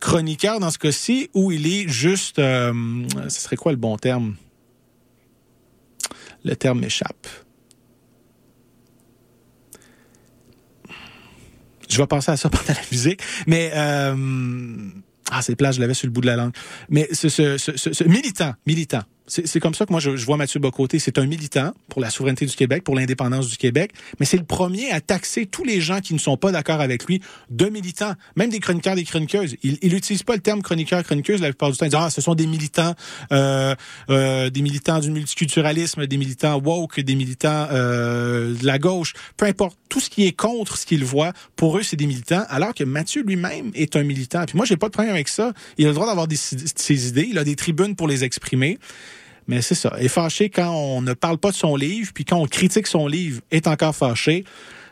chroniqueur 0.01 0.59
dans 0.59 0.70
ce 0.70 0.78
cas-ci 0.78 1.28
ou 1.34 1.53
il 1.53 1.66
est 1.66 1.86
juste, 1.89 2.39
euh, 2.39 2.72
ce 3.28 3.41
serait 3.41 3.57
quoi 3.57 3.72
le 3.72 3.78
bon 3.78 3.97
terme? 3.99 4.36
Le 6.45 6.57
terme 6.57 6.80
m'échappe. 6.80 7.26
Je 11.91 11.97
vais 11.99 12.07
penser 12.07 12.30
à 12.30 12.36
ça 12.39 12.49
pendant 12.51 12.64
la 12.68 12.86
musique, 12.91 13.20
mais 13.47 13.70
euh, 13.74 14.89
ah 15.30 15.43
c'est 15.43 15.57
plat, 15.57 15.72
je 15.72 15.80
l'avais 15.80 15.95
sur 15.95 16.07
le 16.07 16.12
bout 16.12 16.22
de 16.22 16.26
la 16.26 16.36
langue. 16.36 16.53
Mais 16.89 17.07
ce 17.12 18.05
militant, 18.05 18.55
militant. 18.66 19.03
C'est 19.28 19.60
comme 19.60 19.74
ça 19.74 19.86
que 19.86 19.92
moi 19.92 20.00
je, 20.00 20.16
je 20.16 20.26
vois 20.26 20.36
Mathieu 20.36 20.60
Bocoté. 20.60 20.98
C'est 20.98 21.18
un 21.18 21.26
militant 21.26 21.72
pour 21.88 22.00
la 22.00 22.10
souveraineté 22.10 22.46
du 22.46 22.56
Québec, 22.56 22.84
pour 22.84 22.94
l'indépendance 22.94 23.48
du 23.48 23.56
Québec, 23.56 23.92
mais 24.20 24.26
c'est 24.26 24.36
le 24.36 24.44
premier 24.44 24.90
à 24.90 25.00
taxer 25.00 25.46
tous 25.46 25.64
les 25.64 25.80
gens 25.80 26.00
qui 26.00 26.14
ne 26.14 26.18
sont 26.18 26.36
pas 26.36 26.52
d'accord 26.52 26.80
avec 26.80 27.04
lui 27.04 27.20
de 27.50 27.66
militants, 27.66 28.14
même 28.36 28.50
des 28.50 28.60
chroniqueurs, 28.60 28.94
des 28.94 29.04
chroniqueuses. 29.04 29.56
Il 29.62 29.78
il 29.82 29.92
n'utilise 29.92 30.22
pas 30.22 30.34
le 30.34 30.40
terme 30.40 30.62
chroniqueur, 30.62 31.02
chroniqueuse 31.02 31.40
la 31.40 31.48
plupart 31.48 31.70
du 31.70 31.78
temps. 31.78 31.86
Il 31.86 31.90
dit 31.90 31.96
ah 31.98 32.10
ce 32.10 32.20
sont 32.20 32.34
des 32.34 32.46
militants, 32.46 32.94
euh, 33.32 33.74
euh, 34.10 34.50
des 34.50 34.62
militants 34.62 35.00
du 35.00 35.10
multiculturalisme, 35.10 36.06
des 36.06 36.16
militants 36.16 36.60
woke, 36.62 37.00
des 37.00 37.14
militants 37.14 37.68
euh, 37.70 38.54
de 38.54 38.66
la 38.66 38.78
gauche, 38.78 39.14
peu 39.36 39.46
importe. 39.46 39.76
Tout 39.88 40.00
ce 40.00 40.10
qui 40.10 40.26
est 40.26 40.32
contre 40.32 40.76
ce 40.76 40.84
qu'il 40.84 41.04
voit, 41.04 41.32
pour 41.56 41.78
eux 41.78 41.82
c'est 41.82 41.96
des 41.96 42.06
militants, 42.06 42.44
alors 42.48 42.74
que 42.74 42.84
Mathieu 42.84 43.22
lui-même 43.22 43.70
est 43.74 43.96
un 43.96 44.02
militant. 44.02 44.44
Puis 44.44 44.56
moi 44.56 44.66
j'ai 44.66 44.76
pas 44.76 44.88
de 44.88 44.92
problème 44.92 45.14
avec 45.14 45.28
ça. 45.28 45.52
Il 45.78 45.86
a 45.86 45.88
le 45.88 45.94
droit 45.94 46.06
d'avoir 46.06 46.26
ses 46.30 47.08
idées, 47.08 47.26
il 47.30 47.38
a 47.38 47.44
des 47.44 47.56
tribunes 47.56 47.96
pour 47.96 48.08
les 48.08 48.24
exprimer. 48.24 48.78
Mais 49.49 49.62
c'est 49.62 49.74
ça. 49.74 49.94
Est 49.99 50.09
fâché 50.09 50.51
quand 50.51 50.70
on 50.70 51.01
ne 51.01 51.14
parle 51.14 51.38
pas 51.38 51.51
de 51.51 51.57
son 51.57 51.74
livre, 51.74 52.12
puis 52.14 52.24
quand 52.24 52.36
on 52.36 52.46
critique 52.46 52.86
son 52.86 53.07
livre, 53.07 53.40
est 53.51 53.66
encore 53.66 53.96
fâché. 53.96 54.44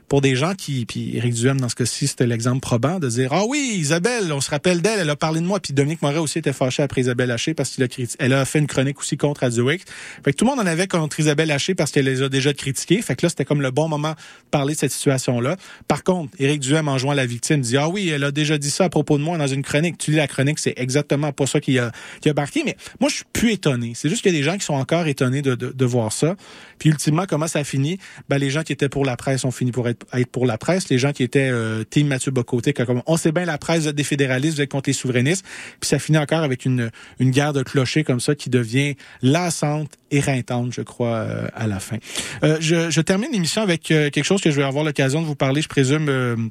Pour 0.08 0.20
des 0.20 0.36
gens 0.36 0.54
qui, 0.54 0.86
puis 0.86 1.16
Éric 1.16 1.34
Duhem, 1.34 1.60
dans 1.60 1.68
ce 1.68 1.74
cas-ci, 1.74 2.06
c'était 2.06 2.26
l'exemple 2.26 2.60
probant 2.60 3.00
de 3.00 3.08
dire, 3.08 3.32
ah 3.32 3.42
oui, 3.48 3.74
Isabelle, 3.76 4.32
on 4.32 4.40
se 4.40 4.50
rappelle 4.50 4.80
d'elle, 4.80 5.00
elle 5.00 5.10
a 5.10 5.16
parlé 5.16 5.40
de 5.40 5.46
moi, 5.46 5.58
puis 5.58 5.72
Dominique 5.72 6.00
Moret 6.02 6.18
aussi 6.18 6.38
était 6.38 6.52
fâché 6.52 6.82
après 6.82 7.00
Isabelle 7.00 7.30
Haché 7.32 7.54
parce 7.54 7.70
qu'il 7.70 7.82
a 7.82 7.88
criti- 7.88 8.14
elle 8.20 8.32
a 8.32 8.44
fait 8.44 8.60
une 8.60 8.68
chronique 8.68 9.00
aussi 9.00 9.16
contre 9.16 9.40
Radio 9.40 9.68
X. 9.70 9.84
Fait 10.24 10.32
que 10.32 10.36
tout 10.36 10.44
le 10.44 10.50
monde 10.50 10.60
en 10.60 10.66
avait 10.66 10.86
contre 10.86 11.18
Isabelle 11.18 11.50
Haché 11.50 11.74
parce 11.74 11.90
qu'elle 11.90 12.04
les 12.04 12.22
a 12.22 12.28
déjà 12.28 12.52
critiqués. 12.54 13.02
Fait 13.02 13.16
que 13.16 13.26
là, 13.26 13.30
c'était 13.30 13.44
comme 13.44 13.62
le 13.62 13.70
bon 13.72 13.88
moment 13.88 14.12
de 14.12 14.16
parler 14.50 14.74
de 14.74 14.78
cette 14.78 14.92
situation-là. 14.92 15.56
Par 15.88 16.04
contre, 16.04 16.32
Éric 16.38 16.60
Duhem, 16.60 16.88
en 16.88 16.98
jouant 16.98 17.12
la 17.14 17.26
victime, 17.26 17.60
dit, 17.60 17.76
ah 17.76 17.88
oui, 17.88 18.08
elle 18.08 18.22
a 18.24 18.30
déjà 18.30 18.58
dit 18.58 18.70
ça 18.70 18.84
à 18.84 18.88
propos 18.88 19.18
de 19.18 19.22
moi 19.24 19.36
dans 19.38 19.46
une 19.48 19.62
chronique. 19.62 19.98
Tu 19.98 20.12
lis 20.12 20.18
la 20.18 20.28
chronique, 20.28 20.58
c'est 20.60 20.74
exactement 20.76 21.32
pas 21.32 21.46
ça 21.46 21.60
qui 21.60 21.78
a, 21.78 21.90
qui 22.20 22.28
a 22.28 22.34
marqué. 22.34 22.62
Mais 22.64 22.76
moi, 23.00 23.10
je 23.10 23.16
suis 23.16 23.24
plus 23.32 23.52
étonné. 23.52 23.92
C'est 23.96 24.08
juste 24.08 24.22
qu'il 24.22 24.32
y 24.32 24.36
a 24.36 24.38
des 24.38 24.44
gens 24.44 24.56
qui 24.56 24.64
sont 24.64 24.74
encore 24.74 25.06
étonnés 25.08 25.42
de, 25.42 25.54
de, 25.56 25.72
de 25.72 25.84
voir 25.84 26.12
ça. 26.12 26.36
Puis 26.78 26.90
ultimement, 26.90 27.24
comment 27.28 27.48
ça 27.48 27.64
finit? 27.64 27.98
Ben, 28.28 28.38
les 28.38 28.50
gens 28.50 28.62
qui 28.62 28.72
étaient 28.72 28.88
pour 28.88 29.04
la 29.04 29.16
presse 29.16 29.44
ont 29.44 29.50
fini 29.50 29.72
pour 29.72 29.88
être, 29.88 29.95
être 30.14 30.30
pour 30.30 30.46
la 30.46 30.58
presse. 30.58 30.88
Les 30.88 30.98
gens 30.98 31.12
qui 31.12 31.22
étaient 31.22 31.48
euh, 31.50 31.84
team 31.84 32.06
Mathieu 32.06 32.30
Bocoté, 32.30 32.74
on 33.06 33.16
sait 33.16 33.32
bien 33.32 33.44
la 33.44 33.58
presse 33.58 33.84
des 33.84 34.04
fédéralistes, 34.04 34.56
vous 34.56 34.62
êtes 34.62 34.70
contre 34.70 34.88
les 34.88 34.94
souverainistes. 34.94 35.44
Puis 35.80 35.88
ça 35.88 35.98
finit 35.98 36.18
encore 36.18 36.40
avec 36.40 36.64
une, 36.64 36.90
une 37.18 37.30
guerre 37.30 37.52
de 37.52 37.62
clochers 37.62 38.04
comme 38.04 38.20
ça 38.20 38.34
qui 38.34 38.50
devient 38.50 38.94
lassante, 39.22 39.92
éreintante, 40.10 40.72
je 40.72 40.82
crois, 40.82 41.16
euh, 41.16 41.48
à 41.54 41.66
la 41.66 41.80
fin. 41.80 41.98
Euh, 42.44 42.56
je, 42.60 42.90
je 42.90 43.00
termine 43.00 43.30
l'émission 43.32 43.62
avec 43.62 43.90
euh, 43.90 44.10
quelque 44.10 44.24
chose 44.24 44.40
que 44.40 44.50
je 44.50 44.56
vais 44.56 44.66
avoir 44.66 44.84
l'occasion 44.84 45.20
de 45.20 45.26
vous 45.26 45.36
parler, 45.36 45.62
je 45.62 45.68
présume. 45.68 46.50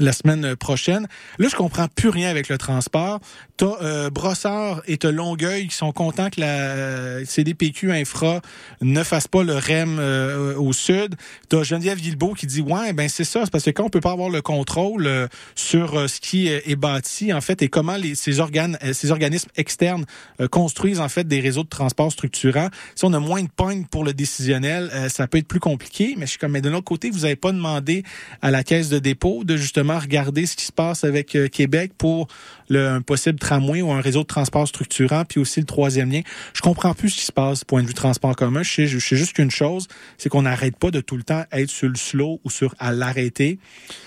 La 0.00 0.12
semaine 0.12 0.56
prochaine. 0.56 1.06
Là, 1.38 1.48
je 1.50 1.56
comprends 1.56 1.88
plus 1.88 2.08
rien 2.08 2.28
avec 2.28 2.48
le 2.48 2.58
transport. 2.58 3.20
T'as 3.56 3.82
euh, 3.82 4.10
Brossard 4.10 4.82
et 4.86 4.98
t'as 4.98 5.10
Longueuil 5.10 5.68
qui 5.68 5.74
sont 5.74 5.92
contents 5.92 6.28
que 6.28 6.40
la 6.40 6.46
euh, 6.46 7.24
CDPQ 7.24 7.92
Infra 7.92 8.40
ne 8.82 9.02
fasse 9.02 9.28
pas 9.28 9.42
le 9.42 9.54
REM 9.54 9.98
euh, 9.98 10.54
au 10.56 10.72
sud. 10.72 11.14
T'as 11.48 11.62
Geneviève 11.62 11.98
Guilbeault 11.98 12.34
qui 12.34 12.46
dit 12.46 12.60
ouais 12.60 12.92
ben 12.92 13.08
c'est 13.08 13.24
ça, 13.24 13.40
c'est 13.44 13.50
parce 13.50 13.64
que 13.64 13.70
quand 13.70 13.84
on 13.84 13.88
peut 13.88 14.00
pas 14.00 14.12
avoir 14.12 14.28
le 14.28 14.42
contrôle 14.42 15.06
euh, 15.06 15.28
sur 15.54 15.98
euh, 15.98 16.08
ce 16.08 16.20
qui 16.20 16.48
est, 16.48 16.76
bâti 16.76 17.32
en 17.32 17.40
fait 17.40 17.62
et 17.62 17.68
comment 17.68 17.96
les, 17.96 18.14
ces 18.14 18.40
organes, 18.40 18.76
euh, 18.82 18.92
ces 18.92 19.10
organismes 19.10 19.48
externes 19.56 20.04
construisent 20.50 21.00
en 21.00 21.08
fait 21.08 21.26
des 21.26 21.40
réseaux 21.40 21.62
de 21.62 21.68
transport 21.68 22.12
structurants. 22.12 22.68
Si 22.94 23.04
on 23.04 23.12
a 23.14 23.18
moins 23.18 23.42
de 23.42 23.48
points 23.48 23.82
pour 23.82 24.04
le 24.04 24.12
décisionnel, 24.12 24.90
ça 25.08 25.26
peut 25.26 25.38
être 25.38 25.48
plus 25.48 25.60
compliqué. 25.60 26.14
Mais 26.18 26.26
je 26.26 26.30
suis 26.30 26.38
comme 26.38 26.52
mais 26.52 26.60
de 26.60 26.68
l'autre 26.68 26.84
côté, 26.84 27.10
vous 27.10 27.24
avez 27.24 27.36
pas 27.36 27.52
demandé 27.52 28.02
à 28.42 28.50
la 28.50 28.62
caisse 28.62 28.88
de 28.88 28.98
dépôt 28.98 29.44
de 29.44 29.56
justement 29.56 29.85
regarder 29.94 30.46
ce 30.46 30.56
qui 30.56 30.64
se 30.64 30.72
passe 30.72 31.04
avec 31.04 31.34
euh, 31.34 31.48
Québec 31.48 31.92
pour 31.96 32.28
le, 32.68 32.88
un 32.88 33.00
possible 33.00 33.38
tramway 33.38 33.82
ou 33.82 33.92
un 33.92 34.00
réseau 34.00 34.22
de 34.22 34.26
transport 34.26 34.66
structurant, 34.66 35.24
puis 35.24 35.40
aussi 35.40 35.60
le 35.60 35.66
troisième 35.66 36.10
lien. 36.10 36.22
Je 36.54 36.60
comprends 36.60 36.94
plus 36.94 37.10
ce 37.10 37.16
qui 37.16 37.24
se 37.24 37.32
passe 37.32 37.64
point 37.64 37.82
de 37.82 37.86
vue 37.86 37.94
transport 37.94 38.34
commun. 38.34 38.62
Je 38.62 38.72
sais, 38.72 38.86
je 38.86 38.98
sais 38.98 39.16
juste 39.16 39.34
qu'une 39.34 39.50
chose, 39.50 39.88
c'est 40.18 40.28
qu'on 40.28 40.42
n'arrête 40.42 40.76
pas 40.76 40.90
de 40.90 41.00
tout 41.00 41.16
le 41.16 41.22
temps 41.22 41.44
être 41.52 41.70
sur 41.70 41.88
le 41.88 41.96
slow 41.96 42.40
ou 42.44 42.50
sur 42.50 42.74
à 42.78 42.92
l'arrêter, 42.92 43.58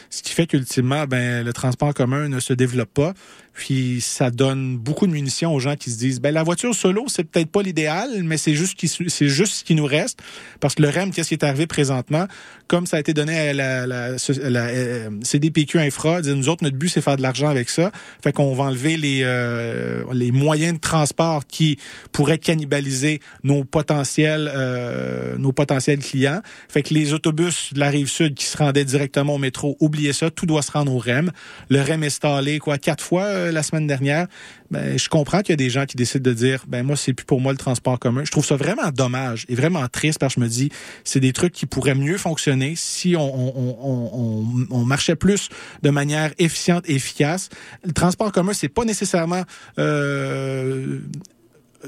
ce 0.09 0.23
qui 0.23 0.33
fait 0.33 0.47
qu'ultimement, 0.47 1.05
ben 1.05 1.45
le 1.45 1.53
transport 1.53 1.93
commun 1.93 2.29
ne 2.29 2.39
se 2.39 2.53
développe 2.53 2.93
pas. 2.93 3.13
Puis 3.59 3.99
ça 3.99 4.31
donne 4.31 4.77
beaucoup 4.77 5.05
de 5.05 5.11
munitions 5.11 5.53
aux 5.53 5.59
gens 5.59 5.75
qui 5.75 5.91
se 5.91 5.97
disent 5.97 6.21
ben 6.21 6.33
la 6.33 6.43
voiture 6.43 6.73
solo 6.73 7.07
c'est 7.09 7.25
peut-être 7.25 7.51
pas 7.51 7.61
l'idéal 7.61 8.23
mais 8.23 8.37
c'est 8.37 8.55
juste 8.55 8.79
c'est 9.09 9.27
juste 9.27 9.53
ce 9.53 9.63
qui 9.65 9.75
nous 9.75 9.85
reste. 9.85 10.21
Parce 10.61 10.75
que 10.75 10.81
le 10.81 10.87
REM 10.87 11.11
qu'est-ce 11.11 11.27
qui 11.27 11.33
est 11.33 11.43
arrivé 11.43 11.67
présentement? 11.67 12.25
Comme 12.67 12.85
ça 12.85 12.95
a 12.95 12.99
été 13.01 13.13
donné 13.13 13.37
à 13.37 13.53
la, 13.53 13.85
la, 13.85 14.11
la, 14.11 14.65
euh, 14.67 15.09
CDPQ 15.23 15.77
Infra 15.79 16.21
nous 16.21 16.47
autres 16.47 16.63
notre 16.63 16.77
but 16.77 16.87
c'est 16.87 17.01
faire 17.01 17.17
de 17.17 17.21
l'argent 17.21 17.49
avec 17.49 17.69
ça. 17.69 17.91
Fait 18.23 18.31
qu'on 18.31 18.53
va 18.53 18.63
enlever 18.63 18.95
les 18.95 19.23
euh, 19.23 20.05
les 20.13 20.31
moyens 20.31 20.75
de 20.75 20.79
transport 20.79 21.45
qui 21.45 21.77
pourraient 22.13 22.37
cannibaliser 22.37 23.19
nos 23.43 23.65
potentiels 23.65 24.49
euh, 24.55 25.37
nos 25.37 25.51
potentiels 25.51 25.99
clients. 25.99 26.39
Fait 26.69 26.81
que 26.81 26.93
les 26.93 27.13
autobus 27.13 27.73
de 27.73 27.79
la 27.81 27.89
rive 27.89 28.07
sud 28.07 28.35
qui 28.35 28.45
se 28.45 28.55
rendaient 28.55 28.85
directement 28.85 29.35
au 29.35 29.37
métro 29.37 29.75
oubliez 29.81 30.13
ça 30.13 30.31
tout 30.31 30.45
doit 30.45 30.61
se 30.61 30.71
rendre 30.71 30.95
au 30.95 30.99
REM. 30.99 31.33
Le 31.67 31.81
REM 31.81 32.03
est 32.03 32.07
installé 32.07 32.59
quoi 32.59 32.77
quatre 32.77 33.03
fois 33.03 33.48
la 33.51 33.63
semaine 33.63 33.87
dernière. 33.87 34.27
ben, 34.71 34.97
je 34.97 35.09
comprends 35.09 35.39
qu'il 35.39 35.51
y 35.51 35.53
a 35.53 35.57
des 35.57 35.69
gens 35.69 35.85
qui 35.85 35.97
décident 35.97 36.29
de 36.29 36.33
dire, 36.33 36.63
ben 36.67 36.85
moi, 36.85 36.95
c'est 36.95 37.13
plus 37.13 37.25
pour 37.25 37.41
moi 37.41 37.51
le 37.51 37.57
transport 37.57 37.99
commun. 37.99 38.23
Je 38.23 38.31
trouve 38.31 38.45
ça 38.45 38.55
vraiment 38.55 38.91
dommage 38.91 39.45
et 39.49 39.55
vraiment 39.55 39.87
triste 39.87 40.19
parce 40.19 40.35
que 40.35 40.41
je 40.41 40.45
me 40.45 40.49
dis, 40.49 40.69
c'est 41.03 41.19
des 41.19 41.33
trucs 41.33 41.53
qui 41.53 41.65
pourraient 41.65 41.95
mieux 41.95 42.17
fonctionner 42.17 42.73
si 42.75 43.15
on, 43.17 44.85
marchait 44.85 45.15
plus 45.15 45.49
de 45.83 45.89
manière 45.89 46.31
efficiente 46.39 46.89
et 46.89 46.95
efficace. 46.95 47.49
Le 47.85 47.93
transport 47.93 48.31
commun, 48.31 48.53
c'est 48.53 48.69
pas 48.69 48.85
nécessairement 48.85 49.43
euh, 49.77 50.99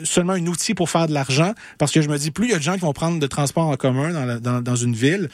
seulement 0.03 0.33
un 0.33 0.45
outil 0.47 0.73
pour 0.73 0.89
faire 0.89 1.07
de 1.07 1.13
l'argent, 1.13 1.53
parce 1.77 1.91
que 1.91 2.01
je 2.01 2.09
me 2.09 2.17
dis, 2.17 2.31
plus 2.31 2.47
il 2.47 2.51
y 2.51 2.53
a 2.53 2.57
de 2.57 2.63
gens 2.63 2.75
qui 2.75 2.81
vont 2.81 2.93
prendre 2.93 3.19
de 3.19 3.27
transport 3.27 3.67
en 3.67 3.75
commun 3.75 4.39
dans, 4.39 4.61
dans 4.61 4.75
une 4.75 4.93
ville, 4.93 5.29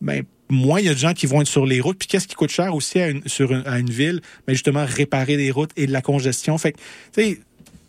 ben, 0.00 0.24
moins 0.48 0.80
il 0.80 0.86
y 0.86 0.88
a 0.88 0.94
de 0.94 0.98
gens 0.98 1.14
qui 1.14 1.26
vont 1.26 1.40
être 1.40 1.48
sur 1.48 1.66
les 1.66 1.80
routes. 1.80 1.98
Puis 1.98 2.08
qu'est-ce 2.08 2.26
qui 2.26 2.34
coûte 2.34 2.50
cher 2.50 2.74
aussi 2.74 2.98
à 3.00 3.08
une, 3.08 3.22
sur 3.26 3.52
une, 3.52 3.62
à 3.66 3.78
une 3.78 3.90
ville? 3.90 4.20
Ben, 4.46 4.52
justement, 4.52 4.84
réparer 4.86 5.36
des 5.36 5.50
routes 5.50 5.70
et 5.76 5.86
de 5.86 5.92
la 5.92 6.02
congestion. 6.02 6.58
Fait 6.58 6.72
que, 6.72 6.78
tu 7.14 7.22
sais, 7.22 7.40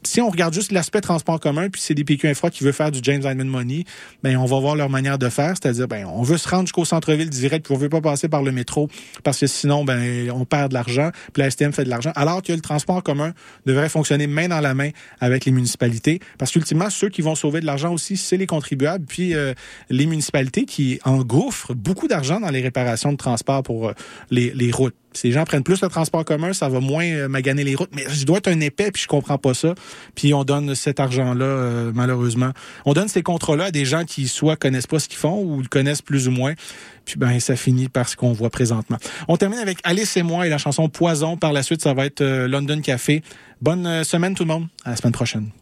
si 0.03 0.21
on 0.21 0.29
regarde 0.29 0.53
juste 0.53 0.71
l'aspect 0.71 1.01
transport 1.01 1.39
commun, 1.39 1.69
puis 1.69 1.81
c'est 1.81 1.93
des 1.93 2.03
PQ 2.03 2.27
Infra 2.29 2.49
qui 2.49 2.63
veut 2.63 2.71
faire 2.71 2.91
du 2.91 2.99
James 3.03 3.21
Hyman 3.23 3.47
Money, 3.47 3.85
ben 4.23 4.37
on 4.37 4.45
va 4.45 4.59
voir 4.59 4.75
leur 4.75 4.89
manière 4.89 5.17
de 5.17 5.29
faire, 5.29 5.53
c'est-à-dire 5.61 5.87
ben 5.87 6.05
on 6.05 6.23
veut 6.23 6.37
se 6.37 6.47
rendre 6.47 6.63
jusqu'au 6.63 6.85
centre-ville 6.85 7.29
direct, 7.29 7.65
puis 7.65 7.75
on 7.75 7.77
veut 7.77 7.89
pas 7.89 8.01
passer 8.01 8.27
par 8.27 8.43
le 8.43 8.51
métro 8.51 8.87
parce 9.23 9.39
que 9.39 9.47
sinon 9.47 9.83
ben 9.83 10.31
on 10.31 10.45
perd 10.45 10.69
de 10.69 10.73
l'argent, 10.73 11.11
puis 11.33 11.43
la 11.43 11.51
STM 11.51 11.71
fait 11.71 11.83
de 11.83 11.89
l'argent. 11.89 12.11
Alors 12.15 12.41
que 12.41 12.53
le 12.53 12.61
transport 12.61 13.03
commun 13.03 13.33
devrait 13.65 13.89
fonctionner 13.89 14.27
main 14.27 14.47
dans 14.47 14.61
la 14.61 14.73
main 14.73 14.89
avec 15.19 15.45
les 15.45 15.51
municipalités, 15.51 16.19
parce 16.37 16.51
qu'ultimement 16.51 16.89
ceux 16.89 17.09
qui 17.09 17.21
vont 17.21 17.35
sauver 17.35 17.61
de 17.61 17.65
l'argent 17.65 17.93
aussi, 17.93 18.17
c'est 18.17 18.37
les 18.37 18.47
contribuables, 18.47 19.05
puis 19.05 19.35
euh, 19.35 19.53
les 19.89 20.05
municipalités 20.05 20.65
qui 20.65 20.99
engouffrent 21.05 21.73
beaucoup 21.73 22.07
d'argent 22.07 22.39
dans 22.39 22.49
les 22.49 22.61
réparations 22.61 23.11
de 23.11 23.17
transport 23.17 23.63
pour 23.63 23.89
euh, 23.89 23.93
les, 24.29 24.51
les 24.51 24.71
routes. 24.71 24.95
Si 25.13 25.27
les 25.27 25.33
gens 25.33 25.43
prennent 25.43 25.63
plus 25.63 25.81
le 25.81 25.89
transport 25.89 26.23
commun, 26.23 26.53
ça 26.53 26.69
va 26.69 26.79
moins 26.79 27.05
euh, 27.05 27.27
maganer 27.27 27.63
les 27.63 27.75
routes. 27.75 27.91
Mais 27.93 28.05
je 28.09 28.25
dois 28.25 28.37
être 28.37 28.47
un 28.47 28.59
épais, 28.59 28.91
puis 28.91 29.03
je 29.03 29.07
comprends 29.07 29.37
pas 29.37 29.53
ça. 29.53 29.75
Puis 30.15 30.33
on 30.33 30.43
donne 30.43 30.73
cet 30.75 30.99
argent-là, 30.99 31.45
euh, 31.45 31.91
malheureusement. 31.93 32.51
On 32.85 32.93
donne 32.93 33.07
ces 33.07 33.21
contrats-là 33.21 33.65
à 33.65 33.71
des 33.71 33.85
gens 33.85 34.05
qui 34.05 34.27
soit 34.27 34.55
connaissent 34.55 34.87
pas 34.87 34.99
ce 34.99 35.07
qu'ils 35.07 35.19
font 35.19 35.41
ou 35.43 35.61
le 35.61 35.67
connaissent 35.67 36.01
plus 36.01 36.27
ou 36.27 36.31
moins. 36.31 36.53
Puis 37.05 37.15
ben 37.17 37.39
ça 37.39 37.55
finit 37.55 37.89
par 37.89 38.07
ce 38.07 38.15
qu'on 38.15 38.31
voit 38.31 38.49
présentement. 38.49 38.97
On 39.27 39.37
termine 39.37 39.59
avec 39.59 39.79
Alice 39.83 40.15
et 40.17 40.23
moi 40.23 40.47
et 40.47 40.49
la 40.49 40.57
chanson 40.57 40.87
Poison. 40.87 41.35
Par 41.35 41.51
la 41.51 41.63
suite, 41.63 41.81
ça 41.81 41.93
va 41.93 42.05
être 42.05 42.21
euh, 42.21 42.47
London 42.47 42.79
Café. 42.81 43.21
Bonne 43.61 44.03
semaine 44.03 44.33
tout 44.33 44.43
le 44.43 44.49
monde. 44.49 44.67
À 44.85 44.91
la 44.91 44.95
semaine 44.95 45.13
prochaine. 45.13 45.60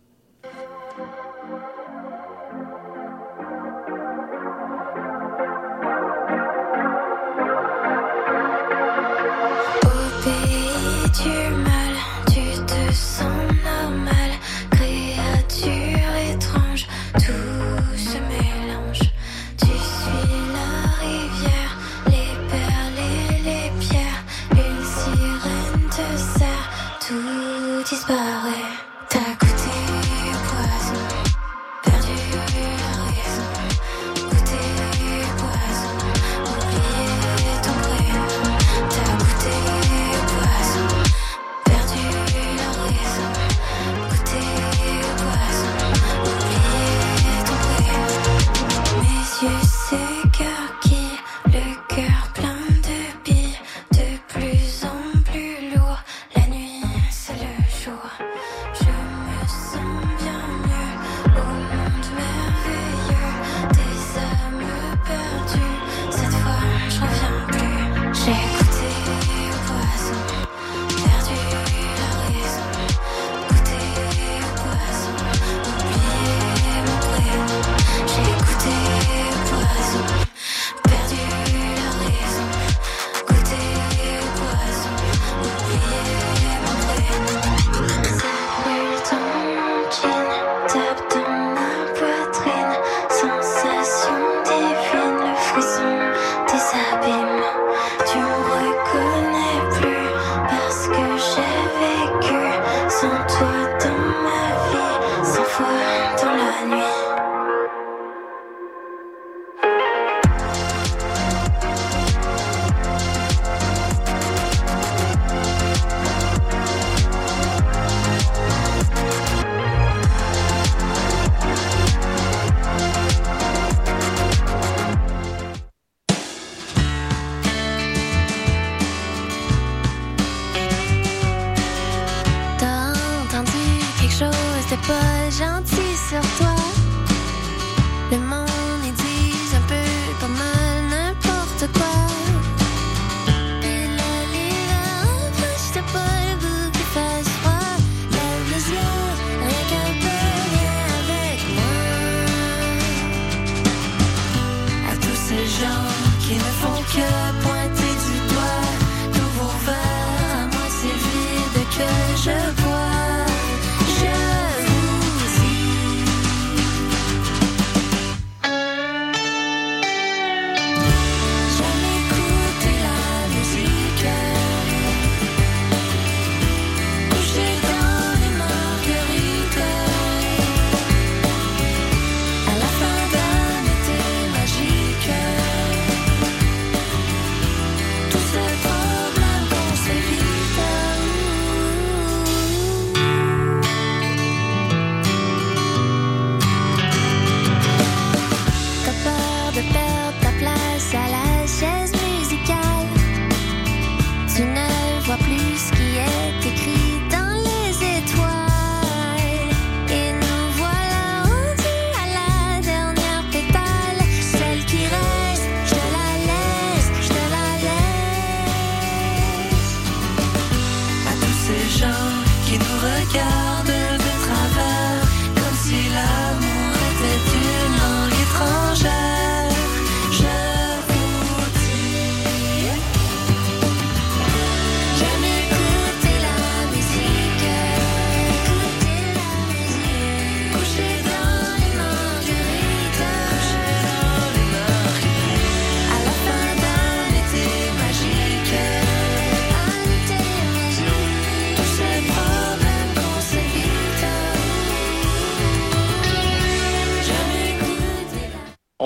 Tout 28.10 28.48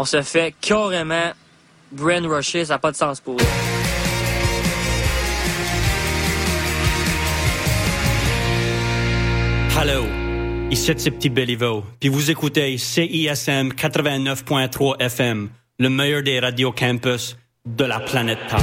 on 0.03 0.05
se 0.05 0.21
fait 0.21 0.53
carrément 0.59 1.31
brainwasher, 1.93 2.65
ça 2.65 2.73
n'a 2.73 2.79
pas 2.79 2.91
de 2.91 2.97
sens 2.97 3.21
pour 3.21 3.35
eux. 3.35 3.45
Hello, 9.79 10.03
ici 10.69 10.91
c'est 10.97 11.11
Petit 11.11 11.29
Béliveau, 11.29 11.85
puis 12.01 12.09
vous 12.09 12.29
écoutez 12.29 12.77
CISM 12.77 13.69
89.3 13.69 14.99
FM, 14.99 15.47
le 15.79 15.89
meilleur 15.89 16.21
des 16.21 16.41
radios 16.41 16.73
campus 16.73 17.37
de 17.65 17.85
la 17.85 18.01
planète 18.01 18.39
Terre. 18.49 18.59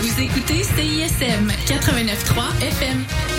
Vous 0.00 0.20
écoutez 0.20 0.64
CISM 0.64 1.46
89.3 1.68 2.66
FM. 2.66 3.29